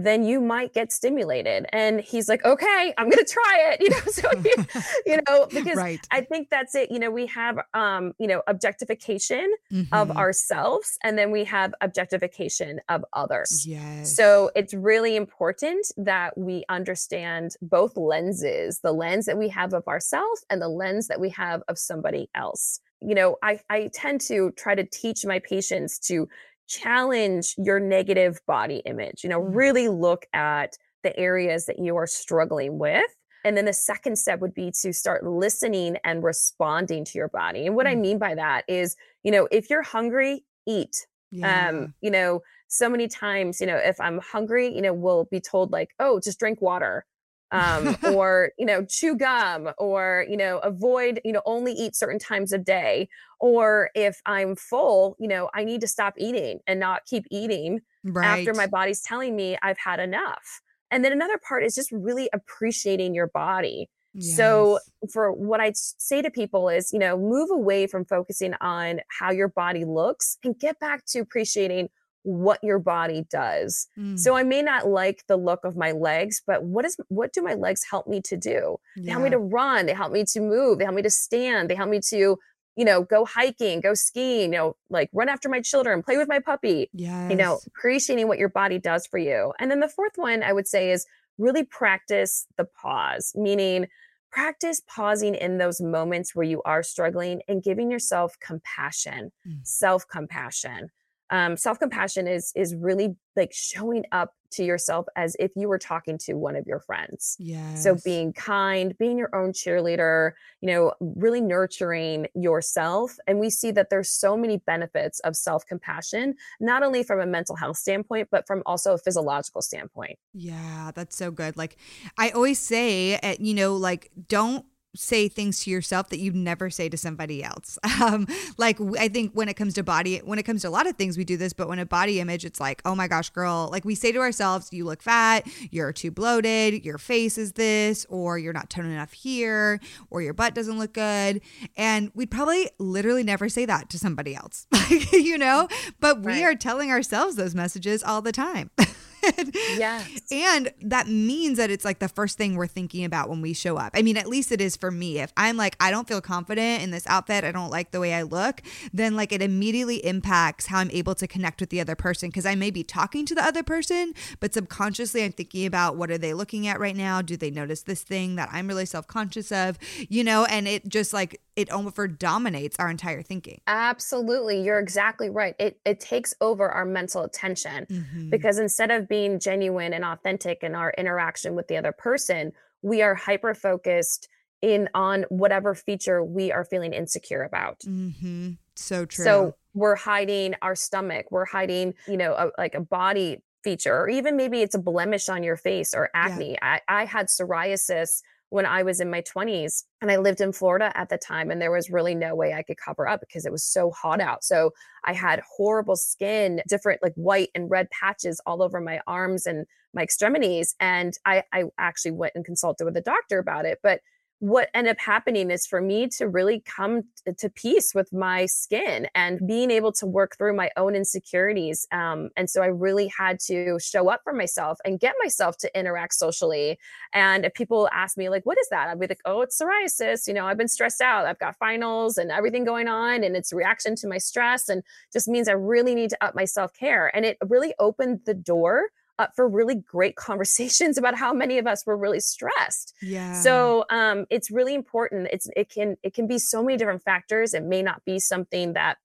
then 0.03 0.25
you 0.25 0.41
might 0.41 0.73
get 0.73 0.91
stimulated. 0.91 1.65
And 1.71 2.01
he's 2.01 2.27
like, 2.27 2.43
okay, 2.43 2.93
I'm 2.97 3.09
going 3.09 3.23
to 3.23 3.31
try 3.31 3.69
it. 3.71 3.81
You 3.85 3.91
know, 3.91 3.99
so, 4.07 4.29
he, 4.39 4.81
you 5.11 5.19
know, 5.27 5.45
because 5.45 5.77
right. 5.77 5.99
I 6.09 6.21
think 6.21 6.49
that's 6.49 6.73
it. 6.73 6.89
You 6.89 6.97
know, 6.97 7.11
we 7.11 7.27
have, 7.27 7.59
um, 7.75 8.13
you 8.17 8.25
know, 8.25 8.41
objectification 8.47 9.53
mm-hmm. 9.71 9.93
of 9.93 10.09
ourselves 10.17 10.97
and 11.03 11.15
then 11.15 11.29
we 11.29 11.43
have 11.43 11.75
objectification 11.81 12.81
of 12.89 13.05
others. 13.13 13.67
Yes. 13.67 14.15
So 14.15 14.49
it's 14.55 14.73
really 14.73 15.15
important 15.15 15.85
that 15.97 16.35
we 16.35 16.63
understand 16.67 17.55
both 17.61 17.95
lenses, 17.95 18.79
the 18.79 18.91
lens 18.91 19.27
that 19.27 19.37
we 19.37 19.49
have 19.49 19.73
of 19.73 19.87
ourselves 19.87 20.43
and 20.49 20.59
the 20.59 20.69
lens 20.69 21.07
that 21.07 21.19
we 21.19 21.29
have 21.29 21.61
of 21.67 21.77
somebody 21.77 22.27
else. 22.33 22.79
You 23.01 23.13
know, 23.13 23.37
I, 23.43 23.59
I 23.69 23.91
tend 23.93 24.21
to 24.21 24.51
try 24.51 24.73
to 24.73 24.83
teach 24.83 25.25
my 25.25 25.39
patients 25.39 25.99
to 26.07 26.27
challenge 26.67 27.55
your 27.57 27.79
negative 27.79 28.39
body 28.47 28.81
image. 28.85 29.23
You 29.23 29.29
know, 29.29 29.41
mm-hmm. 29.41 29.55
really 29.55 29.87
look 29.89 30.25
at 30.33 30.77
the 31.03 31.17
areas 31.19 31.65
that 31.65 31.79
you 31.79 31.95
are 31.95 32.07
struggling 32.07 32.77
with. 32.79 33.05
And 33.43 33.55
then 33.55 33.65
the 33.65 33.73
second 33.73 34.17
step 34.17 34.39
would 34.39 34.55
be 34.55 34.71
to 34.81 34.91
start 34.91 35.23
listening 35.23 35.97
and 36.03 36.23
responding 36.23 37.05
to 37.05 37.17
your 37.17 37.27
body. 37.29 37.67
And 37.67 37.75
what 37.75 37.85
mm-hmm. 37.85 37.99
I 37.99 38.01
mean 38.01 38.17
by 38.17 38.35
that 38.35 38.63
is, 38.67 38.95
you 39.23 39.31
know, 39.31 39.47
if 39.51 39.69
you're 39.69 39.83
hungry, 39.83 40.43
eat. 40.65 41.05
Yeah. 41.31 41.69
Um, 41.69 41.93
you 42.01 42.09
know, 42.09 42.41
so 42.67 42.89
many 42.89 43.07
times, 43.07 43.61
you 43.61 43.67
know, 43.67 43.77
if 43.77 43.99
I'm 43.99 44.19
hungry, 44.19 44.73
you 44.73 44.81
know, 44.81 44.93
we'll 44.93 45.25
be 45.25 45.39
told 45.39 45.71
like, 45.71 45.89
oh, 45.99 46.19
just 46.19 46.39
drink 46.39 46.61
water 46.61 47.05
um, 47.51 47.97
or 48.13 48.51
you 48.57 48.65
know 48.65 48.85
chew 48.85 49.15
gum 49.15 49.69
or 49.77 50.25
you 50.29 50.37
know 50.37 50.59
avoid 50.59 51.19
you 51.23 51.31
know 51.31 51.41
only 51.45 51.73
eat 51.73 51.95
certain 51.95 52.19
times 52.19 52.51
of 52.51 52.63
day 52.63 53.07
or 53.39 53.89
if 53.95 54.21
i'm 54.25 54.55
full 54.55 55.15
you 55.19 55.27
know 55.27 55.49
i 55.53 55.63
need 55.63 55.81
to 55.81 55.87
stop 55.87 56.13
eating 56.17 56.59
and 56.67 56.79
not 56.79 57.05
keep 57.05 57.25
eating 57.31 57.79
right. 58.03 58.39
after 58.39 58.53
my 58.53 58.67
body's 58.67 59.01
telling 59.01 59.35
me 59.35 59.57
i've 59.61 59.77
had 59.77 59.99
enough 59.99 60.61
and 60.91 61.03
then 61.03 61.11
another 61.11 61.39
part 61.47 61.63
is 61.63 61.75
just 61.75 61.91
really 61.91 62.29
appreciating 62.33 63.13
your 63.13 63.27
body 63.27 63.89
Yes. 64.17 64.37
So, 64.37 64.79
for 65.11 65.33
what 65.33 65.59
I 65.59 65.73
say 65.73 66.21
to 66.21 66.31
people 66.31 66.69
is, 66.69 66.93
you 66.93 66.99
know, 66.99 67.17
move 67.17 67.51
away 67.51 67.85
from 67.85 68.05
focusing 68.05 68.53
on 68.61 69.01
how 69.09 69.31
your 69.31 69.49
body 69.49 69.83
looks 69.83 70.37
and 70.41 70.57
get 70.57 70.79
back 70.79 71.05
to 71.07 71.19
appreciating 71.19 71.89
what 72.25 72.59
your 72.63 72.79
body 72.79 73.25
does. 73.29 73.87
Mm. 73.97 74.17
So 74.17 74.35
I 74.35 74.41
may 74.41 74.63
not 74.63 74.87
like 74.87 75.23
the 75.27 75.37
look 75.37 75.63
of 75.63 75.77
my 75.77 75.91
legs, 75.91 76.41
but 76.45 76.63
what 76.63 76.83
is 76.83 76.97
what 77.07 77.31
do 77.33 77.43
my 77.43 77.53
legs 77.53 77.83
help 77.89 78.07
me 78.07 78.19
to 78.21 78.35
do? 78.35 78.77
Yeah. 78.95 79.03
They 79.03 79.11
help 79.11 79.23
me 79.23 79.29
to 79.29 79.37
run, 79.37 79.85
they 79.85 79.93
help 79.93 80.11
me 80.11 80.25
to 80.25 80.41
move, 80.41 80.79
they 80.79 80.85
help 80.85 80.95
me 80.95 81.03
to 81.03 81.09
stand, 81.09 81.69
they 81.69 81.75
help 81.75 81.89
me 81.89 81.99
to, 82.09 82.37
you 82.75 82.85
know, 82.85 83.03
go 83.03 83.25
hiking, 83.25 83.79
go 83.79 83.93
skiing, 83.93 84.53
you 84.53 84.57
know, 84.57 84.75
like 84.89 85.09
run 85.13 85.29
after 85.29 85.47
my 85.49 85.61
children, 85.61 86.01
play 86.01 86.17
with 86.17 86.27
my 86.27 86.39
puppy. 86.39 86.89
Yeah. 86.93 87.29
You 87.29 87.35
know, 87.35 87.59
appreciating 87.67 88.27
what 88.27 88.39
your 88.39 88.49
body 88.49 88.79
does 88.79 89.05
for 89.05 89.19
you. 89.19 89.53
And 89.59 89.69
then 89.69 89.79
the 89.79 89.89
fourth 89.89 90.13
one 90.15 90.41
I 90.41 90.51
would 90.51 90.67
say 90.67 90.91
is 90.91 91.05
really 91.37 91.63
practice 91.63 92.47
the 92.57 92.65
pause, 92.65 93.33
meaning 93.35 93.87
practice 94.31 94.81
pausing 94.87 95.35
in 95.35 95.59
those 95.59 95.79
moments 95.79 96.33
where 96.33 96.43
you 96.43 96.63
are 96.63 96.81
struggling 96.81 97.41
and 97.47 97.61
giving 97.61 97.91
yourself 97.91 98.35
compassion, 98.41 99.31
mm. 99.47 99.59
self 99.63 100.07
compassion 100.07 100.89
um, 101.31 101.57
self-compassion 101.57 102.27
is 102.27 102.51
is 102.55 102.75
really 102.75 103.15
like 103.35 103.51
showing 103.53 104.05
up 104.11 104.33
to 104.51 104.63
yourself 104.63 105.05
as 105.17 105.35
if 105.39 105.51
you 105.55 105.67
were 105.67 105.79
talking 105.79 106.17
to 106.17 106.33
one 106.35 106.55
of 106.55 106.65
your 106.65 106.79
friends 106.79 107.35
Yeah. 107.39 107.73
so 107.75 107.97
being 108.05 108.31
kind 108.31 108.95
being 108.97 109.17
your 109.17 109.35
own 109.35 109.51
cheerleader 109.51 110.31
you 110.61 110.67
know 110.71 110.93
really 110.99 111.41
nurturing 111.41 112.27
yourself 112.35 113.17
and 113.27 113.39
we 113.39 113.49
see 113.49 113.71
that 113.71 113.89
there's 113.89 114.09
so 114.09 114.37
many 114.37 114.57
benefits 114.65 115.19
of 115.21 115.35
self-compassion 115.35 116.35
not 116.61 116.83
only 116.83 117.03
from 117.03 117.19
a 117.19 117.25
mental 117.25 117.55
health 117.55 117.77
standpoint 117.77 118.29
but 118.31 118.47
from 118.47 118.61
also 118.65 118.93
a 118.93 118.97
physiological 118.97 119.61
standpoint 119.61 120.17
Yeah, 120.33 120.91
that's 120.93 121.17
so 121.17 121.31
good. 121.31 121.57
Like 121.57 121.77
I 122.17 122.29
always 122.29 122.59
say, 122.59 123.17
uh, 123.19 123.35
you 123.39 123.53
know, 123.53 123.75
like 123.75 124.11
don't 124.27 124.65
say 124.95 125.27
things 125.27 125.59
to 125.63 125.69
yourself 125.71 126.09
that 126.09 126.19
you'd 126.19 126.35
never 126.35 126.69
say 126.69 126.89
to 126.89 126.97
somebody 126.97 127.43
else. 127.43 127.77
Um, 128.01 128.27
like 128.57 128.77
I 128.99 129.07
think 129.07 129.31
when 129.33 129.47
it 129.47 129.53
comes 129.55 129.73
to 129.75 129.83
body, 129.83 130.17
when 130.19 130.37
it 130.37 130.43
comes 130.43 130.61
to 130.63 130.67
a 130.67 130.69
lot 130.69 130.85
of 130.85 130.95
things, 130.97 131.17
we 131.17 131.23
do 131.23 131.37
this, 131.37 131.53
but 131.53 131.67
when 131.69 131.79
a 131.79 131.85
body 131.85 132.19
image, 132.19 132.43
it's 132.43 132.59
like, 132.59 132.81
oh 132.85 132.93
my 132.93 133.07
gosh, 133.07 133.29
girl, 133.29 133.69
like 133.71 133.85
we 133.85 133.95
say 133.95 134.11
to 134.11 134.19
ourselves, 134.19 134.69
you 134.73 134.83
look 134.85 135.01
fat, 135.01 135.47
you're 135.71 135.93
too 135.93 136.11
bloated, 136.11 136.83
your 136.85 136.97
face 136.97 137.37
is 137.37 137.53
this, 137.53 138.05
or 138.09 138.37
you're 138.37 138.53
not 138.53 138.69
toned 138.69 138.91
enough 138.91 139.13
here, 139.13 139.79
or 140.09 140.21
your 140.21 140.33
butt 140.33 140.53
doesn't 140.53 140.77
look 140.77 140.93
good. 140.93 141.41
And 141.77 142.11
we'd 142.13 142.29
probably 142.29 142.69
literally 142.79 143.23
never 143.23 143.47
say 143.49 143.65
that 143.65 143.89
to 143.91 143.97
somebody 143.97 144.35
else, 144.35 144.67
you 145.13 145.37
know, 145.37 145.67
but 145.99 146.21
we 146.21 146.33
Right. 146.33 146.43
are 146.43 146.55
telling 146.55 146.91
ourselves 146.91 147.37
those 147.37 147.55
messages 147.55 148.03
all 148.03 148.21
the 148.21 148.33
time. 148.33 148.69
yes 149.77 150.09
And 150.31 150.71
that 150.81 151.07
means 151.07 151.57
that 151.57 151.69
it's 151.69 151.85
like 151.85 151.99
the 151.99 152.07
first 152.07 152.37
thing 152.37 152.55
we're 152.55 152.67
thinking 152.67 153.05
about 153.05 153.29
when 153.29 153.41
we 153.41 153.53
show 153.53 153.77
up. 153.77 153.91
I 153.95 154.01
mean, 154.01 154.17
at 154.17 154.27
least 154.27 154.51
it 154.51 154.61
is 154.61 154.75
for 154.75 154.91
me. 154.91 155.19
If 155.19 155.31
I'm 155.37 155.57
like, 155.57 155.75
I 155.79 155.91
don't 155.91 156.07
feel 156.07 156.21
confident 156.21 156.83
in 156.83 156.91
this 156.91 157.05
outfit, 157.07 157.43
I 157.43 157.51
don't 157.51 157.69
like 157.69 157.91
the 157.91 157.99
way 157.99 158.13
I 158.13 158.23
look, 158.23 158.61
then 158.93 159.15
like 159.15 159.31
it 159.31 159.41
immediately 159.41 160.05
impacts 160.05 160.67
how 160.67 160.79
I'm 160.79 160.91
able 160.91 161.15
to 161.15 161.27
connect 161.27 161.61
with 161.61 161.69
the 161.69 161.81
other 161.81 161.95
person 161.95 162.29
because 162.29 162.45
I 162.45 162.55
may 162.55 162.71
be 162.71 162.83
talking 162.83 163.25
to 163.27 163.35
the 163.35 163.43
other 163.43 163.63
person, 163.63 164.13
but 164.39 164.53
subconsciously 164.53 165.23
I'm 165.23 165.31
thinking 165.31 165.65
about 165.65 165.95
what 165.95 166.11
are 166.11 166.17
they 166.17 166.33
looking 166.33 166.67
at 166.67 166.79
right 166.79 166.95
now? 166.95 167.21
Do 167.21 167.37
they 167.37 167.51
notice 167.51 167.83
this 167.83 168.03
thing 168.03 168.35
that 168.35 168.49
I'm 168.51 168.67
really 168.67 168.85
self 168.85 169.07
conscious 169.07 169.51
of? 169.51 169.77
You 170.09 170.23
know, 170.23 170.45
and 170.45 170.67
it 170.67 170.87
just 170.87 171.13
like, 171.13 171.41
it 171.55 171.69
almost 171.71 171.97
dominates 172.19 172.75
our 172.79 172.89
entire 172.89 173.21
thinking. 173.21 173.61
absolutely 173.67 174.61
you're 174.61 174.79
exactly 174.79 175.29
right 175.29 175.55
it 175.59 175.79
it 175.85 175.99
takes 175.99 176.33
over 176.41 176.69
our 176.69 176.85
mental 176.85 177.23
attention 177.23 177.85
Mhm. 177.89 178.29
because 178.29 178.57
instead 178.59 178.91
of 178.91 179.07
being 179.07 179.39
genuine 179.39 179.93
and 179.93 180.03
authentic 180.03 180.63
in 180.63 180.75
our 180.75 180.93
interaction 180.97 181.55
with 181.55 181.67
the 181.67 181.77
other 181.77 181.91
person 181.91 182.51
we 182.81 183.01
are 183.01 183.15
hyper 183.15 183.53
focused 183.53 184.27
in 184.61 184.89
on 184.93 185.23
whatever 185.29 185.73
feature 185.75 186.23
we 186.23 186.51
are 186.51 186.65
feeling 186.65 186.93
insecure 186.93 187.43
about 187.43 187.79
Mm-hmm. 187.81 188.51
So 188.75 189.05
true. 189.05 189.25
so 189.25 189.55
we're 189.73 189.95
hiding 189.95 190.55
our 190.61 190.75
stomach 190.75 191.27
we're 191.31 191.45
hiding 191.45 191.93
you 192.07 192.17
know 192.17 192.33
a, 192.33 192.51
like 192.57 192.75
a 192.75 192.81
body 192.81 193.41
feature 193.63 193.95
or 193.97 194.09
even 194.09 194.35
maybe 194.37 194.61
it's 194.61 194.75
a 194.75 194.79
blemish 194.79 195.27
on 195.29 195.41
your 195.43 195.55
face 195.57 195.93
or 195.95 196.09
acne 196.13 196.57
I, 196.61 196.81
I 196.87 197.05
had 197.05 197.27
psoriasis 197.27 198.21
when 198.55 198.65
i 198.65 198.81
was 198.81 198.99
in 198.99 199.11
my 199.11 199.21
20s 199.21 199.83
and 200.01 200.09
i 200.09 200.15
lived 200.15 200.39
in 200.39 200.53
florida 200.53 200.91
at 200.95 201.09
the 201.09 201.17
time 201.17 201.51
and 201.51 201.61
there 201.61 201.71
was 201.71 201.89
really 201.89 202.15
no 202.15 202.33
way 202.33 202.53
i 202.53 202.63
could 202.63 202.77
cover 202.77 203.07
up 203.07 203.19
because 203.19 203.45
it 203.45 203.51
was 203.51 203.63
so 203.63 203.91
hot 203.91 204.21
out. 204.21 204.43
So 204.43 204.71
i 205.03 205.13
had 205.13 205.41
horrible 205.57 205.97
skin 205.97 206.61
different 206.67 207.03
like 207.03 207.13
white 207.15 207.49
and 207.53 207.69
red 207.69 207.89
patches 207.91 208.41
all 208.45 208.63
over 208.63 208.79
my 208.79 209.01
arms 209.07 209.45
and 209.45 209.65
my 209.93 210.01
extremities 210.01 210.73
and 210.79 211.13
i 211.25 211.43
i 211.53 211.65
actually 211.77 212.11
went 212.11 212.33
and 212.35 212.45
consulted 212.45 212.85
with 212.85 212.95
a 212.97 213.01
doctor 213.01 213.39
about 213.39 213.65
it 213.65 213.79
but 213.83 213.99
what 214.45 214.69
ended 214.75 214.91
up 214.91 214.99
happening 214.99 215.49
is 215.49 215.65
for 215.65 215.81
me 215.81 216.07
to 216.07 216.27
really 216.27 216.59
come 216.59 217.01
to 217.37 217.49
peace 217.49 217.95
with 217.95 218.13
my 218.13 218.45
skin 218.45 219.07
and 219.15 219.39
being 219.47 219.71
able 219.71 219.91
to 219.91 220.05
work 220.05 220.37
through 220.37 220.55
my 220.55 220.69
own 220.77 220.95
insecurities. 220.95 221.87
Um, 221.91 222.29
and 222.37 222.47
so 222.47 222.61
I 222.61 222.67
really 222.67 223.07
had 223.07 223.39
to 223.47 223.79
show 223.79 224.07
up 224.07 224.21
for 224.23 224.33
myself 224.33 224.77
and 224.85 224.99
get 224.99 225.15
myself 225.19 225.57
to 225.57 225.79
interact 225.79 226.13
socially. 226.13 226.77
And 227.11 227.43
if 227.43 227.55
people 227.55 227.89
ask 227.91 228.17
me, 228.17 228.29
like, 228.29 228.45
what 228.45 228.59
is 228.59 228.67
that? 228.69 228.87
I'd 228.87 228.99
be 228.99 229.07
like, 229.07 229.21
oh, 229.25 229.41
it's 229.41 229.59
psoriasis. 229.59 230.27
You 230.27 230.35
know, 230.35 230.45
I've 230.45 230.57
been 230.57 230.67
stressed 230.67 231.01
out. 231.01 231.25
I've 231.25 231.39
got 231.39 231.57
finals 231.57 232.19
and 232.19 232.29
everything 232.29 232.65
going 232.65 232.87
on, 232.87 233.23
and 233.23 233.35
it's 233.35 233.51
reaction 233.51 233.95
to 233.95 234.07
my 234.07 234.19
stress. 234.19 234.69
And 234.69 234.83
just 235.11 235.27
means 235.27 235.47
I 235.47 235.53
really 235.53 235.95
need 235.95 236.11
to 236.11 236.23
up 236.23 236.35
my 236.35 236.45
self 236.45 236.71
care. 236.73 237.13
And 237.15 237.25
it 237.25 237.37
really 237.47 237.73
opened 237.79 238.19
the 238.25 238.35
door 238.35 238.89
up 239.19 239.31
for 239.35 239.47
really 239.47 239.75
great 239.75 240.15
conversations 240.15 240.97
about 240.99 241.15
how 241.15 241.33
many 241.33 241.57
of 241.57 241.67
us 241.67 241.85
were 241.85 241.97
really 241.97 242.19
stressed 242.19 242.93
yeah. 243.01 243.33
so 243.41 243.85
um, 243.89 244.25
it's 244.29 244.51
really 244.51 244.73
important 244.73 245.27
it's 245.31 245.47
it 245.55 245.69
can 245.69 245.95
it 246.03 246.13
can 246.13 246.27
be 246.27 246.37
so 246.37 246.63
many 246.63 246.77
different 246.77 247.03
factors 247.03 247.53
it 247.53 247.63
may 247.63 247.81
not 247.81 248.03
be 248.05 248.19
something 248.19 248.73
that 248.73 248.97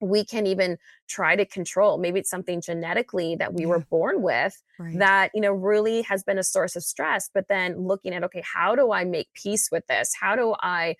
we 0.00 0.24
can 0.24 0.46
even 0.46 0.76
try 1.08 1.36
to 1.36 1.46
control 1.46 1.98
maybe 1.98 2.20
it's 2.20 2.30
something 2.30 2.60
genetically 2.60 3.36
that 3.36 3.54
we 3.54 3.64
were 3.64 3.78
born 3.90 4.22
with 4.22 4.60
right. 4.78 4.98
that 4.98 5.30
you 5.34 5.40
know 5.40 5.52
really 5.52 6.02
has 6.02 6.22
been 6.22 6.38
a 6.38 6.42
source 6.42 6.76
of 6.76 6.82
stress 6.82 7.30
but 7.32 7.46
then 7.48 7.78
looking 7.78 8.12
at 8.12 8.24
okay 8.24 8.42
how 8.44 8.74
do 8.74 8.92
i 8.92 9.04
make 9.04 9.28
peace 9.34 9.68
with 9.70 9.86
this 9.86 10.12
how 10.20 10.34
do 10.36 10.54
i 10.60 10.94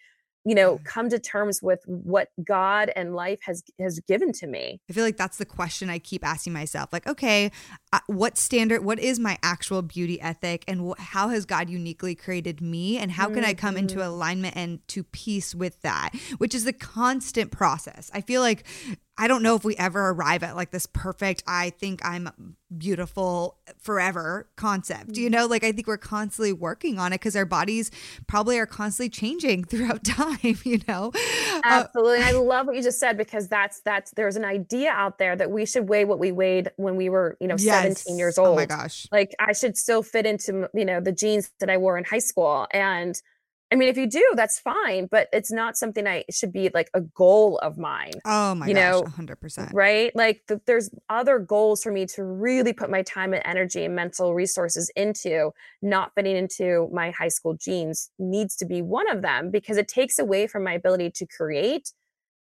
you 0.45 0.55
know 0.55 0.81
come 0.85 1.09
to 1.09 1.19
terms 1.19 1.61
with 1.63 1.81
what 1.87 2.29
god 2.45 2.91
and 2.97 3.15
life 3.15 3.41
has 3.43 3.63
has 3.81 4.01
given 4.01 4.33
to 4.33 4.47
me 4.47 4.81
I 4.89 4.93
feel 4.93 5.05
like 5.05 5.17
that's 5.17 5.39
the 5.39 5.47
question 5.47 5.89
I 5.91 5.99
keep 5.99 6.25
asking 6.25 6.53
myself. 6.53 6.93
Like, 6.93 7.07
okay, 7.07 7.51
uh, 7.93 8.01
what 8.07 8.37
standard, 8.37 8.85
what 8.85 8.99
is 8.99 9.19
my 9.19 9.39
actual 9.43 9.83
beauty 9.83 10.21
ethic, 10.21 10.65
and 10.69 10.91
wh- 10.91 11.01
how 11.01 11.29
has 11.29 11.47
God 11.47 11.71
uniquely 11.71 12.15
created 12.15 12.61
me, 12.61 12.99
and 12.99 13.11
how 13.11 13.29
can 13.31 13.45
I 13.45 13.55
come 13.55 13.77
into 13.77 13.97
Mhm. 13.97 14.07
alignment 14.07 14.57
and 14.57 14.87
to 14.89 15.05
peace 15.05 15.55
with 15.55 15.81
that, 15.83 16.11
which 16.39 16.55
is 16.55 16.67
a 16.67 16.73
constant 16.73 17.51
process. 17.51 18.11
I 18.13 18.21
feel 18.21 18.41
like 18.43 18.65
I 19.17 19.29
don't 19.29 19.43
know 19.43 19.55
if 19.55 19.65
we 19.65 19.77
ever 19.77 20.11
arrive 20.11 20.43
at 20.43 20.57
like 20.57 20.71
this 20.71 20.87
perfect, 20.87 21.45
I 21.47 21.71
think 21.71 22.05
I'm 22.05 22.57
beautiful 22.77 23.59
forever 23.81 24.49
concept. 24.57 25.17
You 25.17 25.31
know, 25.31 25.47
like 25.47 25.63
I 25.63 25.71
think 25.71 25.87
we're 25.87 25.97
constantly 25.97 26.53
working 26.53 26.99
on 26.99 27.13
it 27.13 27.21
because 27.21 27.37
our 27.37 27.45
bodies 27.45 27.93
probably 28.27 28.59
are 28.59 28.67
constantly 28.67 29.11
changing 29.11 29.65
throughout 29.71 30.03
time, 30.03 30.59
you 30.65 30.81
know? 30.89 31.13
Uh, 31.15 31.61
Absolutely. 31.65 32.17
And 32.17 32.25
I 32.25 32.33
love 32.33 32.67
what 32.67 32.75
you 32.75 32.83
just 32.83 32.99
said 32.99 33.17
because 33.17 33.49
that's 33.49 33.81
that's 33.83 34.11
there's 34.13 34.37
an 34.37 34.45
idea 34.45 34.91
out 34.91 35.19
there 35.19 35.37
that 35.37 35.51
we 35.51 35.65
should 35.65 35.89
weigh 35.89 36.05
what 36.05 36.19
we 36.19 36.33
weighed 36.33 36.71
when 36.77 36.97
we 36.97 37.09
were, 37.09 37.37
you 37.41 37.47
know, 37.47 37.57
17 37.57 38.19
years 38.19 38.37
old. 38.37 38.49
Oh 38.49 38.57
my 38.57 38.67
gosh. 38.67 39.07
Like 39.13 39.35
I 39.39 39.53
should 39.53 39.77
still 39.77 40.03
fit 40.03 40.27
into, 40.27 40.69
you 40.75 40.85
know, 40.85 41.01
the 41.01 41.13
jeans 41.13 41.53
that 41.61 41.71
I 41.71 41.77
wore 41.77 41.97
in 41.97 42.05
high 42.05 42.19
school. 42.19 42.67
And 42.73 43.21
I 43.73 43.77
mean, 43.77 43.89
if 43.89 43.97
you 43.97 44.07
do, 44.07 44.23
that's 44.37 44.61
fine, 44.61 45.09
but 45.11 45.29
it's 45.33 45.51
not 45.51 45.77
something 45.77 46.07
I 46.07 46.25
should 46.31 46.53
be 46.53 46.71
like 46.73 46.91
a 46.95 47.01
goal 47.01 47.59
of 47.59 47.77
mine. 47.77 48.13
Oh 48.25 48.55
my 48.55 48.69
you 48.69 48.75
gosh, 48.75 48.83
know, 48.93 49.03
100%. 49.03 49.73
Right. 49.73 50.15
Like 50.15 50.43
th- 50.47 50.61
there's 50.67 50.91
other 51.09 51.39
goals 51.41 51.83
for 51.83 51.91
me 51.91 52.07
to 52.15 52.23
really 52.23 52.73
put 52.73 52.89
my 52.91 53.03
time 53.03 53.33
and 53.35 53.43
energy 53.45 53.85
and 53.85 53.97
mental 53.97 54.33
resources 54.35 54.91
into. 54.95 55.51
Not 55.83 56.13
fitting 56.15 56.37
into 56.37 56.89
my 56.93 57.11
high 57.11 57.29
school 57.29 57.55
jeans 57.55 58.11
needs 58.19 58.55
to 58.57 58.65
be 58.67 58.81
one 58.81 59.11
of 59.11 59.23
them 59.23 59.51
because 59.51 59.77
it 59.77 59.89
takes 59.89 60.19
away 60.21 60.47
from 60.47 60.63
my 60.63 60.75
ability 60.75 61.11
to 61.17 61.27
create, 61.27 61.91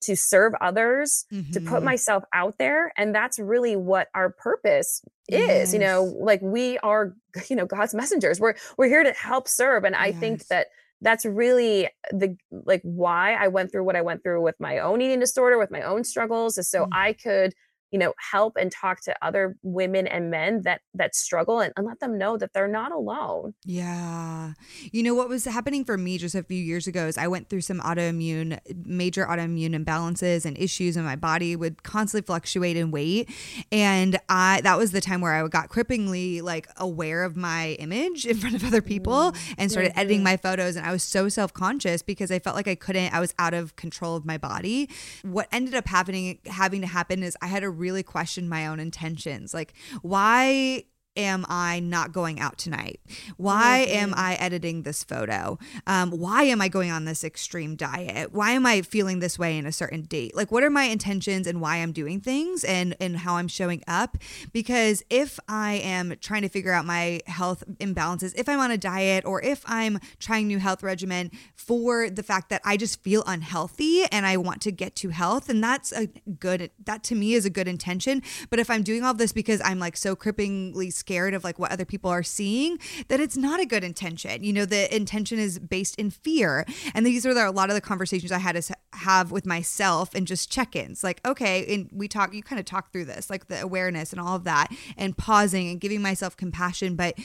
to 0.03 0.16
serve 0.16 0.55
others, 0.61 1.27
to 1.53 1.61
put 1.61 1.83
Mhm. 1.83 1.85
myself 1.85 2.25
out 2.33 2.57
there. 2.59 2.93
And 2.97 3.14
that's 3.14 3.39
really 3.39 3.77
what 3.77 4.09
our 4.14 4.31
purpose 4.31 5.03
is. 5.29 5.75
You 5.75 5.81
know, 5.81 6.05
like 6.05 6.41
we 6.41 6.79
are, 6.79 7.14
you 7.51 7.57
know, 7.57 7.66
God's 7.66 7.93
messengers. 7.93 8.41
We're 8.41 8.55
we're 8.79 8.89
here 8.89 9.03
to 9.03 9.12
help 9.12 9.47
serve. 9.49 9.85
And 9.85 9.95
I 9.97 10.12
think 10.12 10.47
that 10.47 10.69
that's 11.01 11.24
really 11.24 11.88
the 12.11 12.36
like 12.51 12.80
why 12.82 13.34
I 13.34 13.49
went 13.49 13.70
through 13.72 13.84
what 13.84 13.96
I 13.96 14.03
went 14.03 14.22
through 14.22 14.42
with 14.42 14.57
my 14.61 14.78
own 14.78 15.01
eating 15.01 15.20
disorder, 15.20 15.59
with 15.59 15.70
my 15.70 15.82
own 15.82 16.05
struggles, 16.05 16.59
is 16.59 16.70
so 16.70 16.86
Mm. 16.86 16.88
I 16.92 17.12
could, 17.12 17.55
you 17.91 17.99
know, 17.99 18.12
help 18.30 18.57
and 18.57 18.70
talk 18.70 19.01
to 19.03 19.14
other 19.24 19.57
women 19.62 20.07
and 20.07 20.30
men 20.30 20.62
that 20.62 20.80
that 20.95 21.14
struggle 21.14 21.61
and, 21.61 21.72
and 21.76 21.86
let 21.86 22.01
them 22.01 22.18
know 22.18 22.36
that 22.36 22.53
they're 22.53 22.68
not 22.68 22.93
alone. 22.93 23.55
Yeah. 23.64 24.53
You 24.93 25.03
know 25.03 25.14
what 25.14 25.28
was 25.28 25.45
happening 25.45 25.84
for 25.84 25.97
me 25.97 26.18
just 26.18 26.34
a 26.34 26.43
few 26.43 26.62
years 26.62 26.86
ago 26.86 27.07
is 27.07 27.16
I 27.16 27.28
went 27.28 27.49
through 27.49 27.62
some 27.62 27.80
autoimmune, 27.80 28.59
major 28.84 29.24
autoimmune 29.26 29.74
imbalances 29.74 30.45
and 30.45 30.59
issues 30.59 30.97
in 30.97 31.05
my 31.05 31.16
body 31.16 31.57
would 31.57 31.82
constantly 31.82 32.26
fluctuate 32.26 32.76
in 32.76 32.91
weight. 32.91 33.30
And 33.72 34.18
I, 34.28 34.61
that 34.62 34.76
was 34.78 34.93
the 34.93 35.01
time 35.01 35.20
where 35.20 35.32
I 35.32 35.47
got 35.49 35.68
cripplingly 35.68 36.43
like 36.43 36.68
aware 36.76 37.24
of 37.24 37.36
my 37.36 37.70
image 37.78 38.26
in 38.26 38.36
front 38.36 38.57
of 38.57 38.64
other 38.64 38.82
people 38.82 39.32
and 39.57 39.70
started 39.70 39.93
editing 39.99 40.20
Mhm. 40.20 40.24
my 40.24 40.36
photos. 40.36 40.76
And 40.76 40.86
I 40.86 40.93
was 40.93 41.03
so 41.03 41.28
self 41.28 41.53
conscious 41.53 42.03
because 42.03 42.30
I 42.30 42.39
felt 42.39 42.57
like 42.57 42.68
I 42.68 42.74
couldn't, 42.74 43.14
I 43.14 43.20
was 43.20 43.34
out 43.39 43.55
of 43.55 43.76
control 43.76 44.16
of 44.16 44.24
my 44.24 44.39
body. 44.39 44.89
What 45.22 45.49
ended 45.53 45.74
up 45.74 45.86
happening, 45.86 46.39
having 46.47 46.80
to 46.80 46.86
happen 46.86 47.22
is 47.22 47.36
I 47.41 47.47
had 47.47 47.61
to 47.61 47.70
really 47.79 48.03
question 48.03 48.49
my 48.49 48.66
own 48.66 48.81
intentions. 48.81 49.55
Like, 49.55 49.74
why 50.03 50.85
am 51.19 51.45
I 51.49 51.81
not 51.81 52.12
going 52.12 52.41
out 52.41 52.57
tonight? 52.57 53.01
Why 53.37 53.85
mm-hmm. 53.87 53.99
am 53.99 54.14
I 54.16 54.37
editing 54.37 54.83
this 54.83 55.03
photo? 55.05 55.59
Um, 55.87 56.12
why 56.12 56.45
am 56.45 56.62
I 56.62 56.69
going 56.69 56.91
on 56.91 57.05
this 57.05 57.25
extreme 57.25 57.75
diet? 57.75 58.33
Why 58.33 58.53
am 58.53 58.64
I 58.64 58.83
feeling 58.83 59.19
this 59.19 59.39
way 59.39 59.59
in 59.59 59.66
a 59.66 59.73
certain 59.73 60.03
date? 60.03 60.35
Like, 60.35 60.53
what 60.53 60.62
are 60.62 60.71
my 60.71 60.85
intentions 60.85 61.47
and 61.47 61.61
why 61.61 61.79
I'm 61.79 61.93
doing 61.93 62.21
things 62.21 62.64
and, 62.64 62.97
and 63.01 63.19
how 63.19 63.35
I'm 63.35 63.49
showing 63.49 63.83
up? 63.89 64.16
Because 64.53 65.03
if 65.11 65.41
I 65.49 65.75
am 65.75 66.14
trying 66.21 66.43
to 66.43 66.49
figure 66.49 66.73
out 66.73 66.87
my 66.87 67.21
health 67.27 67.64
imbalances, 67.79 68.33
if 68.39 68.49
I'm 68.49 68.61
on 68.61 68.71
a 68.71 68.79
diet 68.79 69.25
or 69.25 69.43
if 69.43 69.64
I'm 69.66 69.99
trying 70.21 70.47
new 70.47 70.59
health 70.59 70.83
regimen 70.83 71.33
for 71.57 72.09
the 72.09 72.23
fact 72.23 72.49
that 72.51 72.62
I 72.64 72.77
just 72.77 73.03
feel 73.03 73.25
unhealthy 73.27 74.05
and 74.05 74.25
I 74.25 74.37
want 74.37 74.62
to 74.62 74.71
get 74.71 74.95
to 74.97 75.09
health, 75.09 75.49
and 75.49 75.62
that's 75.62 75.91
a 75.93 76.07
good, 76.39 76.71
that 76.85 77.03
to 77.05 77.16
me 77.16 77.35
is 77.35 77.45
a 77.45 77.51
good 77.51 77.66
intention. 77.66 78.23
But 78.51 78.61
if 78.61 78.71
I'm 78.71 78.85
doing 78.85 79.03
all 79.03 79.14
this 79.14 79.33
because 79.33 79.61
I'm 79.64 79.81
like 79.81 79.97
so 79.97 80.14
cripplingly 80.14 80.93
scared 81.09 81.33
of 81.33 81.43
like 81.43 81.59
what 81.59 81.73
other 81.73 81.87
people 81.87 82.11
are 82.11 82.23
seeing, 82.23 82.79
that 83.09 83.19
it's 83.19 83.37
not 83.37 83.61
a 83.61 83.65
good 83.65 83.83
intention. 83.83 84.45
You 84.45 84.53
know, 84.53 84.67
the 84.67 84.95
intention 84.95 85.39
is 85.39 85.59
based 85.59 85.95
in 85.99 86.11
fear. 86.11 86.67
And 86.93 87.07
these 87.07 87.25
are 87.25 87.31
a 87.31 87.51
lot 87.51 87.71
of 87.71 87.75
the 87.75 87.81
conversations 87.81 88.31
I 88.31 88.39
had 88.39 88.63
to 88.63 88.75
have 88.93 89.31
with 89.31 89.47
myself 89.47 90.15
and 90.15 90.27
just 90.27 90.53
check 90.53 90.77
ins. 90.77 91.03
Like, 91.03 91.27
okay, 91.27 91.65
and 91.75 91.89
we 91.91 92.09
talk, 92.09 92.35
you 92.35 92.43
kind 92.43 92.61
of 92.61 92.67
talk 92.67 92.93
through 92.93 93.07
this, 93.07 93.31
like 93.31 93.49
the 93.49 93.63
awareness 93.63 94.13
and 94.13 94.21
all 94.21 94.37
of 94.37 94.45
that, 94.45 94.69
and 94.99 95.17
pausing 95.17 95.71
and 95.71 95.81
giving 95.81 96.03
myself 96.03 96.37
compassion. 96.37 96.95
But 96.95 97.19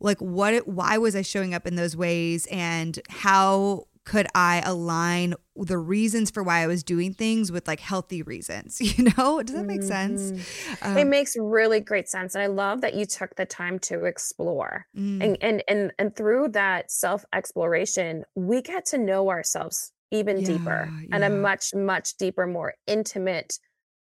like, 0.00 0.18
what, 0.20 0.68
why 0.68 0.98
was 0.98 1.16
I 1.16 1.22
showing 1.22 1.54
up 1.54 1.66
in 1.66 1.76
those 1.76 1.96
ways? 1.96 2.46
And 2.50 2.98
how 3.08 3.86
could 4.10 4.26
I 4.34 4.60
align 4.66 5.34
the 5.54 5.78
reasons 5.78 6.32
for 6.32 6.42
why 6.42 6.64
I 6.64 6.66
was 6.66 6.82
doing 6.82 7.14
things 7.14 7.52
with 7.52 7.68
like 7.68 7.78
healthy 7.78 8.22
reasons? 8.22 8.80
You 9.00 9.04
know, 9.16 9.40
does 9.40 9.54
that 9.54 9.66
make 9.66 9.84
sense? 9.84 10.32
Mm-hmm. 10.32 10.90
Um, 10.90 10.98
it 10.98 11.06
makes 11.06 11.36
really 11.38 11.78
great 11.78 12.08
sense, 12.08 12.34
and 12.34 12.42
I 12.42 12.48
love 12.48 12.80
that 12.80 12.94
you 12.94 13.06
took 13.06 13.36
the 13.36 13.46
time 13.46 13.78
to 13.80 14.06
explore, 14.06 14.86
mm. 14.98 15.22
and 15.22 15.38
and 15.40 15.62
and 15.68 15.92
and 15.96 16.16
through 16.16 16.48
that 16.48 16.90
self 16.90 17.24
exploration, 17.32 18.24
we 18.34 18.62
get 18.62 18.84
to 18.86 18.98
know 18.98 19.30
ourselves 19.30 19.92
even 20.10 20.38
yeah, 20.38 20.46
deeper 20.46 20.90
yeah. 20.90 21.08
and 21.12 21.22
a 21.22 21.30
much 21.30 21.72
much 21.72 22.16
deeper, 22.18 22.48
more 22.48 22.74
intimate 22.88 23.58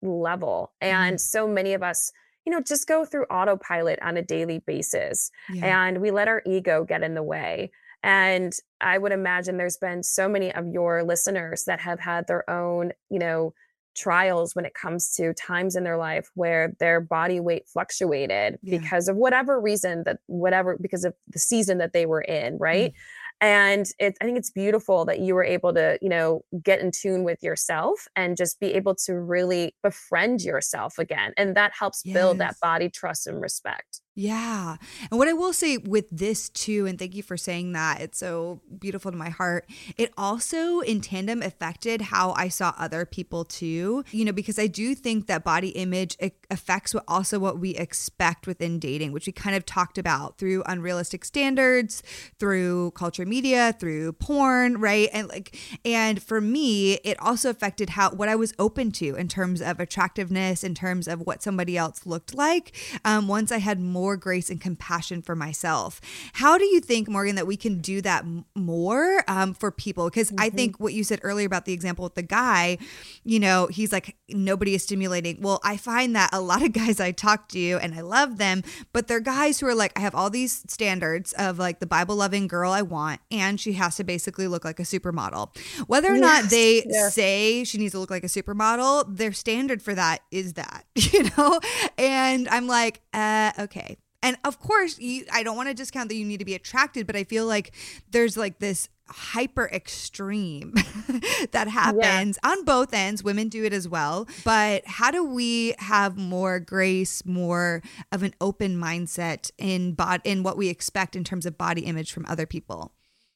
level. 0.00 0.72
And 0.80 1.16
mm. 1.16 1.20
so 1.20 1.48
many 1.48 1.72
of 1.74 1.82
us 1.82 2.12
you 2.46 2.52
know, 2.54 2.62
just 2.62 2.86
go 2.86 3.04
through 3.04 3.24
autopilot 3.24 3.98
on 4.00 4.16
a 4.16 4.22
daily 4.22 4.60
basis. 4.60 5.30
Yeah. 5.52 5.86
And 5.86 6.00
we 6.00 6.10
let 6.10 6.28
our 6.28 6.40
ego 6.46 6.82
get 6.82 7.02
in 7.02 7.12
the 7.12 7.22
way. 7.22 7.70
And 8.02 8.52
I 8.80 8.98
would 8.98 9.12
imagine 9.12 9.56
there's 9.56 9.76
been 9.76 10.02
so 10.02 10.28
many 10.28 10.52
of 10.54 10.68
your 10.68 11.02
listeners 11.02 11.64
that 11.64 11.80
have 11.80 12.00
had 12.00 12.26
their 12.26 12.48
own, 12.48 12.92
you 13.10 13.18
know, 13.18 13.54
trials 13.96 14.54
when 14.54 14.64
it 14.64 14.74
comes 14.74 15.12
to 15.16 15.34
times 15.34 15.74
in 15.74 15.82
their 15.82 15.96
life 15.96 16.30
where 16.34 16.72
their 16.78 17.00
body 17.00 17.40
weight 17.40 17.66
fluctuated 17.66 18.56
yeah. 18.62 18.78
because 18.78 19.08
of 19.08 19.16
whatever 19.16 19.60
reason 19.60 20.04
that 20.04 20.18
whatever 20.26 20.78
because 20.80 21.04
of 21.04 21.14
the 21.26 21.38
season 21.40 21.78
that 21.78 21.92
they 21.92 22.06
were 22.06 22.20
in, 22.20 22.56
right? 22.58 22.92
Mm 22.92 22.96
and 23.40 23.86
it, 23.98 24.16
i 24.20 24.24
think 24.24 24.36
it's 24.36 24.50
beautiful 24.50 25.04
that 25.04 25.20
you 25.20 25.34
were 25.34 25.44
able 25.44 25.72
to 25.72 25.98
you 26.02 26.08
know 26.08 26.42
get 26.62 26.80
in 26.80 26.90
tune 26.90 27.24
with 27.24 27.42
yourself 27.42 28.08
and 28.16 28.36
just 28.36 28.58
be 28.60 28.74
able 28.74 28.94
to 28.94 29.14
really 29.14 29.74
befriend 29.82 30.42
yourself 30.42 30.98
again 30.98 31.32
and 31.36 31.56
that 31.56 31.72
helps 31.78 32.02
yes. 32.04 32.14
build 32.14 32.38
that 32.38 32.56
body 32.60 32.88
trust 32.88 33.26
and 33.26 33.40
respect 33.40 34.00
yeah. 34.18 34.78
And 35.12 35.18
what 35.20 35.28
I 35.28 35.32
will 35.32 35.52
say 35.52 35.76
with 35.76 36.10
this 36.10 36.48
too, 36.48 36.86
and 36.86 36.98
thank 36.98 37.14
you 37.14 37.22
for 37.22 37.36
saying 37.36 37.70
that, 37.74 38.00
it's 38.00 38.18
so 38.18 38.60
beautiful 38.76 39.12
to 39.12 39.16
my 39.16 39.28
heart. 39.28 39.70
It 39.96 40.12
also 40.18 40.80
in 40.80 41.00
tandem 41.00 41.40
affected 41.40 42.00
how 42.00 42.32
I 42.32 42.48
saw 42.48 42.74
other 42.76 43.06
people 43.06 43.44
too, 43.44 44.02
you 44.10 44.24
know, 44.24 44.32
because 44.32 44.58
I 44.58 44.66
do 44.66 44.96
think 44.96 45.28
that 45.28 45.44
body 45.44 45.68
image 45.68 46.16
affects 46.50 46.92
what 46.92 47.04
also 47.06 47.38
what 47.38 47.60
we 47.60 47.76
expect 47.76 48.48
within 48.48 48.80
dating, 48.80 49.12
which 49.12 49.28
we 49.28 49.32
kind 49.32 49.54
of 49.54 49.64
talked 49.64 49.98
about 49.98 50.36
through 50.36 50.64
unrealistic 50.66 51.24
standards, 51.24 52.02
through 52.40 52.90
culture 52.96 53.24
media, 53.24 53.72
through 53.78 54.14
porn, 54.14 54.80
right? 54.80 55.08
And 55.12 55.28
like, 55.28 55.56
and 55.84 56.20
for 56.20 56.40
me, 56.40 56.94
it 57.04 57.16
also 57.20 57.50
affected 57.50 57.90
how 57.90 58.10
what 58.10 58.28
I 58.28 58.34
was 58.34 58.52
open 58.58 58.90
to 58.92 59.14
in 59.14 59.28
terms 59.28 59.62
of 59.62 59.78
attractiveness, 59.78 60.64
in 60.64 60.74
terms 60.74 61.06
of 61.06 61.20
what 61.20 61.40
somebody 61.40 61.76
else 61.76 62.04
looked 62.04 62.34
like. 62.34 62.74
Um, 63.04 63.28
once 63.28 63.52
I 63.52 63.58
had 63.58 63.78
more 63.78 64.07
more 64.08 64.16
grace 64.16 64.48
and 64.48 64.58
compassion 64.58 65.20
for 65.20 65.36
myself. 65.36 66.00
How 66.32 66.56
do 66.56 66.64
you 66.64 66.80
think, 66.80 67.10
Morgan, 67.10 67.34
that 67.34 67.46
we 67.46 67.58
can 67.58 67.76
do 67.76 68.00
that 68.00 68.24
more 68.54 69.22
um, 69.28 69.52
for 69.52 69.70
people? 69.70 70.06
Because 70.06 70.30
mm-hmm. 70.30 70.40
I 70.40 70.48
think 70.48 70.80
what 70.80 70.94
you 70.94 71.04
said 71.04 71.20
earlier 71.22 71.46
about 71.46 71.66
the 71.66 71.74
example 71.74 72.04
with 72.04 72.14
the 72.14 72.22
guy, 72.22 72.78
you 73.22 73.38
know, 73.38 73.66
he's 73.66 73.92
like, 73.92 74.16
nobody 74.30 74.74
is 74.74 74.82
stimulating. 74.82 75.42
Well, 75.42 75.60
I 75.62 75.76
find 75.76 76.16
that 76.16 76.30
a 76.32 76.40
lot 76.40 76.62
of 76.62 76.72
guys 76.72 77.00
I 77.00 77.12
talk 77.12 77.50
to 77.50 77.78
and 77.82 77.94
I 77.94 78.00
love 78.00 78.38
them, 78.38 78.62
but 78.94 79.08
they're 79.08 79.20
guys 79.20 79.60
who 79.60 79.66
are 79.66 79.74
like, 79.74 79.92
I 79.94 80.00
have 80.00 80.14
all 80.14 80.30
these 80.30 80.64
standards 80.68 81.34
of 81.34 81.58
like 81.58 81.80
the 81.80 81.86
Bible 81.86 82.16
loving 82.16 82.46
girl 82.46 82.72
I 82.72 82.80
want, 82.80 83.20
and 83.30 83.60
she 83.60 83.74
has 83.74 83.96
to 83.96 84.04
basically 84.04 84.48
look 84.48 84.64
like 84.64 84.80
a 84.80 84.84
supermodel. 84.84 85.54
Whether 85.86 86.08
or 86.08 86.16
yes. 86.16 86.20
not 86.22 86.50
they 86.50 86.82
yes. 86.88 87.14
say 87.14 87.62
she 87.64 87.76
needs 87.76 87.92
to 87.92 87.98
look 87.98 88.10
like 88.10 88.24
a 88.24 88.28
supermodel, 88.28 89.18
their 89.18 89.32
standard 89.32 89.82
for 89.82 89.94
that 89.94 90.20
is 90.30 90.54
that, 90.54 90.86
you 90.94 91.24
know? 91.36 91.60
And 91.98 92.48
I'm 92.48 92.66
like, 92.66 93.02
uh, 93.12 93.52
okay, 93.58 93.97
and 94.22 94.36
of 94.44 94.58
course, 94.58 94.98
you, 94.98 95.24
I 95.32 95.42
don't 95.42 95.56
want 95.56 95.68
to 95.68 95.74
discount 95.74 96.08
that 96.08 96.16
you 96.16 96.24
need 96.24 96.38
to 96.38 96.44
be 96.44 96.54
attracted, 96.54 97.06
but 97.06 97.16
I 97.16 97.24
feel 97.24 97.46
like 97.46 97.72
there's 98.10 98.36
like 98.36 98.58
this 98.58 98.88
hyper 99.10 99.66
extreme 99.72 100.72
that 101.52 101.68
happens 101.68 102.38
yeah. 102.42 102.50
on 102.50 102.64
both 102.64 102.92
ends. 102.92 103.22
Women 103.22 103.48
do 103.48 103.64
it 103.64 103.72
as 103.72 103.88
well. 103.88 104.28
But 104.44 104.86
how 104.86 105.10
do 105.10 105.24
we 105.24 105.74
have 105.78 106.16
more 106.16 106.60
grace, 106.60 107.24
more 107.24 107.82
of 108.12 108.22
an 108.22 108.34
open 108.40 108.78
mindset 108.78 109.50
in 109.56 109.92
bod- 109.92 110.22
in 110.24 110.42
what 110.42 110.56
we 110.56 110.68
expect 110.68 111.16
in 111.16 111.24
terms 111.24 111.46
of 111.46 111.56
body 111.56 111.82
image 111.82 112.12
from 112.12 112.26
other 112.28 112.46
people? 112.46 112.92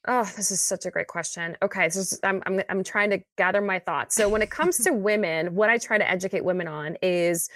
Oh, 0.09 0.25
this 0.37 0.51
is 0.51 0.61
such 0.61 0.85
a 0.85 0.91
great 0.91 1.07
question. 1.07 1.57
Okay, 1.63 1.89
so 1.89 2.17
I'm, 2.25 2.43
I'm 2.45 2.61
I'm 2.69 2.83
trying 2.83 3.11
to 3.11 3.23
gather 3.37 3.61
my 3.61 3.79
thoughts. 3.79 4.17
So 4.17 4.29
when 4.29 4.43
it 4.43 4.51
comes 4.51 4.79
to 4.79 4.93
women, 4.93 5.55
what 5.55 5.71
I 5.71 5.79
try 5.79 5.97
to 5.97 6.11
educate 6.11 6.45
women 6.45 6.67
on 6.67 6.97
is 7.03 7.49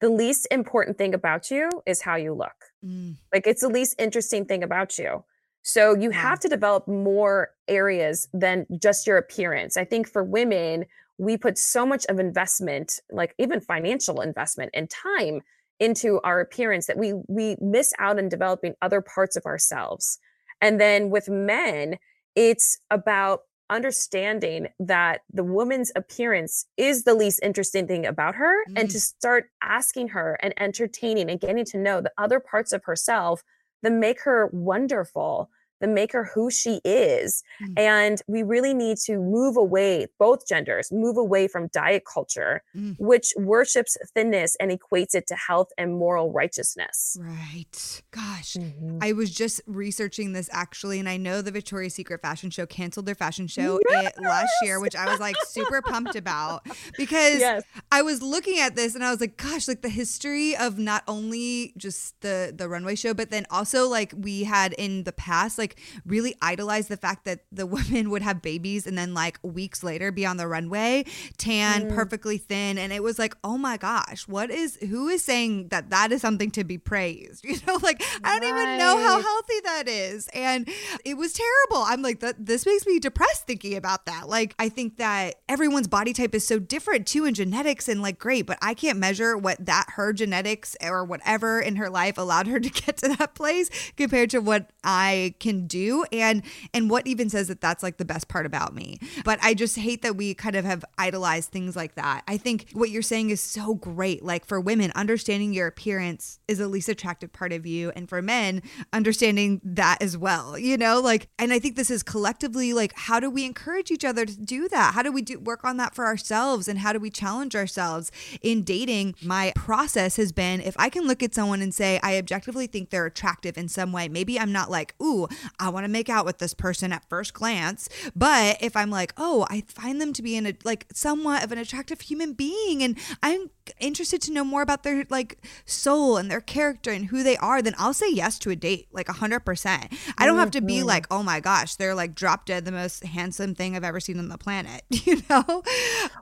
the 0.00 0.08
least 0.08 0.46
important 0.50 0.98
thing 0.98 1.14
about 1.14 1.50
you 1.50 1.68
is 1.86 2.02
how 2.02 2.16
you 2.16 2.34
look. 2.34 2.54
Mm. 2.84 3.16
Like 3.32 3.46
it's 3.46 3.62
the 3.62 3.68
least 3.68 3.96
interesting 3.98 4.44
thing 4.44 4.62
about 4.62 4.98
you. 4.98 5.24
So 5.62 5.94
you 5.94 6.10
yeah. 6.10 6.20
have 6.22 6.40
to 6.40 6.48
develop 6.48 6.86
more 6.86 7.50
areas 7.66 8.28
than 8.32 8.66
just 8.80 9.06
your 9.06 9.16
appearance. 9.16 9.76
I 9.76 9.84
think 9.84 10.08
for 10.08 10.22
women, 10.22 10.86
we 11.18 11.36
put 11.36 11.58
so 11.58 11.84
much 11.84 12.06
of 12.06 12.18
investment, 12.18 13.00
like 13.10 13.34
even 13.38 13.60
financial 13.60 14.20
investment 14.20 14.70
and 14.72 14.88
time 14.88 15.40
into 15.80 16.20
our 16.22 16.40
appearance 16.40 16.86
that 16.86 16.98
we 16.98 17.14
we 17.28 17.56
miss 17.60 17.92
out 17.98 18.18
on 18.18 18.28
developing 18.28 18.74
other 18.82 19.00
parts 19.00 19.36
of 19.36 19.46
ourselves. 19.46 20.18
And 20.60 20.80
then 20.80 21.10
with 21.10 21.28
men, 21.28 21.98
it's 22.34 22.80
about 22.90 23.42
understanding 23.70 24.68
that 24.78 25.22
the 25.32 25.44
woman's 25.44 25.92
appearance 25.94 26.66
is 26.76 27.04
the 27.04 27.14
least 27.14 27.40
interesting 27.42 27.86
thing 27.86 28.06
about 28.06 28.34
her 28.34 28.64
mm. 28.66 28.72
and 28.76 28.90
to 28.90 29.00
start 29.00 29.50
asking 29.62 30.08
her 30.08 30.38
and 30.42 30.54
entertaining 30.58 31.30
and 31.30 31.40
getting 31.40 31.64
to 31.64 31.78
know 31.78 32.00
the 32.00 32.12
other 32.18 32.40
parts 32.40 32.72
of 32.72 32.84
herself 32.84 33.42
that 33.82 33.92
make 33.92 34.22
her 34.22 34.48
wonderful 34.52 35.50
the 35.80 35.88
maker 35.88 36.30
who 36.34 36.50
she 36.50 36.80
is. 36.84 37.42
Mm. 37.62 37.78
And 37.78 38.22
we 38.26 38.42
really 38.42 38.74
need 38.74 38.98
to 38.98 39.18
move 39.18 39.56
away, 39.56 40.06
both 40.18 40.46
genders, 40.46 40.90
move 40.92 41.16
away 41.16 41.48
from 41.48 41.68
diet 41.68 42.04
culture, 42.12 42.62
mm. 42.76 42.96
which 42.98 43.32
worships 43.36 43.96
thinness 44.14 44.56
and 44.60 44.70
equates 44.70 45.14
it 45.14 45.26
to 45.28 45.34
health 45.34 45.68
and 45.78 45.96
moral 45.96 46.32
righteousness. 46.32 47.16
Right. 47.20 48.02
Gosh, 48.10 48.54
mm-hmm. 48.54 48.98
I 49.00 49.12
was 49.12 49.30
just 49.30 49.60
researching 49.66 50.32
this 50.32 50.48
actually, 50.52 50.98
and 50.98 51.08
I 51.08 51.16
know 51.16 51.42
the 51.42 51.50
Victoria's 51.50 51.94
Secret 51.94 52.22
fashion 52.22 52.50
show 52.50 52.66
canceled 52.66 53.06
their 53.06 53.14
fashion 53.14 53.46
show 53.46 53.80
yes! 53.88 54.12
last 54.20 54.52
year, 54.62 54.80
which 54.80 54.96
I 54.96 55.10
was 55.10 55.20
like 55.20 55.36
super 55.46 55.82
pumped 55.82 56.16
about 56.16 56.66
because 56.96 57.40
yes. 57.40 57.62
I 57.90 58.02
was 58.02 58.22
looking 58.22 58.58
at 58.58 58.76
this 58.76 58.94
and 58.94 59.04
I 59.04 59.10
was 59.10 59.20
like, 59.20 59.36
gosh, 59.36 59.68
like 59.68 59.82
the 59.82 59.88
history 59.88 60.56
of 60.56 60.78
not 60.78 61.02
only 61.06 61.72
just 61.76 62.20
the 62.20 62.52
the 62.54 62.68
runway 62.68 62.94
show, 62.94 63.14
but 63.14 63.30
then 63.30 63.46
also 63.50 63.88
like 63.88 64.12
we 64.16 64.44
had 64.44 64.72
in 64.74 65.04
the 65.04 65.12
past, 65.12 65.58
like 65.58 65.67
like 65.68 66.02
really 66.06 66.34
idolized 66.40 66.88
the 66.88 66.96
fact 66.96 67.24
that 67.24 67.40
the 67.52 67.66
women 67.78 68.10
would 68.10 68.22
have 68.22 68.42
babies 68.42 68.86
and 68.86 68.96
then 68.96 69.14
like 69.14 69.38
weeks 69.42 69.82
later 69.82 70.10
be 70.10 70.24
on 70.24 70.36
the 70.36 70.46
runway, 70.46 71.04
tan, 71.36 71.90
mm. 71.90 71.94
perfectly 71.94 72.38
thin. 72.38 72.78
And 72.78 72.92
it 72.92 73.02
was 73.02 73.18
like, 73.18 73.36
oh 73.44 73.58
my 73.58 73.76
gosh, 73.76 74.26
what 74.26 74.50
is, 74.50 74.76
who 74.76 75.08
is 75.08 75.24
saying 75.24 75.68
that 75.68 75.90
that 75.90 76.12
is 76.12 76.20
something 76.20 76.50
to 76.52 76.64
be 76.64 76.78
praised? 76.78 77.44
You 77.48 77.56
know, 77.66 77.78
like 77.82 78.02
I 78.22 78.38
don't 78.38 78.52
right. 78.52 78.62
even 78.62 78.78
know 78.78 78.98
how 78.98 79.22
healthy 79.22 79.60
that 79.64 79.88
is. 79.88 80.28
And 80.34 80.68
it 81.02 81.16
was 81.16 81.32
terrible. 81.32 81.82
I'm 81.86 82.02
like, 82.02 82.20
that 82.20 82.44
this 82.44 82.66
makes 82.66 82.86
me 82.86 82.98
depressed 82.98 83.46
thinking 83.46 83.74
about 83.74 84.04
that. 84.04 84.28
Like, 84.28 84.54
I 84.58 84.68
think 84.68 84.98
that 84.98 85.36
everyone's 85.48 85.88
body 85.88 86.12
type 86.12 86.34
is 86.34 86.46
so 86.46 86.58
different 86.58 87.06
too 87.06 87.24
in 87.24 87.32
genetics 87.32 87.88
and 87.88 88.02
like, 88.02 88.18
great, 88.18 88.44
but 88.46 88.58
I 88.60 88.74
can't 88.74 88.98
measure 88.98 89.36
what 89.36 89.64
that 89.64 89.86
her 89.94 90.12
genetics 90.12 90.76
or 90.82 91.04
whatever 91.04 91.58
in 91.58 91.76
her 91.76 91.88
life 91.88 92.18
allowed 92.18 92.48
her 92.48 92.60
to 92.60 92.68
get 92.84 92.98
to 92.98 93.08
that 93.16 93.34
place 93.34 93.70
compared 93.96 94.28
to 94.30 94.40
what 94.40 94.70
I 94.84 95.34
can 95.40 95.57
do 95.66 96.04
and 96.12 96.42
and 96.74 96.90
what 96.90 97.06
even 97.06 97.28
says 97.30 97.48
that 97.48 97.60
that's 97.60 97.82
like 97.82 97.96
the 97.96 98.04
best 98.04 98.28
part 98.28 98.46
about 98.46 98.74
me. 98.74 98.98
But 99.24 99.38
I 99.42 99.54
just 99.54 99.76
hate 99.76 100.02
that 100.02 100.16
we 100.16 100.34
kind 100.34 100.56
of 100.56 100.64
have 100.64 100.84
idolized 100.96 101.50
things 101.50 101.76
like 101.76 101.94
that. 101.94 102.22
I 102.28 102.36
think 102.36 102.70
what 102.72 102.90
you're 102.90 103.02
saying 103.02 103.30
is 103.30 103.40
so 103.40 103.74
great. 103.74 104.22
Like 104.24 104.44
for 104.44 104.60
women, 104.60 104.92
understanding 104.94 105.52
your 105.52 105.66
appearance 105.66 106.40
is 106.48 106.58
the 106.58 106.68
least 106.68 106.88
attractive 106.88 107.32
part 107.32 107.52
of 107.52 107.66
you 107.66 107.90
and 107.96 108.08
for 108.08 108.22
men, 108.22 108.62
understanding 108.92 109.60
that 109.64 109.98
as 110.00 110.16
well. 110.16 110.58
You 110.58 110.76
know, 110.76 111.00
like 111.00 111.28
and 111.38 111.52
I 111.52 111.58
think 111.58 111.76
this 111.76 111.90
is 111.90 112.02
collectively 112.02 112.72
like 112.72 112.92
how 112.96 113.20
do 113.20 113.30
we 113.30 113.44
encourage 113.44 113.90
each 113.90 114.04
other 114.04 114.24
to 114.24 114.36
do 114.36 114.68
that? 114.68 114.94
How 114.94 115.02
do 115.02 115.12
we 115.12 115.22
do 115.22 115.38
work 115.38 115.64
on 115.64 115.76
that 115.78 115.94
for 115.94 116.04
ourselves 116.04 116.68
and 116.68 116.78
how 116.78 116.92
do 116.92 116.98
we 116.98 117.10
challenge 117.10 117.54
ourselves 117.54 118.10
in 118.42 118.62
dating? 118.62 119.14
My 119.22 119.52
process 119.54 120.16
has 120.16 120.32
been 120.32 120.60
if 120.60 120.74
I 120.78 120.88
can 120.88 121.06
look 121.06 121.22
at 121.22 121.34
someone 121.34 121.62
and 121.62 121.74
say 121.74 122.00
I 122.02 122.18
objectively 122.18 122.66
think 122.66 122.90
they're 122.90 123.06
attractive 123.06 123.56
in 123.58 123.68
some 123.68 123.92
way, 123.92 124.08
maybe 124.08 124.38
I'm 124.38 124.52
not 124.52 124.70
like, 124.70 124.94
"Ooh, 125.02 125.28
I 125.58 125.68
want 125.70 125.84
to 125.84 125.90
make 125.90 126.08
out 126.08 126.24
with 126.24 126.38
this 126.38 126.54
person 126.54 126.92
at 126.92 127.08
first 127.08 127.34
glance," 127.34 127.88
but 128.14 128.58
if 128.60 128.76
I'm 128.76 128.90
like, 128.90 129.12
"Oh, 129.16 129.46
I 129.50 129.64
find 129.68 130.00
them 130.00 130.12
to 130.14 130.22
be 130.22 130.36
in 130.36 130.46
a 130.46 130.54
like 130.64 130.86
somewhat 130.92 131.44
of 131.44 131.52
an 131.52 131.58
attractive 131.58 132.00
human 132.02 132.32
being 132.32 132.82
and 132.82 132.96
I'm 133.22 133.50
interested 133.80 134.22
to 134.22 134.32
know 134.32 134.44
more 134.44 134.62
about 134.62 134.82
their 134.82 135.04
like 135.10 135.38
soul 135.66 136.16
and 136.16 136.30
their 136.30 136.40
character 136.40 136.90
and 136.90 137.06
who 137.06 137.22
they 137.22 137.36
are, 137.38 137.62
then 137.62 137.74
I'll 137.78 137.94
say 137.94 138.10
yes 138.10 138.38
to 138.40 138.50
a 138.50 138.56
date 138.56 138.88
like 138.92 139.08
a 139.08 139.14
hundred 139.14 139.40
percent. 139.40 139.92
I 140.16 140.26
don't 140.26 140.38
have 140.38 140.50
to 140.52 140.60
be 140.60 140.78
mm-hmm. 140.78 140.86
like, 140.86 141.06
oh 141.10 141.22
my 141.22 141.40
gosh, 141.40 141.74
they're 141.76 141.94
like 141.94 142.14
drop 142.14 142.46
dead 142.46 142.64
the 142.64 142.72
most 142.72 143.04
handsome 143.04 143.54
thing 143.54 143.76
I've 143.76 143.84
ever 143.84 144.00
seen 144.00 144.18
on 144.18 144.28
the 144.28 144.38
planet, 144.38 144.82
you 144.90 145.22
know? 145.28 145.62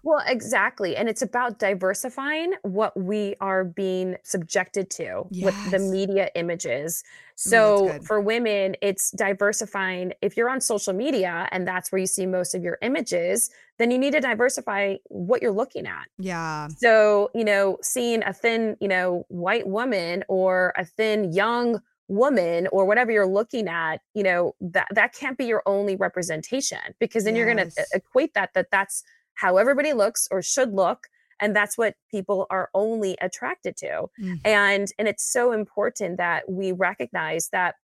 Well, 0.02 0.22
exactly. 0.26 0.96
And 0.96 1.08
it's 1.08 1.22
about 1.22 1.58
diversifying 1.58 2.54
what 2.62 2.96
we 2.96 3.34
are 3.40 3.64
being 3.64 4.16
subjected 4.22 4.90
to 4.90 5.26
with 5.30 5.70
the 5.70 5.78
media 5.78 6.30
images. 6.34 7.04
Mm, 7.36 7.50
that's 7.50 7.50
So 7.50 7.86
good. 7.88 8.04
for 8.04 8.20
women, 8.20 8.76
it's 8.82 9.10
diversifying. 9.10 10.12
If 10.22 10.36
you're 10.36 10.48
on 10.48 10.60
social 10.60 10.92
media 10.92 11.48
and 11.52 11.66
that's 11.66 11.92
where 11.92 11.98
you 11.98 12.06
see 12.06 12.26
most 12.26 12.54
of 12.54 12.62
your 12.62 12.78
images, 12.82 13.50
then 13.78 13.90
you 13.90 13.98
need 13.98 14.12
to 14.12 14.20
diversify 14.20 14.96
what 15.04 15.42
you're 15.42 15.52
looking 15.52 15.86
at. 15.86 16.06
Yeah. 16.18 16.68
So, 16.68 17.30
you 17.34 17.44
know, 17.44 17.76
seeing 17.82 18.22
a 18.22 18.32
thin, 18.32 18.76
you 18.80 18.88
know, 18.88 19.26
white 19.28 19.66
woman 19.66 20.24
or 20.28 20.72
a 20.76 20.84
thin 20.84 21.32
young 21.32 21.82
woman 22.08 22.68
or 22.72 22.86
whatever 22.86 23.10
you're 23.10 23.26
looking 23.26 23.68
at, 23.68 24.00
you 24.14 24.22
know, 24.22 24.54
that 24.60 24.86
that 24.92 25.12
can't 25.12 25.36
be 25.36 25.44
your 25.44 25.62
only 25.66 25.96
representation 25.96 26.78
because 27.00 27.24
then 27.24 27.36
you're 27.36 27.52
going 27.52 27.68
to 27.70 27.80
uh, 27.80 27.84
equate 27.92 28.32
that 28.34 28.54
that 28.54 28.70
that's 28.70 29.02
how 29.34 29.58
everybody 29.58 29.92
looks 29.92 30.26
or 30.30 30.40
should 30.40 30.72
look 30.72 31.08
and 31.40 31.54
that's 31.54 31.76
what 31.76 31.94
people 32.10 32.46
are 32.50 32.70
only 32.74 33.16
attracted 33.20 33.76
to. 33.78 34.06
Mm. 34.20 34.40
And 34.44 34.88
and 34.98 35.08
it's 35.08 35.30
so 35.30 35.52
important 35.52 36.18
that 36.18 36.50
we 36.50 36.72
recognize 36.72 37.48
that 37.50 37.76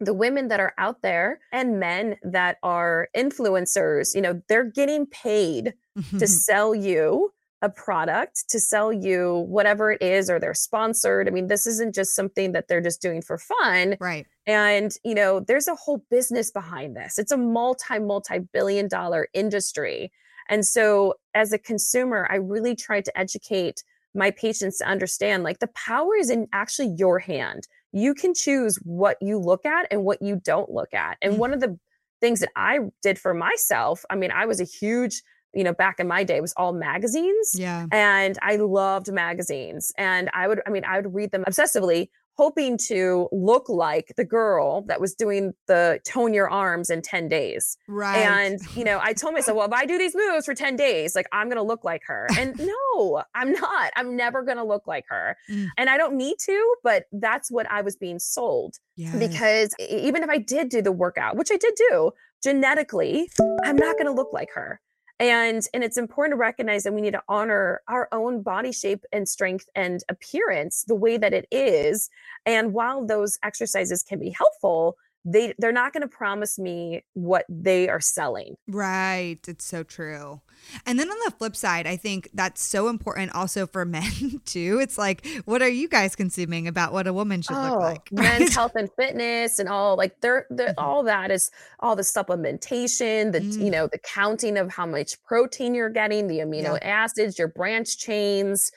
the 0.00 0.14
women 0.14 0.48
that 0.48 0.60
are 0.60 0.74
out 0.78 1.02
there 1.02 1.40
and 1.52 1.80
men 1.80 2.16
that 2.22 2.58
are 2.62 3.08
influencers, 3.16 4.14
you 4.14 4.20
know, 4.20 4.42
they're 4.48 4.64
getting 4.64 5.06
paid 5.06 5.74
to 6.18 6.26
sell 6.26 6.74
you 6.74 7.32
a 7.62 7.70
product, 7.70 8.44
to 8.50 8.60
sell 8.60 8.92
you 8.92 9.46
whatever 9.48 9.90
it 9.90 10.02
is, 10.02 10.28
or 10.28 10.38
they're 10.38 10.54
sponsored. 10.54 11.26
I 11.26 11.30
mean, 11.30 11.46
this 11.46 11.66
isn't 11.66 11.94
just 11.94 12.14
something 12.14 12.52
that 12.52 12.68
they're 12.68 12.82
just 12.82 13.00
doing 13.00 13.22
for 13.22 13.38
fun. 13.38 13.96
right. 14.00 14.26
And, 14.46 14.92
you 15.04 15.14
know, 15.14 15.40
there's 15.40 15.66
a 15.66 15.74
whole 15.74 16.04
business 16.10 16.50
behind 16.50 16.94
this. 16.96 17.18
It's 17.18 17.32
a 17.32 17.36
multi, 17.36 17.98
multi 17.98 18.38
billion 18.52 18.88
dollar 18.88 19.28
industry. 19.32 20.12
And 20.48 20.64
so, 20.64 21.14
as 21.36 21.52
a 21.52 21.58
consumer, 21.58 22.26
I 22.30 22.36
really 22.36 22.74
try 22.74 23.00
to 23.02 23.18
educate 23.18 23.84
my 24.14 24.30
patients 24.30 24.78
to 24.78 24.86
understand 24.86 25.44
like 25.44 25.58
the 25.58 25.66
power 25.68 26.16
is 26.16 26.30
in 26.30 26.48
actually 26.52 26.94
your 26.96 27.18
hand. 27.18 27.68
You 27.92 28.14
can 28.14 28.32
choose 28.34 28.76
what 28.82 29.18
you 29.20 29.38
look 29.38 29.66
at 29.66 29.86
and 29.90 30.02
what 30.04 30.22
you 30.22 30.40
don't 30.42 30.70
look 30.70 30.94
at. 30.94 31.18
And 31.20 31.34
Mm. 31.34 31.38
one 31.38 31.52
of 31.52 31.60
the 31.60 31.78
things 32.22 32.40
that 32.40 32.48
I 32.56 32.78
did 33.02 33.18
for 33.18 33.34
myself, 33.34 34.04
I 34.08 34.16
mean, 34.16 34.30
I 34.30 34.46
was 34.46 34.58
a 34.58 34.64
huge, 34.64 35.22
you 35.52 35.64
know, 35.64 35.74
back 35.74 36.00
in 36.00 36.08
my 36.08 36.24
day, 36.24 36.38
it 36.38 36.40
was 36.42 36.54
all 36.56 36.72
magazines 36.72 37.52
Yeah. 37.54 37.86
and 37.92 38.38
I 38.40 38.56
loved 38.56 39.12
magazines. 39.12 39.92
And 39.98 40.30
I 40.32 40.48
would, 40.48 40.62
I 40.66 40.70
mean, 40.70 40.84
I 40.86 40.98
would 40.98 41.14
read 41.14 41.30
them 41.30 41.44
obsessively, 41.46 42.08
hoping 42.36 42.76
to 42.88 43.28
look 43.32 43.68
like 43.68 44.12
the 44.16 44.24
girl 44.24 44.82
that 44.88 45.00
was 45.00 45.14
doing 45.14 45.52
the 45.66 45.98
tone 46.04 46.34
your 46.34 46.50
arms 46.50 46.90
in 46.90 47.00
10 47.02 47.28
days. 47.28 47.78
Right. 47.88 48.18
And, 48.18 48.60
you 48.76 48.84
know, 48.84 48.98
I 49.02 49.12
told 49.14 49.34
myself, 49.34 49.56
well, 49.58 49.66
if 49.66 49.72
I 49.72 49.86
do 49.86 49.96
these 49.98 50.14
moves 50.14 50.44
for 50.44 50.54
10 50.54 50.76
days, 50.76 51.14
like 51.16 51.26
I'm 51.32 51.48
going 51.48 51.56
to 51.56 51.62
look 51.62 51.84
like 51.84 52.02
her. 52.06 52.26
And 52.38 52.58
no, 52.58 53.22
I'm 53.34 53.52
not. 53.52 53.90
I'm 53.96 54.16
never 54.16 54.42
going 54.42 54.58
to 54.58 54.64
look 54.64 54.86
like 54.86 55.04
her. 55.08 55.36
Mm. 55.50 55.68
And 55.78 55.90
I 55.90 55.96
don't 55.96 56.14
need 56.16 56.36
to, 56.40 56.74
but 56.82 57.04
that's 57.12 57.50
what 57.50 57.70
I 57.70 57.80
was 57.82 57.96
being 57.96 58.18
sold 58.18 58.76
Yes. 58.96 59.14
because 59.18 59.74
even 59.78 60.22
if 60.22 60.30
I 60.30 60.38
did 60.38 60.68
do 60.70 60.80
the 60.80 60.92
workout, 60.92 61.36
which 61.36 61.50
I 61.50 61.56
did 61.56 61.74
do 61.76 62.12
genetically, 62.42 63.30
I'm 63.64 63.76
not 63.76 63.96
going 63.96 64.06
to 64.06 64.12
look 64.12 64.32
like 64.32 64.50
her. 64.54 64.80
And 65.18 65.66
and 65.72 65.82
it's 65.82 65.96
important 65.96 66.32
to 66.34 66.36
recognize 66.38 66.84
that 66.84 66.92
we 66.92 67.00
need 67.00 67.14
to 67.14 67.22
honor 67.28 67.80
our 67.88 68.08
own 68.12 68.42
body 68.42 68.72
shape 68.72 69.04
and 69.12 69.28
strength 69.28 69.68
and 69.74 70.02
appearance 70.08 70.84
the 70.84 70.94
way 70.94 71.16
that 71.16 71.32
it 71.32 71.46
is. 71.50 72.10
And 72.44 72.74
while 72.74 73.06
those 73.06 73.38
exercises 73.42 74.02
can 74.02 74.18
be 74.18 74.30
helpful, 74.30 74.98
they 75.28 75.52
they're 75.58 75.72
not 75.72 75.92
going 75.92 76.02
to 76.02 76.08
promise 76.08 76.56
me 76.58 77.02
what 77.14 77.44
they 77.48 77.88
are 77.88 78.00
selling. 78.00 78.54
Right. 78.68 79.40
It's 79.48 79.64
so 79.64 79.82
true. 79.82 80.40
And 80.86 80.98
then 80.98 81.10
on 81.10 81.16
the 81.24 81.32
flip 81.32 81.54
side, 81.56 81.86
I 81.86 81.96
think 81.96 82.28
that's 82.32 82.62
so 82.62 82.88
important 82.88 83.34
also 83.34 83.66
for 83.66 83.84
men 83.98 84.40
too. 84.44 84.78
It's 84.80 84.96
like, 84.96 85.26
what 85.44 85.62
are 85.62 85.68
you 85.68 85.88
guys 85.88 86.14
consuming 86.14 86.68
about 86.68 86.92
what 86.92 87.06
a 87.08 87.12
woman 87.12 87.42
should 87.42 87.56
look 87.60 87.80
like? 87.80 88.08
Oh, 88.12 88.22
men's 88.22 88.40
right? 88.42 88.52
health 88.54 88.72
and 88.76 88.88
fitness 88.96 89.58
and 89.58 89.68
all 89.68 89.96
like 89.96 90.20
they're, 90.20 90.46
they're 90.50 90.68
Mhm. 90.74 90.74
all 90.78 91.02
that 91.02 91.30
is 91.32 91.50
all 91.80 91.96
the 91.96 92.02
supplementation, 92.02 93.32
the 93.32 93.40
Mm. 93.40 93.64
you 93.64 93.70
know, 93.70 93.86
the 93.88 93.98
counting 93.98 94.56
of 94.56 94.70
how 94.72 94.86
much 94.86 95.22
protein 95.24 95.74
you're 95.74 95.90
getting, 95.90 96.26
the 96.28 96.38
amino 96.38 96.78
acids, 96.82 97.38
your 97.38 97.48
branch 97.48 97.98
chains. 97.98 98.70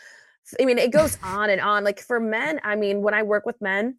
I 0.60 0.66
mean, 0.66 0.80
it 0.80 0.92
goes 0.92 1.18
on 1.24 1.50
and 1.52 1.62
on. 1.62 1.84
Like 1.84 2.00
for 2.00 2.20
men, 2.20 2.60
I 2.64 2.76
mean, 2.76 3.02
when 3.02 3.14
I 3.14 3.22
work 3.24 3.46
with 3.46 3.62
men 3.62 3.98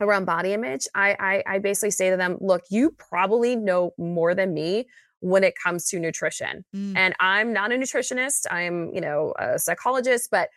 around 0.00 0.24
body 0.24 0.52
image, 0.52 0.86
I 0.94 1.16
I, 1.46 1.54
I 1.54 1.58
basically 1.58 1.90
say 1.92 2.10
to 2.10 2.16
them, 2.16 2.36
look, 2.40 2.62
you 2.70 2.90
probably 2.98 3.56
know 3.56 3.92
more 3.98 4.34
than 4.34 4.52
me 4.54 4.86
when 5.20 5.42
it 5.44 5.54
comes 5.62 5.88
to 5.88 5.98
nutrition. 5.98 6.64
Mm. 6.76 6.96
And 6.96 7.14
I'm 7.20 7.52
not 7.52 7.72
a 7.72 7.76
nutritionist. 7.76 8.46
I'm, 8.50 8.92
you 8.92 9.00
know, 9.00 9.32
a 9.38 9.58
psychologist, 9.58 10.28
but 10.30 10.50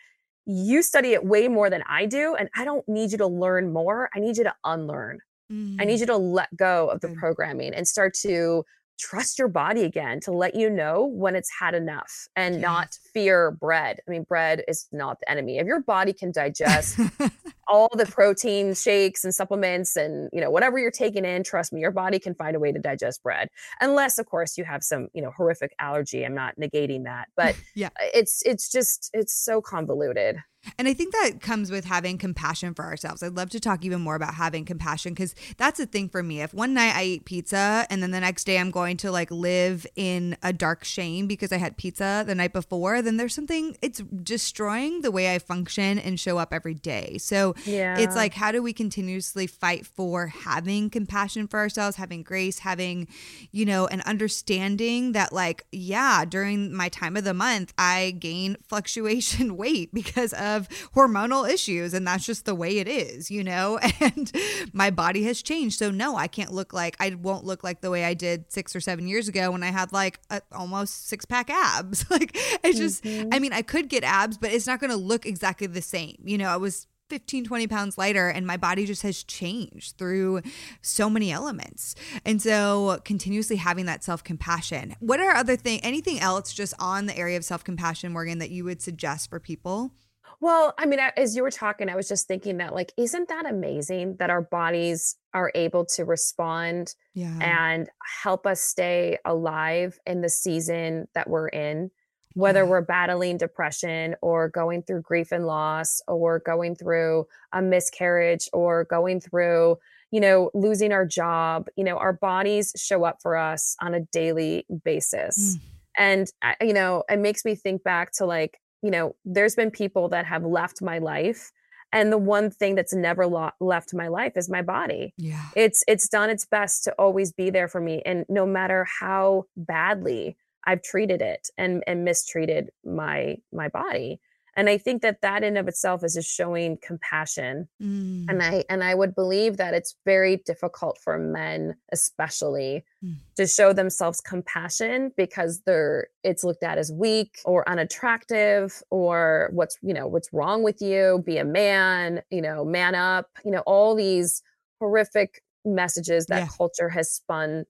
you 0.44 0.82
study 0.82 1.12
it 1.12 1.24
way 1.24 1.48
more 1.48 1.70
than 1.70 1.82
I 1.88 2.04
do. 2.06 2.34
And 2.34 2.48
I 2.56 2.64
don't 2.64 2.86
need 2.88 3.12
you 3.12 3.18
to 3.18 3.26
learn 3.26 3.72
more. 3.72 4.10
I 4.14 4.18
need 4.18 4.36
you 4.36 4.44
to 4.44 4.54
unlearn. 4.64 5.20
I 5.50 5.54
Mm. 5.54 5.86
need 5.86 6.00
you 6.00 6.06
to 6.06 6.16
let 6.18 6.54
go 6.56 6.88
of 6.88 7.00
the 7.00 7.08
Good. 7.08 7.16
programming 7.16 7.72
and 7.72 7.88
start 7.88 8.12
to 8.22 8.64
trust 8.98 9.38
your 9.38 9.48
body 9.48 9.84
again 9.84 10.20
to 10.20 10.32
let 10.32 10.54
you 10.54 10.68
know 10.68 11.06
when 11.06 11.34
it's 11.36 11.50
had 11.58 11.74
enough 11.74 12.26
and 12.36 12.60
not 12.60 12.98
fear 13.14 13.52
bread. 13.52 14.00
I 14.06 14.10
mean, 14.10 14.24
bread 14.24 14.62
is 14.68 14.86
not 14.92 15.20
the 15.20 15.30
enemy. 15.30 15.58
If 15.58 15.66
your 15.66 15.80
body 15.80 16.12
can 16.12 16.32
digest 16.32 16.98
all 17.68 17.88
the 17.94 18.06
protein 18.06 18.74
shakes 18.74 19.24
and 19.24 19.34
supplements 19.34 19.96
and 19.96 20.28
you 20.32 20.40
know 20.40 20.50
whatever 20.50 20.78
you're 20.78 20.90
taking 20.90 21.24
in 21.24 21.42
trust 21.42 21.72
me 21.72 21.80
your 21.80 21.90
body 21.90 22.18
can 22.18 22.34
find 22.34 22.56
a 22.56 22.58
way 22.58 22.72
to 22.72 22.78
digest 22.78 23.22
bread 23.22 23.48
unless 23.80 24.18
of 24.18 24.26
course 24.26 24.56
you 24.58 24.64
have 24.64 24.82
some 24.82 25.08
you 25.12 25.22
know 25.22 25.30
horrific 25.30 25.74
allergy 25.78 26.24
i'm 26.24 26.34
not 26.34 26.54
negating 26.58 27.04
that 27.04 27.28
but 27.36 27.54
Yeah. 27.74 27.90
it's 28.14 28.42
it's 28.44 28.70
just 28.70 29.10
it's 29.12 29.34
so 29.34 29.60
convoluted 29.60 30.38
And 30.76 30.88
I 30.88 30.92
think 30.92 31.12
that 31.12 31.40
comes 31.40 31.70
with 31.70 31.84
having 31.84 32.18
compassion 32.18 32.74
for 32.74 32.84
ourselves. 32.84 33.22
I'd 33.22 33.36
love 33.36 33.48
to 33.50 33.60
talk 33.60 33.84
even 33.84 34.00
more 34.00 34.16
about 34.16 34.34
having 34.34 34.64
compassion 34.64 35.14
because 35.14 35.34
that's 35.56 35.78
a 35.78 35.86
thing 35.86 36.08
for 36.08 36.22
me. 36.22 36.42
If 36.42 36.52
one 36.52 36.74
night 36.74 36.94
I 36.96 37.04
eat 37.04 37.24
pizza 37.24 37.86
and 37.88 38.02
then 38.02 38.10
the 38.10 38.20
next 38.20 38.44
day 38.44 38.58
I'm 38.58 38.70
going 38.72 38.96
to 38.98 39.10
like 39.12 39.30
live 39.30 39.86
in 39.94 40.36
a 40.42 40.52
dark 40.52 40.84
shame 40.84 41.26
because 41.28 41.52
I 41.52 41.58
had 41.58 41.76
pizza 41.76 42.24
the 42.26 42.34
night 42.34 42.52
before, 42.52 43.00
then 43.02 43.16
there's 43.18 43.34
something, 43.34 43.76
it's 43.80 44.02
destroying 44.22 45.02
the 45.02 45.12
way 45.12 45.32
I 45.32 45.38
function 45.38 45.98
and 45.98 46.18
show 46.18 46.38
up 46.38 46.52
every 46.52 46.74
day. 46.74 47.18
So 47.18 47.54
yeah 47.66 47.98
it's 47.98 48.14
like, 48.16 48.34
how 48.34 48.52
do 48.52 48.62
we 48.62 48.72
continuously 48.72 49.46
fight 49.46 49.86
for 49.86 50.28
having 50.28 50.90
compassion 50.90 51.48
for 51.48 51.58
ourselves, 51.58 51.96
having 51.96 52.22
grace, 52.22 52.60
having, 52.60 53.08
you 53.50 53.64
know, 53.64 53.86
an 53.86 54.00
understanding 54.02 55.12
that, 55.12 55.32
like, 55.32 55.64
yeah, 55.72 56.24
during 56.24 56.72
my 56.72 56.88
time 56.88 57.16
of 57.16 57.24
the 57.24 57.34
month, 57.34 57.72
I 57.76 58.12
gain 58.18 58.56
fluctuation 58.68 59.56
weight 59.56 59.92
because 59.92 60.32
of 60.34 60.68
hormonal 60.94 61.48
issues. 61.48 61.94
And 61.94 62.06
that's 62.06 62.24
just 62.24 62.44
the 62.44 62.54
way 62.54 62.78
it 62.78 62.88
is, 62.88 63.30
you 63.30 63.42
know? 63.44 63.78
And 64.00 64.30
my 64.72 64.90
body 64.90 65.24
has 65.24 65.42
changed. 65.42 65.78
So, 65.78 65.90
no, 65.90 66.16
I 66.16 66.28
can't 66.28 66.52
look 66.52 66.72
like, 66.72 66.96
I 67.00 67.14
won't 67.20 67.44
look 67.44 67.64
like 67.64 67.80
the 67.80 67.90
way 67.90 68.04
I 68.04 68.14
did 68.14 68.50
six 68.52 68.76
or 68.76 68.80
seven 68.80 69.08
years 69.08 69.28
ago 69.28 69.50
when 69.50 69.62
I 69.62 69.70
had 69.70 69.92
like 69.92 70.20
a, 70.30 70.40
almost 70.52 71.08
six 71.08 71.24
pack 71.24 71.50
abs. 71.50 72.08
like, 72.10 72.30
it's 72.62 72.78
just, 72.78 73.02
Mhm. 73.04 73.28
I 73.32 73.38
mean, 73.38 73.52
I 73.52 73.62
could 73.62 73.88
get 73.88 74.04
abs, 74.04 74.38
but 74.38 74.52
it's 74.52 74.66
not 74.66 74.80
going 74.80 74.90
to 74.90 74.96
look 74.96 75.26
exactly 75.26 75.66
the 75.66 75.82
same. 75.82 76.16
You 76.24 76.38
know, 76.38 76.48
I 76.48 76.56
was 76.56 76.86
15 77.08 77.44
20 77.44 77.66
pounds 77.66 77.98
lighter 77.98 78.28
and 78.28 78.46
my 78.46 78.56
body 78.56 78.84
just 78.84 79.02
has 79.02 79.22
changed 79.24 79.96
through 79.96 80.42
so 80.82 81.08
many 81.08 81.32
elements 81.32 81.94
and 82.24 82.40
so 82.42 83.00
continuously 83.04 83.56
having 83.56 83.86
that 83.86 84.04
self-compassion 84.04 84.94
what 85.00 85.20
are 85.20 85.34
other 85.34 85.56
things, 85.56 85.80
anything 85.82 86.20
else 86.20 86.52
just 86.52 86.74
on 86.78 87.06
the 87.06 87.16
area 87.16 87.36
of 87.36 87.44
self-compassion 87.44 88.12
morgan 88.12 88.38
that 88.38 88.50
you 88.50 88.64
would 88.64 88.82
suggest 88.82 89.30
for 89.30 89.40
people 89.40 89.92
Well, 90.40 90.72
I 90.78 90.86
mean, 90.86 91.00
as 91.16 91.34
you 91.34 91.42
were 91.42 91.50
talking, 91.50 91.88
I 91.88 91.96
was 91.96 92.06
just 92.06 92.28
thinking 92.28 92.58
that, 92.58 92.72
like, 92.72 92.92
isn't 92.96 93.28
that 93.28 93.44
amazing 93.44 94.16
that 94.20 94.30
our 94.30 94.42
bodies 94.42 95.16
are 95.34 95.50
able 95.56 95.84
to 95.96 96.04
respond 96.04 96.94
Yeah. 97.14 97.36
and 97.40 97.88
help 98.22 98.46
us 98.46 98.60
stay 98.60 99.18
alive 99.24 99.98
in 100.06 100.20
the 100.20 100.28
season 100.28 101.08
that 101.14 101.28
we're 101.28 101.48
in? 101.48 101.90
Whether 102.38 102.64
we're 102.64 102.82
battling 102.82 103.36
depression 103.36 104.14
or 104.22 104.48
going 104.48 104.82
through 104.82 105.02
grief 105.02 105.32
and 105.32 105.46
loss 105.46 106.00
or 106.06 106.38
going 106.38 106.76
through 106.76 107.26
a 107.52 107.60
miscarriage 107.60 108.48
or 108.52 108.84
going 108.84 109.20
through, 109.20 109.78
you 110.10 110.20
know, 110.20 110.50
losing 110.54 110.92
our 110.92 111.04
job, 111.04 111.66
you 111.76 111.84
know, 111.84 111.96
our 111.96 112.12
bodies 112.12 112.72
show 112.76 113.04
up 113.04 113.20
for 113.20 113.36
us 113.36 113.76
on 113.80 113.94
a 113.94 114.00
daily 114.00 114.66
basis. 114.84 115.56
Mm. 115.56 115.60
And, 115.98 116.32
you 116.60 116.72
know, 116.72 117.02
it 117.08 117.18
makes 117.18 117.44
me 117.44 117.56
think 117.56 117.82
back 117.82 118.12
to 118.12 118.24
like, 118.24 118.60
you 118.82 118.90
know, 118.90 119.16
there's 119.24 119.56
been 119.56 119.72
people 119.72 120.08
that 120.10 120.24
have 120.26 120.44
left 120.44 120.80
my 120.80 120.98
life. 120.98 121.50
And 121.92 122.12
the 122.12 122.18
one 122.18 122.50
thing 122.50 122.74
that's 122.74 122.94
never 122.94 123.26
lo- 123.26 123.50
left 123.60 123.94
my 123.94 124.08
life 124.08 124.34
is 124.36 124.48
my 124.48 124.62
body. 124.62 125.14
Yeah. 125.16 125.42
It's 125.56 125.82
it's 125.88 126.08
done 126.08 126.30
its 126.30 126.44
best 126.44 126.84
to 126.84 126.92
always 126.98 127.32
be 127.32 127.50
there 127.50 127.66
for 127.66 127.80
me. 127.80 128.02
And 128.04 128.26
no 128.28 128.46
matter 128.46 128.86
how 129.00 129.46
badly 129.56 130.36
I've 130.64 130.82
treated 130.82 131.22
it 131.22 131.48
and 131.58 131.82
and 131.86 132.04
mistreated 132.04 132.70
my 132.84 133.36
my 133.52 133.68
body. 133.68 134.20
And 134.56 134.68
I 134.68 134.76
think 134.76 135.02
that 135.02 135.20
that 135.22 135.44
in 135.44 135.56
of 135.56 135.68
itself 135.68 136.02
is 136.02 136.14
just 136.14 136.30
showing 136.34 136.78
compassion 136.82 137.68
Mm. 137.80 138.26
and 138.28 138.42
i 138.42 138.64
and 138.68 138.82
i 138.82 138.92
would 138.94 139.14
believe 139.14 139.56
that 139.58 139.72
it's 139.74 139.94
very 140.04 140.36
difficult 140.38 140.98
for 140.98 141.16
men 141.18 141.76
especially 141.92 142.84
Mm. 143.04 143.14
to 143.36 143.46
show 143.46 143.72
themselves 143.72 144.20
compassion 144.20 145.12
because 145.16 145.60
they're 145.62 146.08
it's 146.24 146.42
looked 146.42 146.64
at 146.64 146.76
as 146.78 146.90
weak 146.90 147.38
or 147.44 147.68
unattractive 147.68 148.82
or 148.90 149.50
what's 149.52 149.78
you 149.82 149.94
know 149.94 150.08
what's 150.08 150.32
wrong 150.32 150.62
with 150.64 150.82
you 150.82 151.22
be 151.24 151.38
a 151.38 151.44
man 151.44 152.20
you 152.30 152.42
know 152.42 152.64
man 152.64 152.94
up 152.96 153.26
you 153.44 153.50
know 153.52 153.62
all 153.66 153.94
these 153.94 154.42
horrific 154.80 155.42
messages 155.64 156.26
that 156.26 156.38
Yeah. 156.40 156.48
culture 156.56 156.88
has 156.88 157.12
spun 157.12 157.64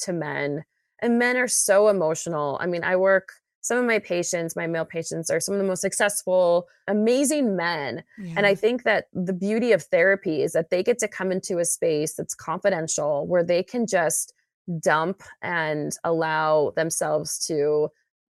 to 0.00 0.12
men 0.12 0.64
and 1.02 1.18
men 1.18 1.36
are 1.36 1.48
so 1.48 1.88
emotional 1.88 2.56
i 2.60 2.66
mean 2.66 2.82
i 2.84 2.96
work 2.96 3.28
some 3.60 3.78
of 3.78 3.84
my 3.84 3.98
patients 3.98 4.56
my 4.56 4.66
male 4.66 4.84
patients 4.84 5.30
are 5.30 5.38
some 5.40 5.54
of 5.54 5.60
the 5.60 5.66
most 5.66 5.80
successful 5.82 6.66
amazing 6.88 7.54
men 7.56 8.02
and 8.36 8.46
I 8.46 8.54
think 8.54 8.82
that 8.84 9.06
the 9.12 9.32
beauty 9.32 9.72
of 9.72 9.82
therapy 9.84 10.42
is 10.42 10.52
that 10.52 10.70
they 10.70 10.82
get 10.82 10.98
to 10.98 11.08
come 11.08 11.30
into 11.30 11.58
a 11.58 11.64
space 11.64 12.14
that's 12.14 12.34
confidential 12.34 13.26
where 13.26 13.44
they 13.44 13.62
can 13.62 13.86
just 13.86 14.32
dump 14.80 15.22
and 15.42 15.92
allow 16.04 16.72
themselves 16.76 17.44
to, 17.46 17.88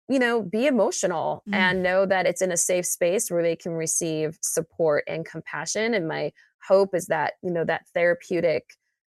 you 0.09 0.19
know, 0.19 0.41
be 0.41 0.67
emotional 0.67 1.43
Mm. 1.47 1.53
and 1.53 1.83
know 1.83 2.05
that 2.05 2.25
it's 2.25 2.41
in 2.41 2.51
a 2.51 2.57
safe 2.57 2.85
space 2.85 3.29
where 3.31 3.43
they 3.43 3.55
can 3.55 3.73
receive 3.73 4.37
support 4.41 5.03
and 5.07 5.25
compassion. 5.25 5.93
And 5.93 6.07
my 6.07 6.31
hope 6.67 6.93
is 6.95 7.07
that, 7.07 7.33
you 7.41 7.51
know, 7.51 7.65
that 7.65 7.87
therapeutic 7.93 8.63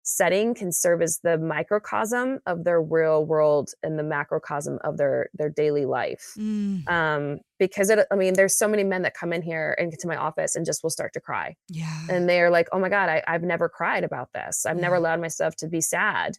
setting 0.09 0.55
can 0.55 0.73
serve 0.73 1.03
as 1.03 1.21
the 1.23 1.37
microcosm 1.37 2.39
of 2.47 2.65
their 2.65 2.81
real 2.81 3.25
world 3.27 3.71
and 3.83 3.99
the 3.99 4.03
macrocosm 4.03 4.79
of 4.83 4.97
their 4.97 5.29
their 5.35 5.51
daily 5.51 5.85
life. 5.85 6.33
Mm. 6.39 6.89
um 6.89 7.39
because 7.59 7.91
it 7.91 7.99
i 8.11 8.17
mean 8.17 8.33
there's 8.35 8.57
so 8.57 8.67
many 8.67 8.85
men 8.85 9.03
that 9.03 9.15
come 9.15 9.33
in 9.33 9.43
here 9.43 9.77
and 9.79 9.91
get 9.91 10.01
to 10.01 10.09
my 10.09 10.17
office 10.17 10.57
and 10.57 10.65
just 10.65 10.83
will 10.83 10.91
start 10.91 11.13
to 11.13 11.21
cry. 11.21 11.55
Yeah. 11.69 12.01
and 12.09 12.29
they're 12.29 12.51
like 12.51 12.69
oh 12.73 12.79
my 12.79 12.89
god 12.89 13.09
I, 13.11 13.23
i've 13.29 13.43
never 13.43 13.69
cried 13.69 14.03
about 14.05 14.31
this. 14.33 14.65
I've 14.65 14.79
never 14.79 14.95
allowed 14.97 15.21
myself 15.21 15.55
to 15.57 15.69
be 15.69 15.81
sad. 15.83 16.39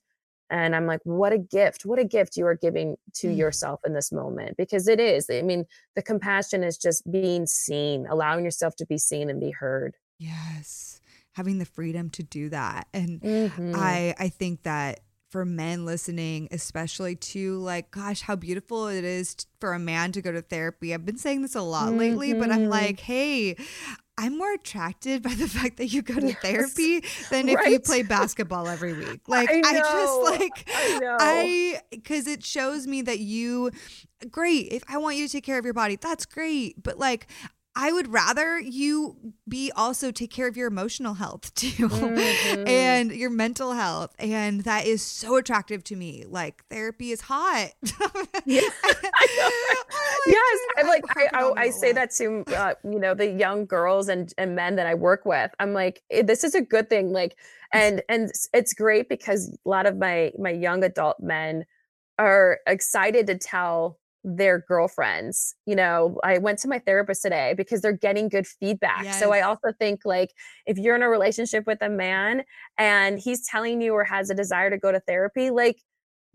And 0.49 0.75
i'm 0.75 0.87
like 0.87 1.01
what 1.03 1.31
a 1.31 1.37
gift. 1.37 1.85
What 1.85 1.99
a 1.99 2.03
gift 2.05 2.37
you 2.37 2.47
are 2.47 2.55
giving 2.55 2.95
to 3.15 3.27
Mm. 3.27 3.37
yourself 3.37 3.81
in 3.85 3.93
this 3.93 4.11
moment. 4.11 4.57
Because 4.57 4.87
it 4.87 4.99
is. 4.99 5.29
I 5.29 5.43
mean 5.43 5.65
the 5.95 6.01
compassion 6.01 6.63
is 6.63 6.75
just 6.77 7.09
being 7.11 7.45
seen 7.45 8.07
allowing 8.09 8.43
yourself 8.45 8.75
to 8.77 8.85
be 8.87 8.97
seen 8.97 9.29
and 9.29 9.39
be 9.39 9.51
heard. 9.51 9.95
Yes. 10.17 10.98
Having 11.39 11.59
the 11.59 11.65
freedom 11.65 12.09
to 12.09 12.21
do 12.23 12.49
that. 12.49 12.89
And 12.93 13.21
Mhm. 13.21 13.73
I 13.73 14.13
I 14.19 14.27
think 14.27 14.63
that 14.63 14.99
for 15.29 15.45
men 15.45 15.85
listening, 15.85 16.49
especially 16.51 17.15
to 17.15 17.59
like, 17.59 17.91
gosh, 17.91 18.19
how 18.21 18.35
beautiful 18.35 18.87
it 18.87 19.05
is 19.05 19.37
for 19.61 19.71
a 19.73 19.79
man 19.79 20.11
to 20.11 20.21
go 20.21 20.33
to 20.33 20.41
therapy. 20.41 20.93
I've 20.93 21.05
been 21.05 21.17
saying 21.17 21.43
this 21.43 21.55
a 21.55 21.61
lot 21.61 21.93
lately, 21.93 22.33
but 22.33 22.51
I'm 22.51 22.65
Mhm. 22.65 22.69
like, 22.69 22.99
hey, 22.99 23.55
I'm 24.17 24.37
more 24.37 24.51
attracted 24.53 25.21
by 25.21 25.33
the 25.35 25.47
fact 25.57 25.77
that 25.77 25.93
you 25.93 26.01
go 26.01 26.15
to 26.19 26.27
Yes. 26.27 26.41
therapy 26.41 27.03
than 27.29 27.47
if 27.47 27.65
you 27.67 27.79
play 27.79 28.01
basketball 28.01 28.67
every 28.67 28.93
week. 28.93 29.21
Like, 29.29 29.49
I 29.49 29.61
I, 29.63 29.79
just 29.79 30.21
like, 30.41 30.69
I, 31.21 31.79
because 31.91 32.27
it 32.27 32.43
shows 32.43 32.85
me 32.85 33.01
that 33.03 33.19
you, 33.19 33.71
great. 34.29 34.73
If 34.73 34.83
I 34.89 34.97
want 34.97 35.15
you 35.15 35.25
to 35.27 35.31
take 35.31 35.45
care 35.45 35.57
of 35.57 35.63
your 35.63 35.73
body, 35.75 35.95
that's 35.95 36.25
great. 36.25 36.83
But 36.83 36.97
like, 36.97 37.27
I 37.81 37.93
would 37.93 38.11
rather 38.11 38.59
you 38.59 39.15
be 39.47 39.71
also 39.73 40.11
take 40.11 40.31
care 40.31 40.47
of 40.47 40.57
your 40.57 40.67
emotional 40.67 41.13
health 41.13 41.53
too 41.55 41.87
Mhm. 41.87 42.67
and 42.67 43.11
your 43.13 43.29
mental 43.29 43.71
health. 43.73 44.13
And 44.19 44.61
that 44.65 44.85
is 44.85 45.01
so 45.01 45.37
attractive 45.37 45.83
to 45.85 45.95
me. 45.95 46.25
Like 46.27 46.63
therapy 46.69 47.11
is 47.11 47.21
hot. 47.21 47.69
Yeah. 48.45 48.61
yes 50.27 50.59
i 50.77 50.81
like 50.83 51.03
I, 51.15 51.27
I, 51.33 51.51
I 51.57 51.69
say 51.69 51.91
that 51.93 52.11
to 52.15 52.43
uh, 52.55 52.73
you 52.83 52.99
know 52.99 53.13
the 53.13 53.27
young 53.27 53.65
girls 53.65 54.07
and, 54.09 54.33
and 54.37 54.55
men 54.55 54.75
that 54.77 54.87
i 54.87 54.93
work 54.93 55.25
with 55.25 55.51
i'm 55.59 55.73
like 55.73 56.01
"Eh, 56.11 56.21
this 56.23 56.43
is 56.43 56.55
a 56.55 56.61
good 56.61 56.89
thing 56.89 57.11
like 57.11 57.37
and 57.73 58.01
and 58.09 58.31
it's 58.53 58.73
great 58.73 59.09
because 59.09 59.49
a 59.65 59.69
lot 59.69 59.85
of 59.85 59.97
my 59.97 60.31
my 60.39 60.49
young 60.51 60.83
adult 60.83 61.19
men 61.19 61.65
are 62.17 62.59
excited 62.67 63.27
to 63.27 63.37
tell 63.37 63.99
their 64.23 64.59
girlfriends 64.67 65.55
you 65.65 65.75
know 65.75 66.19
i 66.23 66.37
went 66.37 66.59
to 66.59 66.67
my 66.67 66.77
therapist 66.79 67.21
today 67.21 67.53
because 67.55 67.81
they're 67.81 67.93
getting 67.93 68.27
good 68.27 68.45
feedback. 68.45 69.05
So 69.13 69.31
i 69.31 69.41
also 69.41 69.71
think 69.79 70.01
like 70.03 70.31
if 70.65 70.77
you're 70.77 70.95
in 70.95 71.03
a 71.03 71.09
relationship 71.09 71.65
with 71.65 71.81
a 71.81 71.89
man 71.89 72.43
and 72.77 73.17
he's 73.17 73.47
telling 73.47 73.81
you 73.81 73.93
or 73.93 74.03
has 74.03 74.29
a 74.29 74.35
desire 74.35 74.69
to 74.69 74.77
go 74.77 74.91
to 74.91 74.99
therapy 74.99 75.49
like 75.49 75.77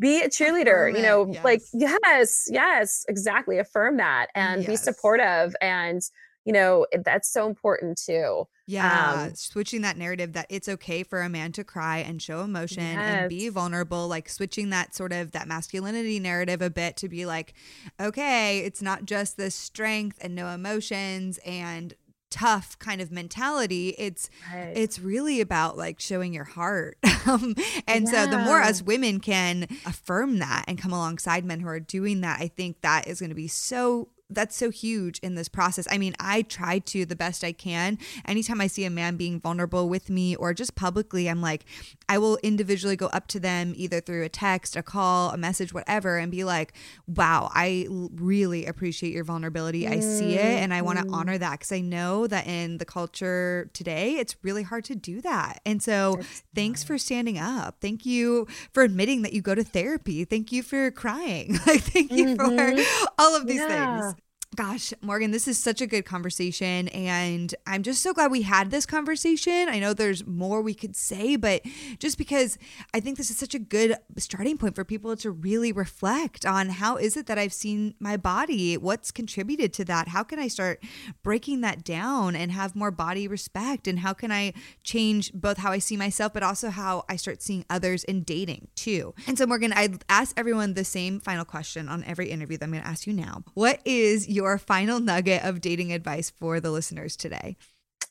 be 0.00 0.22
a 0.22 0.28
cheerleader 0.28 0.88
Affirm 0.90 0.96
you 0.96 1.02
know 1.02 1.22
like 1.44 1.60
yes. 1.72 2.08
yes 2.10 2.48
yes 2.50 3.04
exactly 3.08 3.58
affirm 3.58 3.98
that 3.98 4.28
and 4.34 4.66
be 4.66 4.76
supportive 4.76 5.54
and 5.60 6.02
you 6.44 6.52
know 6.52 6.86
that's 7.04 7.32
so 7.32 7.46
important 7.46 7.98
too 7.98 8.46
Yeah, 8.66 9.26
Um, 9.26 9.34
switching 9.34 9.82
that 9.82 9.96
narrative 9.96 10.32
that 10.34 10.46
it's 10.48 10.68
okay 10.68 11.02
for 11.02 11.20
a 11.20 11.28
man 11.28 11.52
to 11.52 11.64
cry 11.64 11.98
and 11.98 12.20
show 12.20 12.40
emotion 12.40 12.82
and 12.82 13.28
be 13.28 13.48
vulnerable, 13.48 14.08
like 14.08 14.28
switching 14.28 14.70
that 14.70 14.94
sort 14.94 15.12
of 15.12 15.32
that 15.32 15.46
masculinity 15.46 16.18
narrative 16.18 16.62
a 16.62 16.70
bit 16.70 16.96
to 16.98 17.08
be 17.08 17.26
like, 17.26 17.54
okay, 18.00 18.60
it's 18.60 18.80
not 18.80 19.04
just 19.04 19.36
the 19.36 19.50
strength 19.50 20.18
and 20.20 20.34
no 20.34 20.48
emotions 20.48 21.38
and 21.44 21.94
tough 22.34 22.76
kind 22.80 23.00
of 23.00 23.12
mentality. 23.12 23.94
It's 23.96 24.28
right. 24.52 24.72
it's 24.76 24.98
really 24.98 25.40
about 25.40 25.76
like 25.76 26.00
showing 26.00 26.32
your 26.32 26.44
heart. 26.44 26.98
um, 27.26 27.54
and 27.86 28.08
so 28.08 28.26
the 28.26 28.38
more 28.38 28.60
us 28.60 28.82
women 28.82 29.20
can 29.20 29.68
affirm 29.86 30.40
that 30.40 30.64
and 30.66 30.76
come 30.76 30.92
alongside 30.92 31.44
men 31.44 31.60
who 31.60 31.68
are 31.68 31.80
doing 31.80 32.22
that, 32.22 32.40
I 32.40 32.48
think 32.48 32.80
that 32.80 33.06
is 33.06 33.20
going 33.20 33.30
to 33.30 33.36
be 33.36 33.46
so 33.46 34.08
that's 34.34 34.56
so 34.56 34.70
huge 34.70 35.18
in 35.20 35.34
this 35.34 35.48
process. 35.48 35.86
I 35.90 35.98
mean, 35.98 36.14
I 36.20 36.42
try 36.42 36.78
to 36.80 37.04
the 37.06 37.16
best 37.16 37.44
I 37.44 37.52
can. 37.52 37.98
Anytime 38.26 38.60
I 38.60 38.66
see 38.66 38.84
a 38.84 38.90
man 38.90 39.16
being 39.16 39.40
vulnerable 39.40 39.88
with 39.88 40.10
me 40.10 40.36
or 40.36 40.52
just 40.54 40.74
publicly, 40.74 41.28
I'm 41.28 41.40
like, 41.40 41.64
I 42.08 42.18
will 42.18 42.38
individually 42.42 42.96
go 42.96 43.06
up 43.06 43.26
to 43.28 43.40
them 43.40 43.72
either 43.76 44.00
through 44.00 44.24
a 44.24 44.28
text, 44.28 44.76
a 44.76 44.82
call, 44.82 45.30
a 45.30 45.36
message, 45.36 45.72
whatever, 45.72 46.18
and 46.18 46.30
be 46.30 46.44
like, 46.44 46.74
wow, 47.06 47.50
I 47.54 47.86
really 47.90 48.66
appreciate 48.66 49.12
your 49.12 49.24
vulnerability. 49.24 49.86
I 49.88 50.00
see 50.00 50.36
it 50.36 50.62
and 50.62 50.72
I 50.74 50.82
want 50.82 50.98
to 50.98 51.04
Mhm. 51.04 51.14
honor 51.14 51.38
that 51.38 51.52
because 51.52 51.72
I 51.72 51.80
know 51.80 52.26
that 52.26 52.46
in 52.46 52.78
the 52.78 52.84
culture 52.84 53.70
today, 53.72 54.16
it's 54.16 54.36
really 54.42 54.62
hard 54.62 54.84
to 54.86 54.94
do 54.94 55.20
that. 55.22 55.60
And 55.64 55.82
so, 55.82 56.20
thanks 56.54 56.82
for 56.84 56.98
standing 56.98 57.38
up. 57.38 57.76
Thank 57.80 58.04
you 58.06 58.46
for 58.72 58.82
admitting 58.82 59.22
that 59.22 59.32
you 59.32 59.40
go 59.42 59.54
to 59.54 59.64
therapy. 59.64 60.24
Thank 60.24 60.52
you 60.52 60.62
for 60.62 60.90
crying. 60.90 61.58
Like, 61.66 61.80
thank 61.82 62.10
you 62.10 62.36
for 62.36 62.74
all 63.18 63.34
of 63.34 63.46
these 63.46 63.60
Yeah. 63.60 63.68
things. 63.68 64.14
Gosh, 64.54 64.92
Morgan, 65.00 65.32
this 65.32 65.48
is 65.48 65.58
such 65.58 65.80
a 65.80 65.86
good 65.86 66.04
conversation. 66.04 66.86
And 66.88 67.52
I'm 67.66 67.82
just 67.82 68.02
so 68.02 68.12
glad 68.12 68.30
we 68.30 68.42
had 68.42 68.70
this 68.70 68.86
conversation. 68.86 69.68
I 69.68 69.80
know 69.80 69.94
there's 69.94 70.24
more 70.26 70.60
we 70.60 70.74
could 70.74 70.94
say, 70.94 71.34
but 71.34 71.62
just 71.98 72.18
because 72.18 72.56
I 72.92 73.00
think 73.00 73.16
this 73.16 73.30
is 73.30 73.38
such 73.38 73.54
a 73.54 73.58
good 73.58 73.96
starting 74.18 74.56
point 74.56 74.76
for 74.76 74.84
people 74.84 75.16
to 75.16 75.30
really 75.30 75.72
reflect 75.72 76.46
on 76.46 76.68
how 76.68 76.96
is 76.96 77.16
it 77.16 77.26
that 77.26 77.38
I've 77.38 77.52
seen 77.52 77.94
my 77.98 78.16
body? 78.16 78.76
What's 78.76 79.10
contributed 79.10 79.72
to 79.74 79.84
that? 79.86 80.08
How 80.08 80.22
can 80.22 80.38
I 80.38 80.46
start 80.46 80.84
breaking 81.24 81.62
that 81.62 81.82
down 81.82 82.36
and 82.36 82.52
have 82.52 82.76
more 82.76 82.90
body 82.90 83.26
respect? 83.26 83.88
And 83.88 84.00
how 84.00 84.12
can 84.12 84.30
I 84.30 84.52
change 84.84 85.32
both 85.32 85.58
how 85.58 85.72
I 85.72 85.78
see 85.78 85.96
myself, 85.96 86.32
but 86.32 86.42
also 86.44 86.70
how 86.70 87.04
I 87.08 87.16
start 87.16 87.42
seeing 87.42 87.64
others 87.70 88.04
in 88.04 88.22
dating 88.22 88.68
too? 88.76 89.14
And 89.26 89.36
so, 89.36 89.46
Morgan, 89.46 89.72
I 89.72 89.88
ask 90.08 90.38
everyone 90.38 90.74
the 90.74 90.84
same 90.84 91.18
final 91.18 91.44
question 91.44 91.88
on 91.88 92.04
every 92.04 92.30
interview 92.30 92.58
that 92.58 92.64
I'm 92.64 92.70
going 92.70 92.82
to 92.82 92.88
ask 92.88 93.06
you 93.06 93.14
now. 93.14 93.42
What 93.54 93.80
is 93.84 94.28
your 94.28 94.43
final 94.58 95.00
nugget 95.00 95.44
of 95.44 95.60
dating 95.60 95.92
advice 95.92 96.30
for 96.30 96.60
the 96.60 96.70
listeners 96.70 97.16
today? 97.16 97.56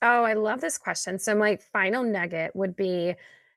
Oh, 0.01 0.23
I 0.23 0.33
love 0.33 0.59
this 0.61 0.77
question. 0.77 1.17
So 1.19 1.33
my 1.35 1.57
final 1.71 2.03
nugget 2.03 2.55
would 2.55 2.75
be 2.75 3.15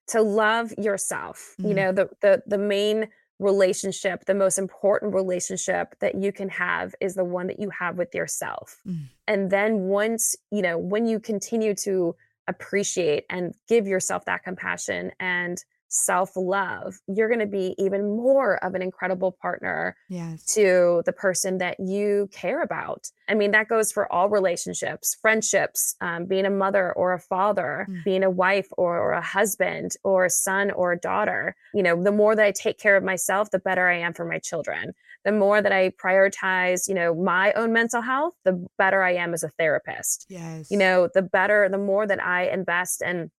to 0.08 0.22
love 0.22 0.72
yourself. 0.78 1.54
You 1.58 1.70
Mm. 1.70 1.74
know, 1.74 1.92
the 1.92 2.08
the 2.20 2.42
the 2.46 2.58
main 2.58 3.08
relationship, 3.38 4.24
the 4.24 4.34
most 4.34 4.56
important 4.58 5.12
relationship 5.14 5.94
that 5.98 6.14
you 6.14 6.32
can 6.32 6.48
have 6.48 6.94
is 7.00 7.14
the 7.14 7.24
one 7.24 7.48
that 7.48 7.60
you 7.60 7.70
have 7.70 7.98
with 7.98 8.14
yourself. 8.14 8.80
Mm. 8.86 9.08
And 9.26 9.50
then 9.50 9.78
once, 9.88 10.36
you 10.50 10.62
know, 10.62 10.78
when 10.78 11.06
you 11.06 11.20
continue 11.20 11.74
to 11.76 12.14
appreciate 12.48 13.24
and 13.28 13.54
give 13.68 13.86
yourself 13.86 14.24
that 14.26 14.42
compassion 14.44 15.12
and 15.20 15.62
self 15.88 16.32
love, 16.36 16.98
you're 17.06 17.28
going 17.28 17.40
to 17.40 17.46
be 17.46 17.74
even 17.78 18.16
more 18.16 18.62
of 18.64 18.74
an 18.74 18.82
incredible 18.82 19.36
partner 19.40 19.96
yes. 20.08 20.44
to 20.54 21.02
the 21.06 21.12
person 21.12 21.58
that 21.58 21.78
you 21.78 22.28
care 22.32 22.62
about. 22.62 23.10
I 23.28 23.34
mean, 23.34 23.50
that 23.52 23.68
goes 23.68 23.92
for 23.92 24.10
all 24.12 24.28
relationships, 24.28 25.16
friendships, 25.20 25.96
um, 26.00 26.26
being 26.26 26.46
a 26.46 26.50
mother 26.50 26.92
or 26.92 27.12
a 27.12 27.20
father, 27.20 27.86
mm. 27.88 28.04
being 28.04 28.22
a 28.22 28.30
wife 28.30 28.68
or, 28.76 28.98
or 28.98 29.12
a 29.12 29.22
husband 29.22 29.92
or 30.04 30.24
a 30.24 30.30
son 30.30 30.70
or 30.70 30.92
a 30.92 30.98
daughter. 30.98 31.56
You 31.74 31.82
know, 31.82 32.02
the 32.02 32.12
more 32.12 32.36
that 32.36 32.44
I 32.44 32.52
take 32.52 32.78
care 32.78 32.96
of 32.96 33.04
myself, 33.04 33.50
the 33.50 33.58
better 33.58 33.88
I 33.88 33.98
am 33.98 34.14
for 34.14 34.24
my 34.24 34.38
children. 34.38 34.92
The 35.24 35.32
more 35.32 35.60
that 35.60 35.72
I 35.72 35.90
prioritize, 35.90 36.88
you 36.88 36.94
know, 36.94 37.12
my 37.12 37.52
own 37.54 37.72
mental 37.72 38.00
health, 38.00 38.34
the 38.44 38.64
better 38.78 39.02
I 39.02 39.14
am 39.14 39.34
as 39.34 39.42
a 39.42 39.48
therapist. 39.58 40.26
Yes. 40.28 40.70
You 40.70 40.78
know, 40.78 41.08
the 41.12 41.22
better, 41.22 41.68
the 41.68 41.78
more 41.78 42.06
that 42.06 42.22
I 42.22 42.46
invest 42.48 43.02
in 43.02 43.32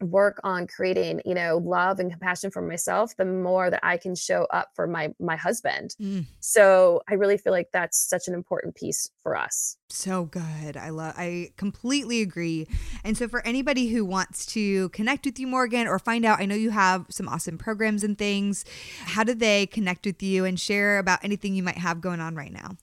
work 0.00 0.40
on 0.42 0.66
creating 0.66 1.20
you 1.24 1.34
know 1.34 1.58
love 1.64 2.00
and 2.00 2.10
compassion 2.10 2.50
for 2.50 2.60
myself 2.60 3.16
the 3.16 3.24
more 3.24 3.70
that 3.70 3.80
i 3.82 3.96
can 3.96 4.14
show 4.14 4.44
up 4.52 4.70
for 4.74 4.86
my 4.86 5.14
my 5.20 5.36
husband. 5.36 5.94
Mm. 6.00 6.26
so 6.40 7.02
i 7.08 7.14
really 7.14 7.38
feel 7.38 7.52
like 7.52 7.68
that's 7.72 7.98
such 7.98 8.28
an 8.28 8.34
important 8.34 8.74
piece 8.74 9.10
for 9.22 9.36
us. 9.36 9.76
So 9.88 10.24
good. 10.24 10.76
I 10.76 10.90
love 10.90 11.14
i 11.16 11.50
completely 11.56 12.20
agree. 12.20 12.66
And 13.04 13.16
so 13.16 13.28
for 13.28 13.46
anybody 13.46 13.88
who 13.88 14.04
wants 14.04 14.46
to 14.46 14.88
connect 14.90 15.26
with 15.26 15.38
you 15.38 15.46
morgan 15.46 15.86
or 15.86 15.98
find 15.98 16.24
out 16.24 16.40
i 16.40 16.46
know 16.46 16.54
you 16.54 16.70
have 16.70 17.06
some 17.10 17.28
awesome 17.28 17.58
programs 17.58 18.02
and 18.02 18.18
things. 18.18 18.64
How 19.04 19.24
do 19.24 19.34
they 19.34 19.66
connect 19.66 20.06
with 20.06 20.22
you 20.22 20.44
and 20.44 20.58
share 20.58 20.98
about 20.98 21.24
anything 21.24 21.54
you 21.54 21.62
might 21.62 21.78
have 21.78 22.00
going 22.00 22.20
on 22.20 22.34
right 22.34 22.52
now? 22.52 22.76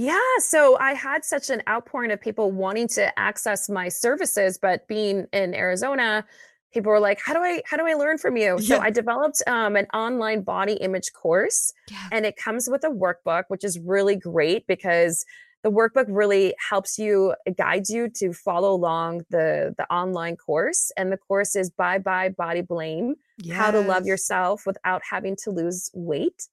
Yeah, 0.00 0.20
so 0.38 0.78
I 0.78 0.92
had 0.92 1.24
such 1.24 1.50
an 1.50 1.60
outpouring 1.68 2.12
of 2.12 2.20
people 2.20 2.52
wanting 2.52 2.86
to 2.88 3.18
access 3.18 3.68
my 3.68 3.88
services, 3.88 4.56
but 4.56 4.86
being 4.86 5.26
in 5.32 5.56
Arizona, 5.56 6.24
people 6.72 6.90
were 6.90 7.00
like 7.00 7.20
how 7.24 7.32
do 7.32 7.40
i 7.40 7.62
how 7.66 7.76
do 7.76 7.86
i 7.86 7.94
learn 7.94 8.18
from 8.18 8.36
you 8.36 8.56
yeah. 8.60 8.76
so 8.76 8.78
i 8.78 8.90
developed 8.90 9.42
um, 9.46 9.76
an 9.76 9.86
online 9.94 10.42
body 10.42 10.74
image 10.74 11.12
course 11.12 11.72
yeah. 11.90 12.08
and 12.12 12.26
it 12.26 12.36
comes 12.36 12.68
with 12.68 12.84
a 12.84 12.90
workbook 12.90 13.44
which 13.48 13.64
is 13.64 13.78
really 13.78 14.16
great 14.16 14.66
because 14.66 15.24
the 15.64 15.70
workbook 15.70 16.06
really 16.08 16.54
helps 16.70 16.98
you 16.98 17.34
guides 17.56 17.90
you 17.90 18.08
to 18.08 18.32
follow 18.32 18.72
along 18.72 19.22
the 19.30 19.74
the 19.76 19.92
online 19.92 20.36
course 20.36 20.92
and 20.96 21.10
the 21.10 21.16
course 21.16 21.56
is 21.56 21.70
bye 21.70 21.98
bye 21.98 22.28
body 22.28 22.60
blame 22.60 23.14
yes. 23.38 23.56
how 23.56 23.70
to 23.70 23.80
love 23.80 24.06
yourself 24.06 24.66
without 24.66 25.02
having 25.08 25.36
to 25.36 25.50
lose 25.50 25.90
weight 25.94 26.48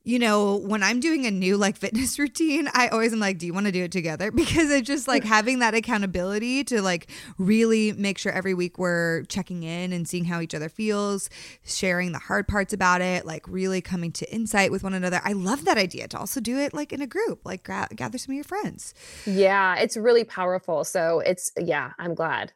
you 0.04 0.18
know, 0.18 0.56
when 0.56 0.82
I'm 0.82 1.00
doing 1.00 1.26
a 1.26 1.30
new 1.30 1.56
like 1.56 1.76
fitness 1.76 2.18
routine, 2.24 2.68
I 2.72 2.88
always 2.88 3.12
am 3.12 3.20
like, 3.20 3.38
do 3.38 3.46
you 3.46 3.54
want 3.54 3.66
to 3.66 3.72
do 3.72 3.84
it 3.84 3.92
together? 3.92 4.32
Because 4.44 4.70
it's 4.70 4.86
just 4.86 5.08
like 5.08 5.24
having 5.24 5.60
that 5.60 5.74
accountability 5.74 6.64
to 6.64 6.82
like 6.82 7.08
really 7.38 7.92
make 7.92 8.18
sure 8.18 8.30
every 8.30 8.52
week 8.52 8.78
we're 8.78 9.22
checking 9.24 9.62
in 9.62 9.90
and 9.90 10.06
seeing 10.06 10.26
how 10.26 10.40
each 10.40 10.54
other 10.54 10.68
feels, 10.68 11.30
sharing 11.64 12.12
the 12.14 12.20
hard 12.20 12.48
parts 12.48 12.72
about 12.72 13.00
it, 13.00 13.26
like 13.26 13.46
really 13.48 13.80
coming 13.80 14.12
to 14.12 14.32
insight 14.32 14.70
with 14.70 14.82
one 14.82 14.94
another. 14.94 15.20
I 15.24 15.32
love 15.32 15.64
that 15.64 15.76
idea 15.76 16.08
to 16.08 16.18
also 16.18 16.40
do 16.40 16.58
it 16.58 16.72
like 16.72 16.92
in 16.92 17.02
a 17.02 17.06
group, 17.06 17.40
like 17.44 17.64
gra- 17.64 17.88
gather 17.94 18.18
some 18.18 18.32
of 18.32 18.36
your 18.36 18.44
friends. 18.44 18.94
Yeah, 19.26 19.76
it's 19.76 19.96
really 19.96 20.24
powerful. 20.24 20.84
So 20.84 21.20
it's, 21.20 21.50
yeah, 21.58 21.92
I'm 21.98 22.14
glad. 22.14 22.52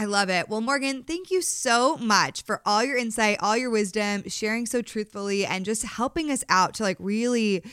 I 0.00 0.04
love 0.04 0.30
it. 0.30 0.48
Well, 0.48 0.60
Morgan, 0.60 1.02
thank 1.02 1.30
you 1.30 1.42
so 1.42 1.96
much 1.96 2.42
for 2.42 2.62
all 2.64 2.84
your 2.84 2.96
insight, 2.96 3.38
all 3.40 3.56
your 3.56 3.70
wisdom, 3.70 4.22
sharing 4.28 4.64
so 4.64 4.80
truthfully, 4.80 5.44
and 5.44 5.64
just 5.64 5.84
helping 5.84 6.30
us 6.30 6.44
out 6.48 6.74
to 6.74 6.84
like 6.84 6.96
really 7.00 7.64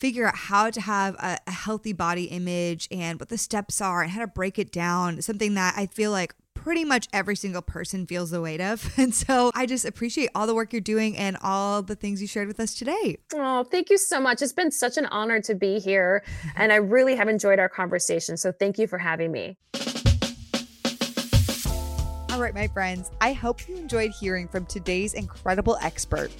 figure 0.00 0.26
out 0.26 0.34
how 0.34 0.70
to 0.70 0.80
have 0.80 1.14
a, 1.16 1.38
a, 1.46 1.52
healthy 1.52 1.92
body 1.92 2.24
image 2.24 2.88
and 2.90 3.20
what 3.20 3.28
the 3.28 3.38
steps 3.38 3.80
are 3.80 4.02
and 4.02 4.10
how 4.10 4.20
to 4.20 4.26
break 4.26 4.58
it 4.58 4.72
down. 4.72 5.22
Something 5.22 5.54
that 5.54 5.74
I 5.76 5.86
feel 5.86 6.10
like 6.10 6.34
pretty 6.64 6.84
much 6.84 7.08
every 7.12 7.36
single 7.36 7.62
person 7.62 8.04
feels 8.04 8.30
the 8.30 8.40
weight 8.40 8.60
of. 8.60 8.92
And 8.98 9.14
so 9.14 9.52
I 9.54 9.64
just 9.64 9.84
appreciate 9.84 10.28
all 10.34 10.46
the 10.46 10.54
work 10.54 10.72
you're 10.72 10.80
doing 10.80 11.16
and 11.16 11.36
all 11.40 11.82
the 11.82 11.94
things 11.94 12.20
you 12.20 12.26
shared 12.26 12.48
with 12.48 12.58
us 12.58 12.74
today. 12.74 13.16
Oh, 13.32 13.62
thank 13.62 13.90
you 13.90 13.96
so 13.96 14.20
much. 14.20 14.42
It's 14.42 14.52
been 14.52 14.72
such 14.72 14.98
an 14.98 15.06
honor 15.06 15.40
to 15.42 15.54
be 15.54 15.78
here. 15.78 16.24
And 16.56 16.72
I 16.72 16.76
really 16.76 17.14
have 17.14 17.28
enjoyed 17.28 17.58
our 17.60 17.68
conversation. 17.68 18.36
So 18.36 18.50
thank 18.50 18.76
you 18.76 18.88
for 18.88 18.98
having 18.98 19.30
me. 19.30 19.56
All 22.30 22.40
right, 22.40 22.54
my 22.54 22.66
friends, 22.68 23.10
I 23.20 23.32
hope 23.32 23.66
you 23.68 23.76
enjoyed 23.76 24.10
hearing 24.10 24.48
from 24.48 24.66
today's 24.66 25.14
incredible 25.14 25.78
expert. 25.80 26.32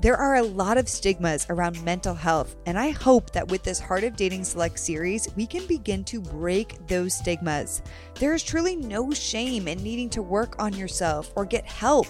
There 0.00 0.16
are 0.16 0.36
a 0.36 0.42
lot 0.44 0.78
of 0.78 0.88
stigmas 0.88 1.44
around 1.50 1.82
mental 1.82 2.14
health, 2.14 2.54
and 2.66 2.78
I 2.78 2.90
hope 2.90 3.32
that 3.32 3.48
with 3.48 3.64
this 3.64 3.80
Heart 3.80 4.04
of 4.04 4.14
Dating 4.14 4.44
Select 4.44 4.78
series, 4.78 5.26
we 5.34 5.44
can 5.44 5.66
begin 5.66 6.04
to 6.04 6.20
break 6.20 6.78
those 6.86 7.14
stigmas. 7.14 7.82
There 8.14 8.32
is 8.32 8.44
truly 8.44 8.76
no 8.76 9.10
shame 9.10 9.66
in 9.66 9.82
needing 9.82 10.08
to 10.10 10.22
work 10.22 10.54
on 10.60 10.72
yourself 10.72 11.32
or 11.34 11.44
get 11.44 11.66
help. 11.66 12.06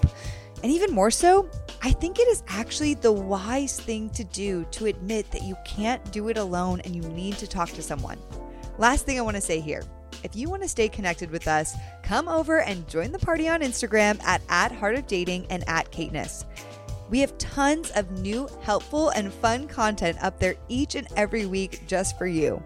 And 0.63 0.71
even 0.71 0.93
more 0.93 1.11
so, 1.11 1.49
I 1.81 1.93
think 1.93 2.19
it 2.19 2.29
is 2.29 2.43
actually 2.49 2.93
the 2.93 3.13
wise 3.13 3.81
thing 3.81 4.11
to 4.11 4.25
do 4.25 4.67
to 4.73 4.85
admit 4.85 5.31
that 5.31 5.45
you 5.45 5.57
can't 5.65 6.13
do 6.13 6.29
it 6.29 6.37
alone 6.37 6.83
and 6.83 6.95
you 6.95 7.01
need 7.13 7.39
to 7.39 7.47
talk 7.47 7.71
to 7.71 7.83
someone. 7.83 8.19
Last 8.77 9.07
thing 9.07 9.19
I 9.19 9.23
want 9.23 9.37
to 9.37 9.41
say 9.41 9.61
here. 9.61 9.83
If 10.23 10.37
you 10.37 10.51
want 10.51 10.63
to 10.63 10.69
stay 10.69 10.91
connected 10.91 11.31
with 11.31 11.49
us, 11.49 11.75
come 12.03 12.29
over 12.29 12.61
and 12.61 12.87
join 12.87 13.13
the 13.13 13.19
party 13.19 13.49
on 13.49 13.63
Instagram 13.63 14.23
at, 14.25 14.43
at 14.51 14.73
Heart 14.73 14.97
of 14.97 15.07
Dating 15.07 15.47
and 15.49 15.67
at 15.69 15.91
Caitness. 15.91 16.45
We 17.11 17.21
have 17.21 17.37
tons 17.39 17.91
of 17.93 18.11
new, 18.21 18.49
helpful, 18.61 19.11
and 19.11 19.33
fun 19.33 19.67
content 19.67 20.19
up 20.23 20.39
there 20.39 20.57
each 20.69 20.95
and 20.95 21.09
every 21.17 21.47
week 21.47 21.87
just 21.87 22.19
for 22.19 22.27
you. 22.27 22.63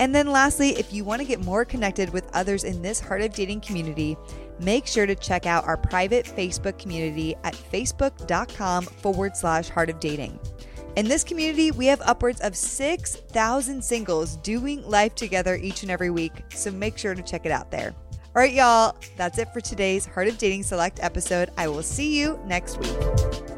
And 0.00 0.14
then, 0.14 0.30
lastly, 0.30 0.70
if 0.70 0.92
you 0.92 1.04
want 1.04 1.20
to 1.20 1.26
get 1.26 1.44
more 1.44 1.64
connected 1.64 2.10
with 2.12 2.30
others 2.32 2.64
in 2.64 2.82
this 2.82 3.00
Heart 3.00 3.22
of 3.22 3.32
Dating 3.32 3.60
community, 3.60 4.16
make 4.60 4.86
sure 4.86 5.06
to 5.06 5.14
check 5.14 5.46
out 5.46 5.66
our 5.66 5.76
private 5.76 6.24
Facebook 6.24 6.78
community 6.78 7.34
at 7.44 7.54
facebook.com 7.54 8.84
forward 8.84 9.36
slash 9.36 9.68
Heart 9.68 9.90
of 9.90 10.00
Dating. 10.00 10.38
In 10.96 11.06
this 11.06 11.24
community, 11.24 11.70
we 11.70 11.86
have 11.86 12.00
upwards 12.04 12.40
of 12.40 12.56
6,000 12.56 13.82
singles 13.82 14.36
doing 14.36 14.88
life 14.88 15.14
together 15.14 15.56
each 15.56 15.82
and 15.82 15.90
every 15.90 16.10
week, 16.10 16.32
so 16.50 16.70
make 16.70 16.98
sure 16.98 17.14
to 17.14 17.22
check 17.22 17.46
it 17.46 17.52
out 17.52 17.70
there. 17.70 17.94
All 18.10 18.42
right, 18.42 18.52
y'all, 18.52 18.96
that's 19.16 19.38
it 19.38 19.52
for 19.52 19.60
today's 19.60 20.06
Heart 20.06 20.28
of 20.28 20.38
Dating 20.38 20.62
Select 20.62 21.00
episode. 21.02 21.50
I 21.56 21.68
will 21.68 21.82
see 21.82 22.18
you 22.18 22.38
next 22.46 22.78
week. 22.78 23.57